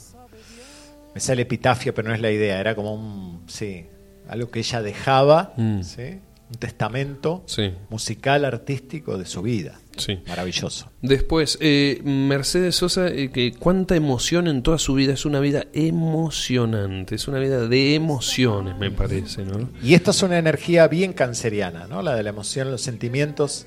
[1.13, 3.85] me sale epitafio, pero no es la idea, era como un, sí,
[4.27, 5.81] algo que ella dejaba, Mm.
[5.83, 6.19] ¿sí?
[6.49, 7.73] Un testamento Sí.
[7.89, 9.79] musical, artístico de su vida.
[9.97, 10.19] Sí.
[10.27, 10.89] Maravilloso.
[11.01, 15.65] Después, eh, Mercedes Sosa, eh, que cuánta emoción en toda su vida, es una vida
[15.73, 19.69] emocionante, es una vida de emociones, me parece, ¿no?
[19.83, 22.01] Y esta es una energía bien canceriana, ¿no?
[22.01, 23.65] La de la emoción, los sentimientos,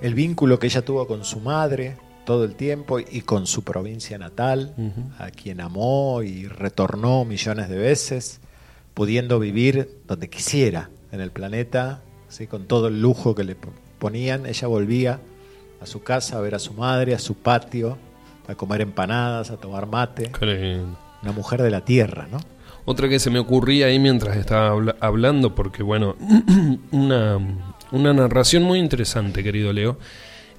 [0.00, 4.18] el vínculo que ella tuvo con su madre todo el tiempo y con su provincia
[4.18, 4.74] natal,
[5.18, 8.40] a quien amó y retornó millones de veces,
[8.94, 12.46] pudiendo vivir donde quisiera en el planeta, ¿sí?
[12.48, 14.44] con todo el lujo que le po- ponían.
[14.46, 15.20] Ella volvía
[15.80, 17.96] a su casa a ver a su madre, a su patio,
[18.48, 20.30] a comer empanadas, a tomar mate.
[21.22, 22.38] Una mujer de la tierra, ¿no?
[22.86, 26.16] Otra que se me ocurría ahí mientras estaba habla- hablando, porque bueno,
[26.92, 27.38] una,
[27.92, 29.98] una narración muy interesante, querido Leo,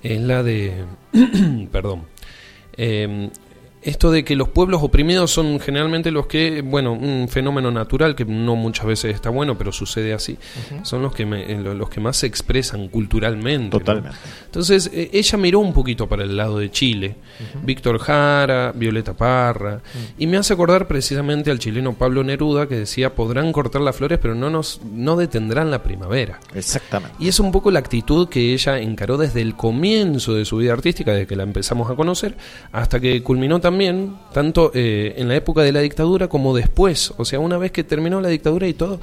[0.04, 0.86] es la de,
[1.72, 2.04] perdón,
[2.78, 3.30] eh,
[3.90, 8.26] esto de que los pueblos oprimidos son generalmente los que, bueno, un fenómeno natural que
[8.26, 10.38] no muchas veces está bueno, pero sucede así,
[10.84, 13.78] son los que, me- eh, lo- los que más se expresan culturalmente.
[13.78, 13.80] ¿no?
[13.80, 14.18] Totalmente.
[14.46, 17.16] Entonces, eh, ella miró un poquito para el lado de Chile,
[17.64, 19.82] Víctor Jara, Violeta Parra,
[20.18, 24.20] y me hace acordar precisamente al chileno Pablo Neruda que decía, podrán cortar las flores,
[24.22, 26.40] pero no, nos, no detendrán la primavera.
[26.54, 27.16] Exactamente.
[27.20, 30.74] Y es un poco la actitud que ella encaró desde el comienzo de su vida
[30.74, 32.36] artística, desde que la empezamos a conocer,
[32.72, 33.77] hasta que culminó también,
[34.34, 37.14] tanto eh, en la época de la dictadura como después.
[37.18, 39.00] O sea, una vez que terminó la dictadura y todo,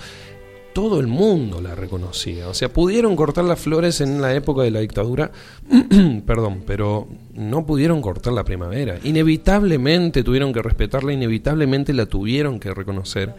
[0.73, 2.49] todo el mundo la reconocía.
[2.49, 5.31] O sea, pudieron cortar las flores en la época de la dictadura,
[6.27, 8.99] perdón, pero no pudieron cortar la primavera.
[9.05, 13.35] Inevitablemente tuvieron que respetarla, inevitablemente la tuvieron que reconocer.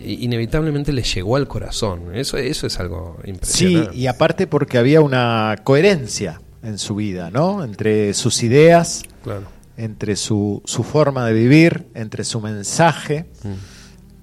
[0.00, 2.14] Inevitablemente le llegó al corazón.
[2.14, 3.96] Eso, eso es algo Sí, impresionante.
[3.96, 7.64] y aparte porque había una coherencia en su vida, ¿no?
[7.64, 9.42] Entre sus ideas, Claro.
[9.78, 13.26] Entre su, su forma de vivir, entre su mensaje.
[13.44, 13.52] Mm.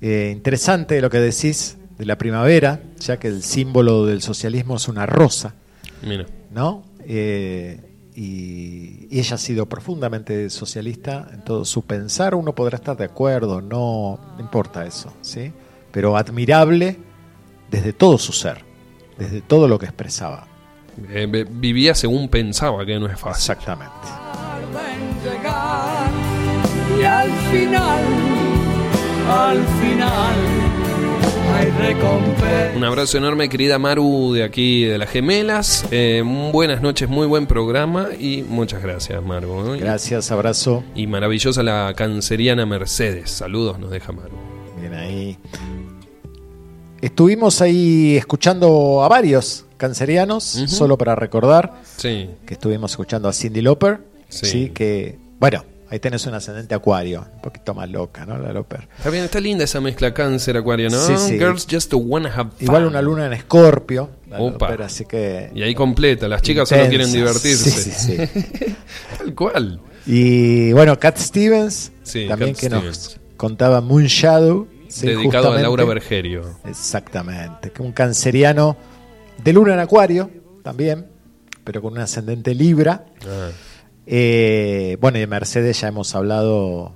[0.02, 4.88] Eh, interesante lo que decís de la primavera, ya que el símbolo del socialismo es
[4.90, 5.56] una rosa,
[6.04, 6.26] Mira.
[6.52, 6.84] ¿no?
[7.08, 7.80] Eh,
[8.14, 12.36] y, y ella ha sido profundamente socialista en todo su pensar.
[12.36, 15.54] Uno podrá estar de acuerdo, no, no importa eso, ¿sí?
[15.92, 16.98] Pero admirable
[17.72, 18.58] desde todo su ser,
[19.18, 20.48] desde todo lo que expresaba.
[21.10, 23.54] Eh, vivía según pensaba, que no es fácil.
[23.54, 24.08] Exactamente.
[27.06, 28.04] Al final,
[29.30, 30.36] al final
[31.56, 32.72] hay recompensa.
[32.76, 35.86] Un abrazo enorme, querida Maru, de aquí de las Gemelas.
[35.92, 39.78] Eh, buenas noches, muy buen programa y muchas gracias, Maru.
[39.80, 40.84] Gracias, abrazo.
[40.96, 43.32] Y maravillosa la canceriana Mercedes.
[43.32, 44.36] Saludos, nos deja Maru.
[44.80, 45.38] Bien ahí.
[47.02, 52.30] Estuvimos ahí escuchando a varios cancerianos, solo para recordar Sí.
[52.46, 54.00] que estuvimos escuchando a Cindy Lauper,
[54.30, 54.46] Sí.
[54.46, 55.64] sí, que, bueno,
[55.96, 58.38] ahí tenés un ascendente acuario, un poquito más loca, ¿no?
[58.38, 58.88] La Lauper.
[58.98, 60.98] Está bien, está linda esa mezcla cáncer acuario, ¿no?
[61.00, 61.38] Sí, sí.
[61.40, 62.66] Girls just wanna have fun.
[62.66, 64.74] Igual una luna en escorpio, la Opa.
[64.84, 65.52] Así que...
[65.56, 67.70] Y ahí completa, las chicas solo quieren divertirse.
[67.72, 68.76] Sí, sí, sí.
[69.18, 69.80] Tal cual.
[70.06, 74.68] Y bueno, Cat Stevens, Sí, también Cat que nos contaba Moon Shadow.
[74.90, 75.62] sí, Dedicado a.
[75.62, 76.60] Laura Bergerio.
[76.66, 78.76] Exactamente, que un canceriano
[79.44, 80.30] de luna en acuario
[80.62, 81.08] también,
[81.64, 83.06] pero con un ascendente libra.
[83.26, 83.50] Ah,
[84.08, 86.96] Eh, bueno, y de Mercedes ya hemos hablado,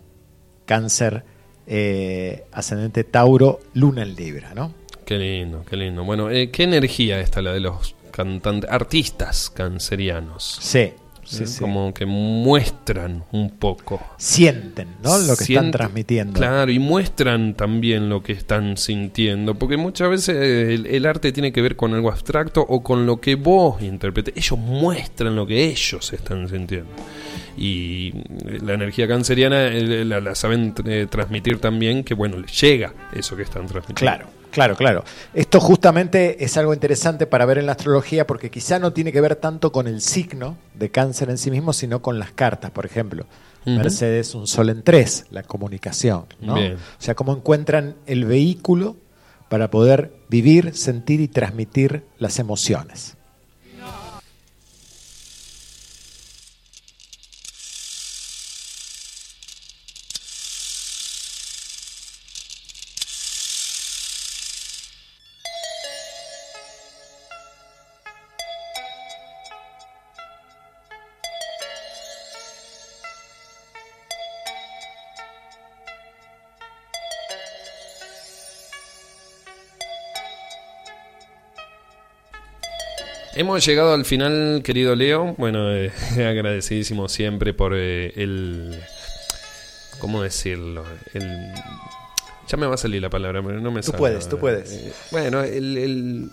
[0.66, 1.24] cáncer,
[1.68, 4.74] eh, ascendente Tauro, luna en libra, ¿no?
[5.10, 6.04] qué lindo, qué lindo.
[6.04, 10.60] Bueno, eh, qué energía esta la de los cantantes, artistas cancerianos.
[10.62, 10.94] Sí,
[11.30, 11.60] sí, sí.
[11.60, 14.02] Como que muestran un poco.
[14.18, 15.18] Sienten, ¿no?
[15.18, 16.34] Lo que están transmitiendo.
[16.34, 21.52] Claro, y muestran también lo que están sintiendo, porque muchas veces el, el arte tiene
[21.52, 24.34] que ver con algo abstracto o con lo que vos interpretes.
[24.36, 26.90] Ellos muestran lo que ellos están sintiendo.
[27.58, 28.14] Y
[28.62, 33.36] la energía canceriana eh, la, la saben eh, transmitir también, que bueno, les llega eso
[33.36, 34.00] que están transmitiendo.
[34.00, 35.04] Claro, claro, claro.
[35.34, 39.22] Esto justamente es algo interesante para ver en la astrología porque quizá no tiene que
[39.22, 42.86] ver tanto con el signo de cáncer en sí mismo, sino con las cartas, por
[42.86, 43.26] ejemplo.
[43.66, 46.26] Mercedes, un sol en tres, la comunicación.
[46.40, 46.56] ¿no?
[46.56, 46.76] Bien.
[46.76, 48.96] O sea, cómo encuentran el vehículo
[49.50, 53.18] para poder vivir, sentir y transmitir las emociones.
[83.40, 85.34] Hemos llegado al final, querido Leo.
[85.38, 88.78] Bueno, eh, agradecidísimo siempre por eh, el.
[89.98, 90.84] ¿Cómo decirlo?
[91.14, 91.54] El.
[92.50, 94.74] Ya me va a salir la palabra, pero no me Tú sale puedes, tú puedes.
[94.74, 95.78] Eh, bueno, el.
[95.78, 96.32] el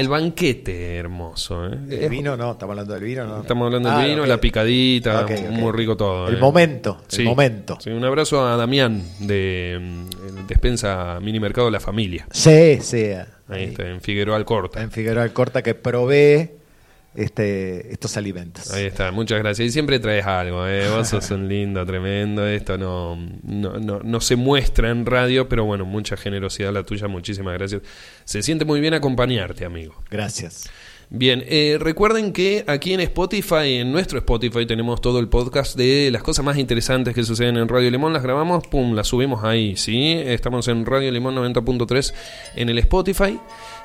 [0.00, 1.66] el banquete hermoso.
[1.66, 1.78] ¿eh?
[1.90, 2.52] ¿El vino no?
[2.52, 3.26] ¿Estamos hablando del vino?
[3.26, 3.40] No?
[3.42, 6.28] Estamos hablando del Ah, vino, la picadita, muy rico todo.
[6.28, 6.38] El ¿eh?
[6.38, 7.78] momento, el momento.
[7.80, 12.26] sí, un abrazo a Damián de mm, Despensa Mini Mercado La Familia.
[12.30, 13.10] Sí, sí.
[13.48, 14.80] Ahí está, en Figueroa Alcorta.
[14.80, 16.50] En Figueroa Corta que provee
[17.14, 18.72] este, estos alimentos.
[18.72, 19.68] Ahí está, muchas gracias.
[19.68, 20.88] Y siempre traes algo, ¿eh?
[20.96, 22.46] vos sos un lindo, tremendo.
[22.46, 27.08] Esto no, no, no, no se muestra en radio, pero bueno, mucha generosidad la tuya,
[27.08, 27.82] muchísimas gracias.
[28.24, 30.02] Se siente muy bien acompañarte, amigo.
[30.10, 30.70] Gracias.
[31.12, 36.08] Bien, eh, recuerden que aquí en Spotify, en nuestro Spotify, tenemos todo el podcast de
[36.12, 38.12] las cosas más interesantes que suceden en Radio Limón.
[38.12, 40.12] Las grabamos, pum, las subimos ahí, ¿sí?
[40.12, 42.14] Estamos en Radio Limón 90.3
[42.54, 43.40] en el Spotify.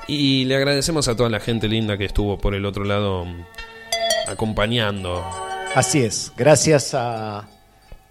[0.08, 3.44] Y le agradecemos a toda la gente linda que estuvo por el otro lado mm,
[4.28, 5.24] acompañando.
[5.74, 6.32] Así es.
[6.36, 7.48] Gracias a,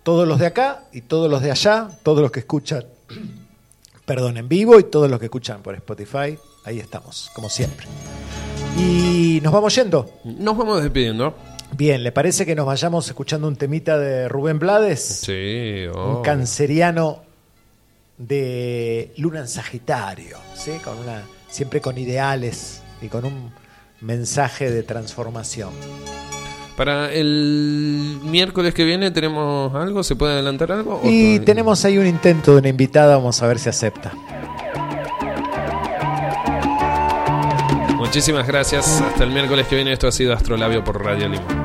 [0.05, 2.85] todos los de acá y todos los de allá, todos los que escuchan,
[4.05, 6.37] perdón, en vivo y todos los que escuchan por Spotify.
[6.63, 7.87] Ahí estamos, como siempre.
[8.77, 10.19] Y nos vamos yendo.
[10.23, 11.35] Nos vamos despidiendo.
[11.75, 15.01] Bien, ¿le parece que nos vayamos escuchando un temita de Rubén Blades?
[15.01, 16.17] Sí, oh.
[16.17, 17.23] Un canceriano
[18.19, 20.73] de Luna en Sagitario, ¿sí?
[20.83, 21.23] Con una,
[21.55, 23.51] siempre con ideales y con un
[24.01, 25.69] mensaje de transformación.
[26.75, 30.99] Para el miércoles que viene tenemos algo, ¿se puede adelantar algo?
[31.01, 34.11] ¿O Y tenemos ahí un intento de una invitada, vamos a ver si acepta.
[37.95, 39.01] Muchísimas gracias.
[39.01, 39.93] Hasta el miércoles que viene.
[39.93, 41.64] Esto ha sido Astrolabio por Radio Limón.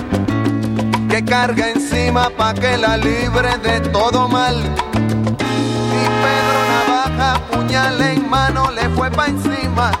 [1.11, 4.55] que carga encima pa' que la libre de todo mal.
[5.99, 9.91] Y Pedro Navaja, puñal en mano, le fue pa' encima.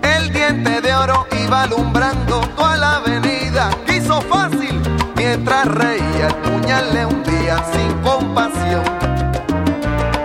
[0.00, 3.68] El diente de oro iba alumbrando toda la avenida.
[3.86, 4.80] Quiso fácil
[5.14, 8.84] mientras reía, el puñal le hundía sin compasión.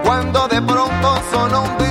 [0.05, 1.90] Cuando de pronto sonó un disparo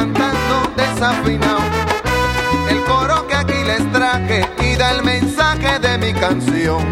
[0.00, 1.60] Cantando desafinado.
[2.70, 6.82] El coro que aquí les traje y da el mensaje de mi canción.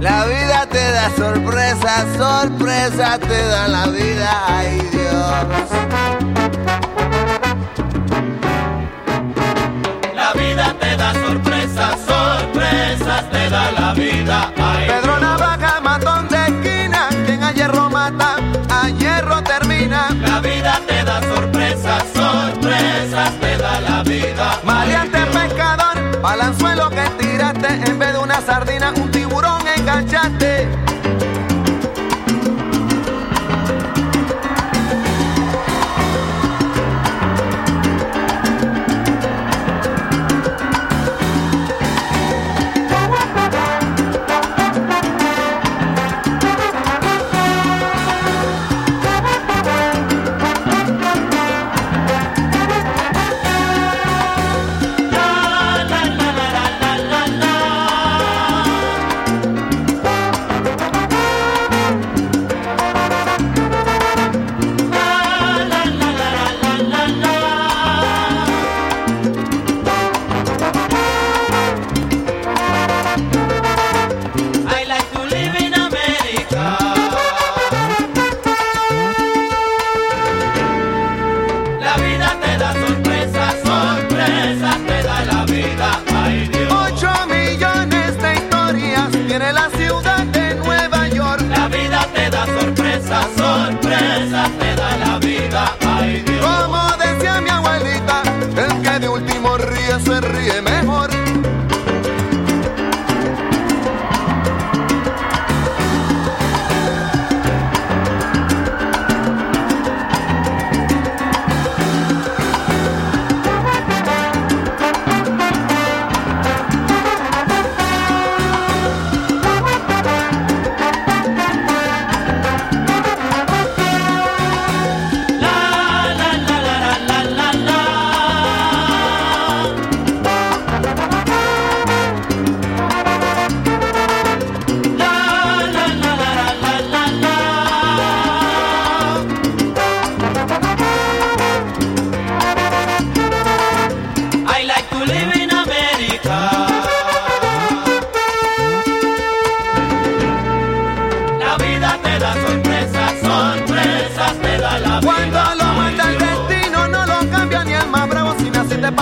[0.00, 5.68] La vida te da sorpresa, sorpresa te da la vida, ay Dios.
[10.14, 14.52] La vida te da sorpresas, sorpresas te da la vida.
[14.58, 18.36] Ay, Pedro Navaja, matón de esquina, quien a hierro mata,
[18.68, 20.08] a hierro termina.
[20.20, 21.35] La vida te da sorpresas,
[24.04, 24.60] vida.
[24.64, 30.85] Maleante pescador, balanzuelo que tiraste, en vez de una sardina, un tiburón enganchaste.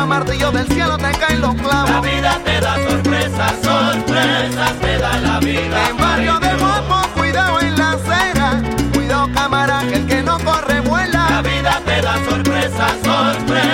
[0.06, 2.02] Martillo del cielo, te caen los La clavos.
[2.02, 5.88] vida te da sorpresas, sorpresas te da la vida.
[5.88, 8.62] En barrio de Mopo, cuidado en la acera.
[8.92, 11.42] Cuidado, cámara, que el que no corre La vuela.
[11.42, 13.73] vida te da sorpresas, sorpresas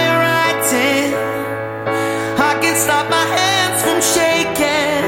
[2.81, 5.03] stop my hands from shaking.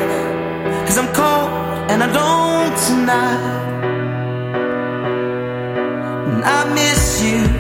[0.86, 1.50] Cause I'm cold
[1.92, 3.54] and I don't tonight.
[6.34, 7.53] And I miss you.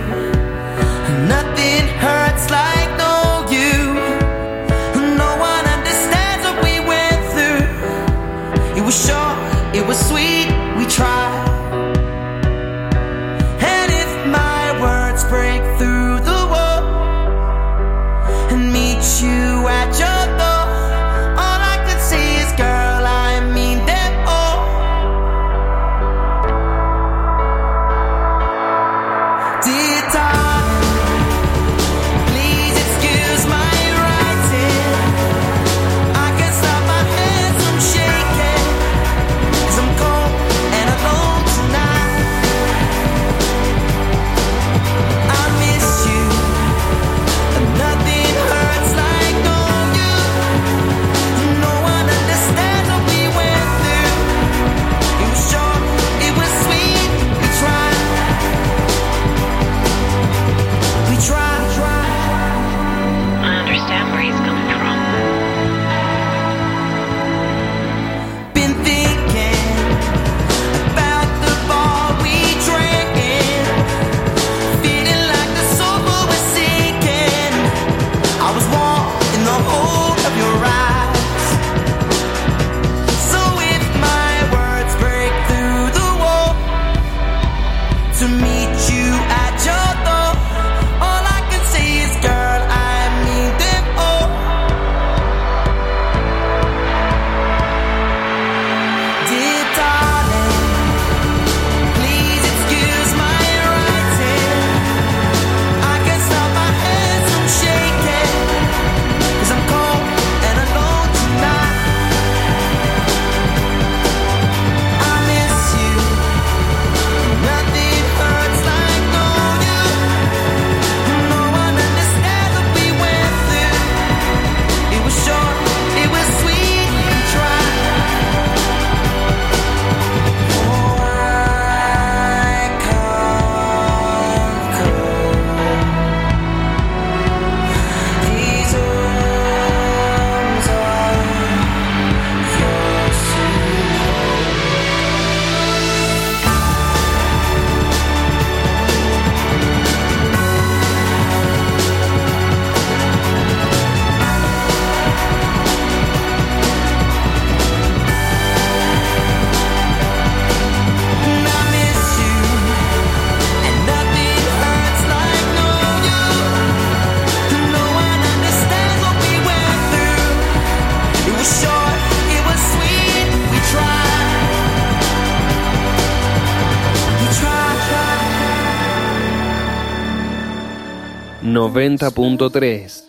[181.69, 183.02] 90.3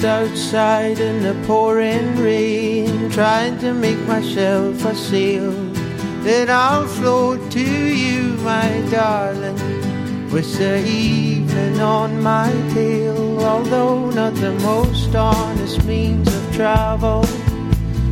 [0.00, 5.52] perched outside in the pouring rain, trying to make myself a sail.
[6.22, 9.56] Then I'll float to you, my darling,
[10.30, 13.44] with the evening on my tail.
[13.44, 17.24] Although not the most honest means of travel,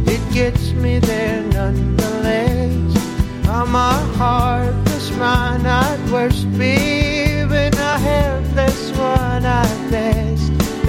[0.06, 2.96] it gets me there nonetheless.
[3.48, 10.37] I'm a heartless man at worst, babe, and a helpless one at best.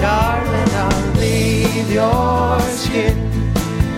[0.00, 3.16] Darling, I'll leave your skin.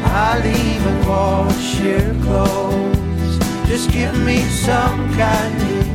[0.04, 3.38] I'll even wash your clothes.
[3.68, 5.88] Just give me some candy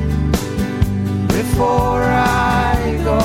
[1.28, 3.20] before I go.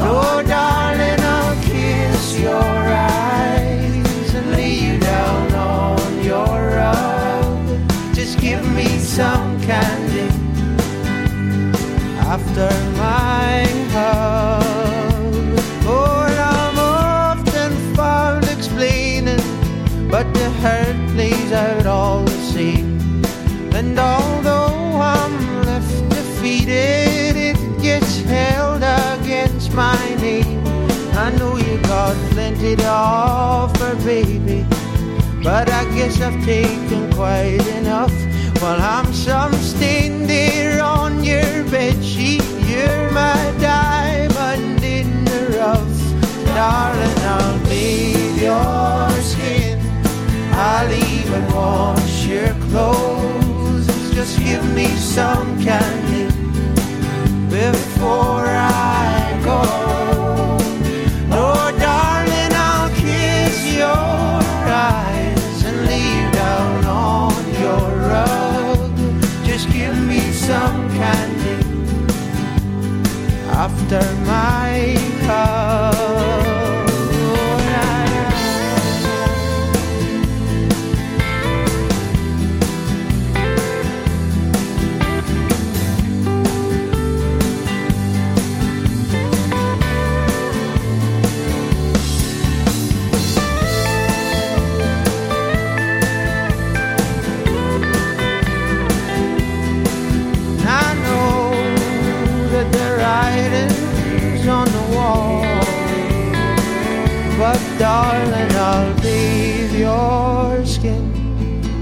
[0.00, 8.14] Oh, darling, I'll kiss your eyes and lay you down on your rug.
[8.14, 10.28] Just give me some candy
[12.20, 14.37] after my hug.
[20.60, 22.98] Hurt plays out all the same.
[23.74, 30.62] And although I'm left defeated, it gets held against my name.
[31.14, 34.66] I know you got plenty to offer, baby,
[35.42, 38.14] but I guess I've taken quite enough.
[38.60, 45.96] While I'm some stain there on your bed sheet, you're my diamond in the rough.
[46.54, 48.17] Darling, I'll skin.
[50.60, 53.86] I'll even wash your clothes.
[54.12, 56.26] Just give me some candy
[57.48, 59.62] before I go.
[61.30, 68.90] Oh, darling, I'll kiss your eyes and leave down on your rug.
[69.46, 71.58] Just give me some candy
[73.52, 75.17] after my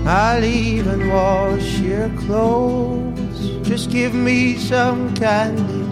[0.06, 3.66] I'll even wash your clothes.
[3.66, 5.82] Just give me some candy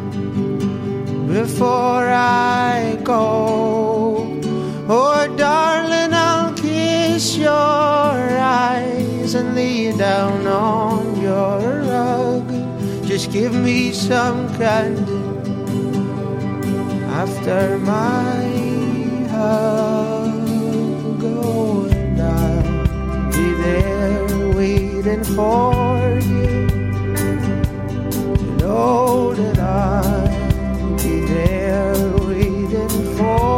[1.27, 4.41] before I go.
[4.89, 12.47] Oh, darling, I'll kiss your eyes and lay down on your rug.
[13.09, 15.25] Just give me some candy
[17.11, 19.84] after my hug.
[25.15, 26.67] Waiting for you.
[28.41, 33.54] You know that I'll be there waiting for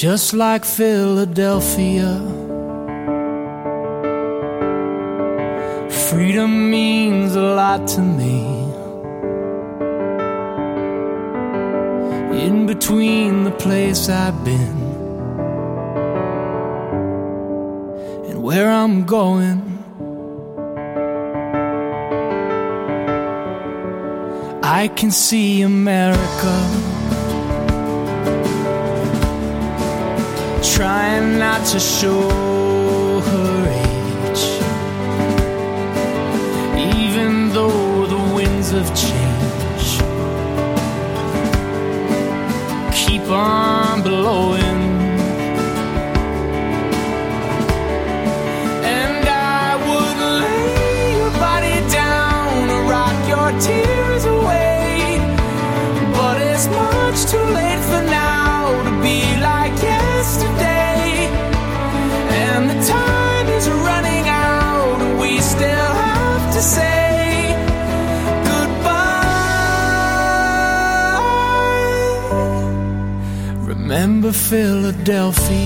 [0.00, 2.18] just like Philadelphia.
[6.08, 8.40] Freedom means a lot to me.
[12.46, 14.78] In between the place I've been
[18.30, 19.60] and where I'm going,
[24.62, 25.68] I can see a
[31.64, 32.49] to shore.
[75.04, 75.59] Delphi.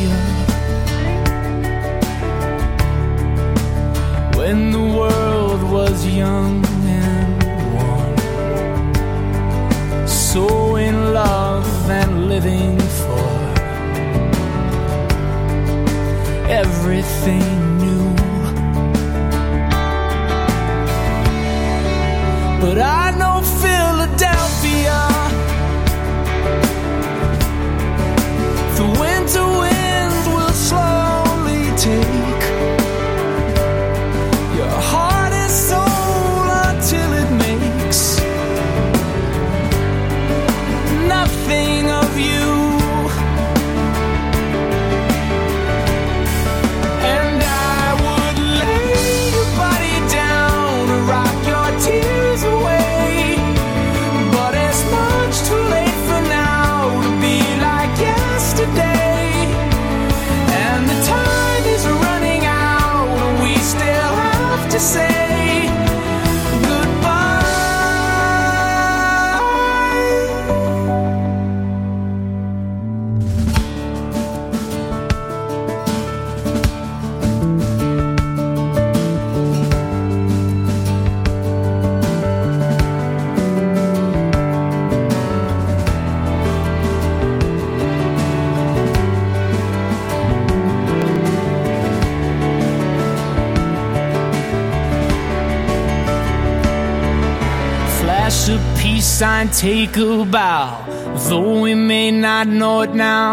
[99.64, 100.84] take a bow,
[101.26, 103.32] though we may not know it now.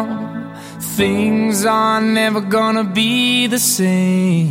[0.96, 4.48] Things are never gonna be the same.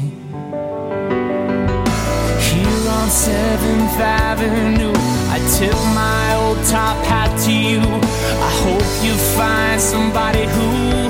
[2.48, 4.92] Here on 7th Avenue,
[5.34, 7.82] I tip my old top hat to you.
[8.48, 11.09] I hope you find somebody who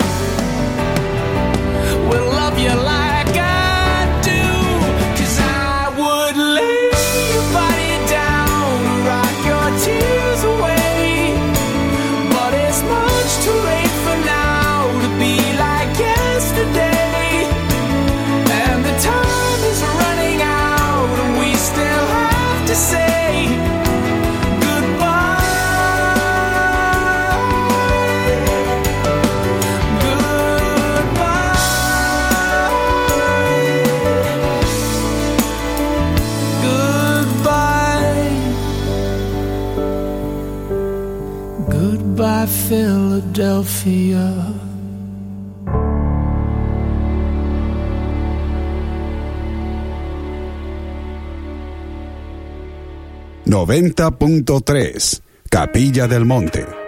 [53.46, 56.79] Noventa punto tres Capilla del Monte.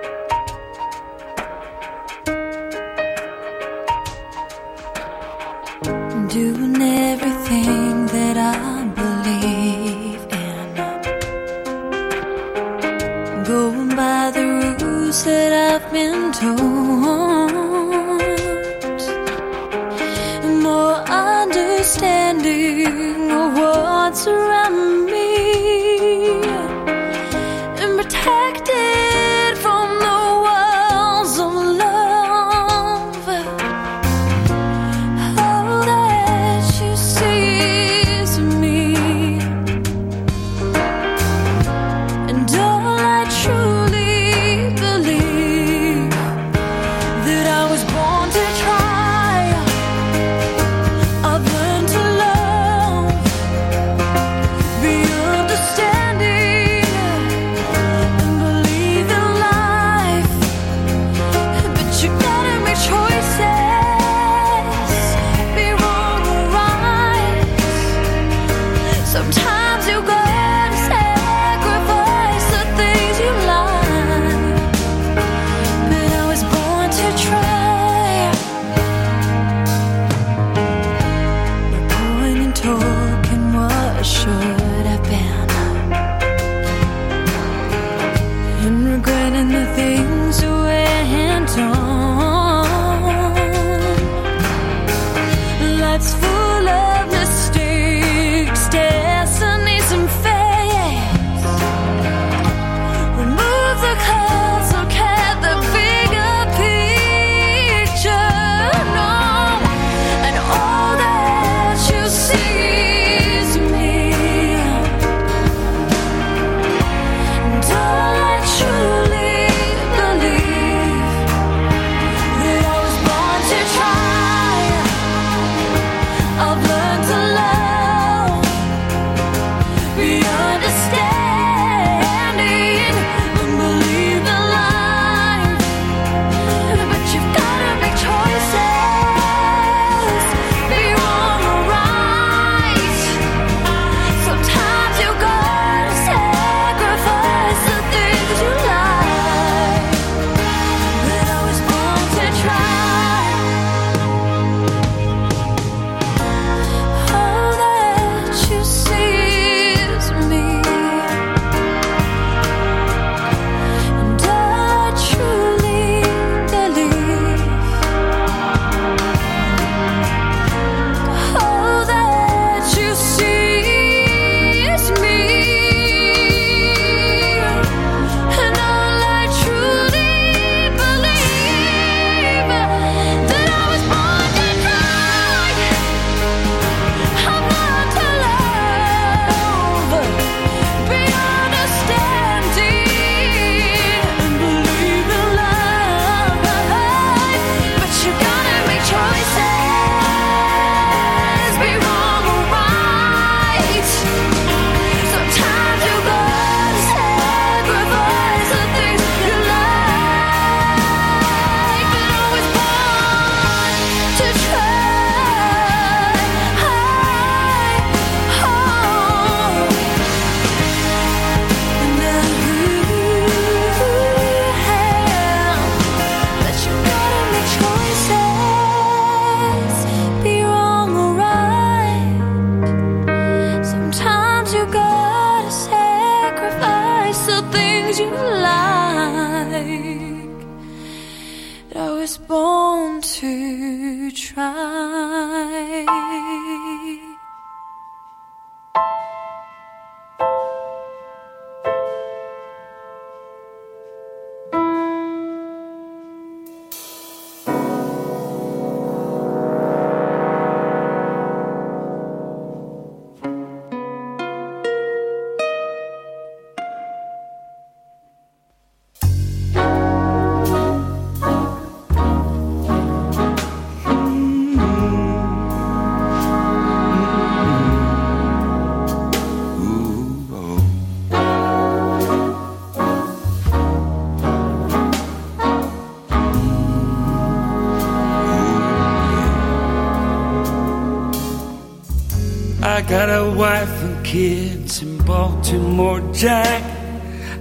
[292.89, 296.63] Got a wife and kids in Baltimore, Jack.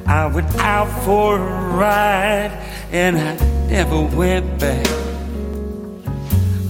[0.05, 2.51] I went out for a ride
[2.91, 3.35] and I
[3.67, 4.85] never went back.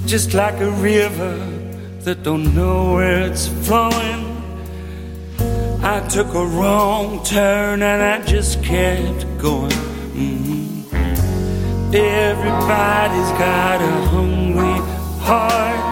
[0.06, 1.38] Just like a river
[2.02, 4.22] that don't know where it's flowing.
[5.84, 9.72] I took a wrong turn and I just kept going.
[10.14, 10.86] Mhm.
[11.94, 14.80] Everybody's got a hungry
[15.20, 15.91] heart.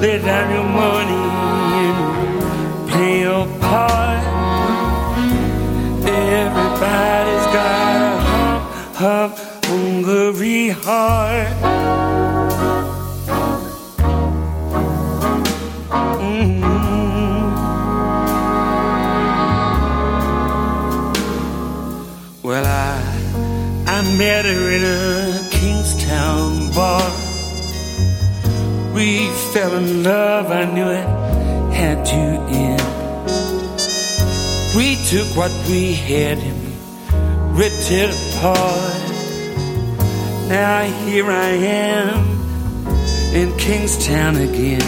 [0.00, 1.22] Lay down your money
[1.84, 4.24] and play your part.
[6.06, 8.60] Everybody's got a hum,
[8.94, 9.30] hum,
[9.66, 11.69] hungry heart.
[30.02, 31.06] Love, I knew it
[31.74, 32.80] had to end.
[34.74, 39.00] We took what we had and we ripped it apart.
[40.48, 42.24] Now here I am
[43.34, 44.82] in Kingstown again.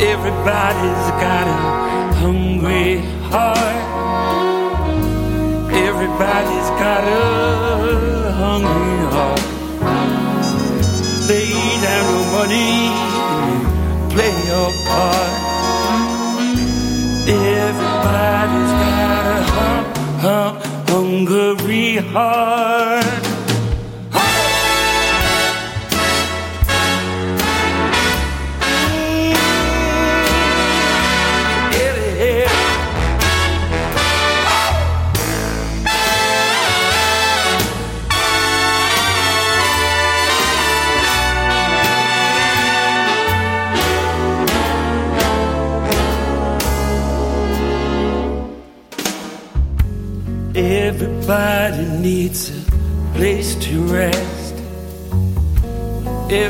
[0.00, 2.98] Everybody's got a hungry
[3.30, 3.82] heart.
[5.72, 9.40] Everybody's got a hungry heart.
[11.28, 11.50] Lay
[11.82, 13.13] down your money
[14.14, 15.34] play your part.
[17.26, 19.84] Everybody's got a hum,
[20.24, 20.52] hum,
[20.88, 23.33] hungry heart.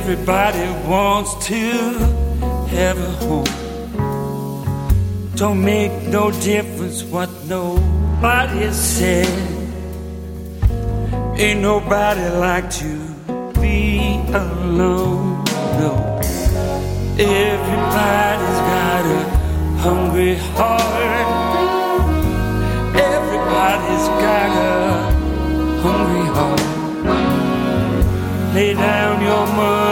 [0.07, 1.63] Everybody wants to
[2.77, 3.47] have a home.
[5.35, 9.27] Don't make no difference what nobody said.
[11.39, 12.93] Ain't nobody like to
[13.63, 15.43] be alone.
[15.81, 16.21] No,
[17.19, 19.23] everybody's got a
[19.85, 20.83] hungry heart.
[22.95, 24.77] Everybody's got a
[25.81, 26.61] hungry heart.
[28.55, 29.84] Lay down your mud.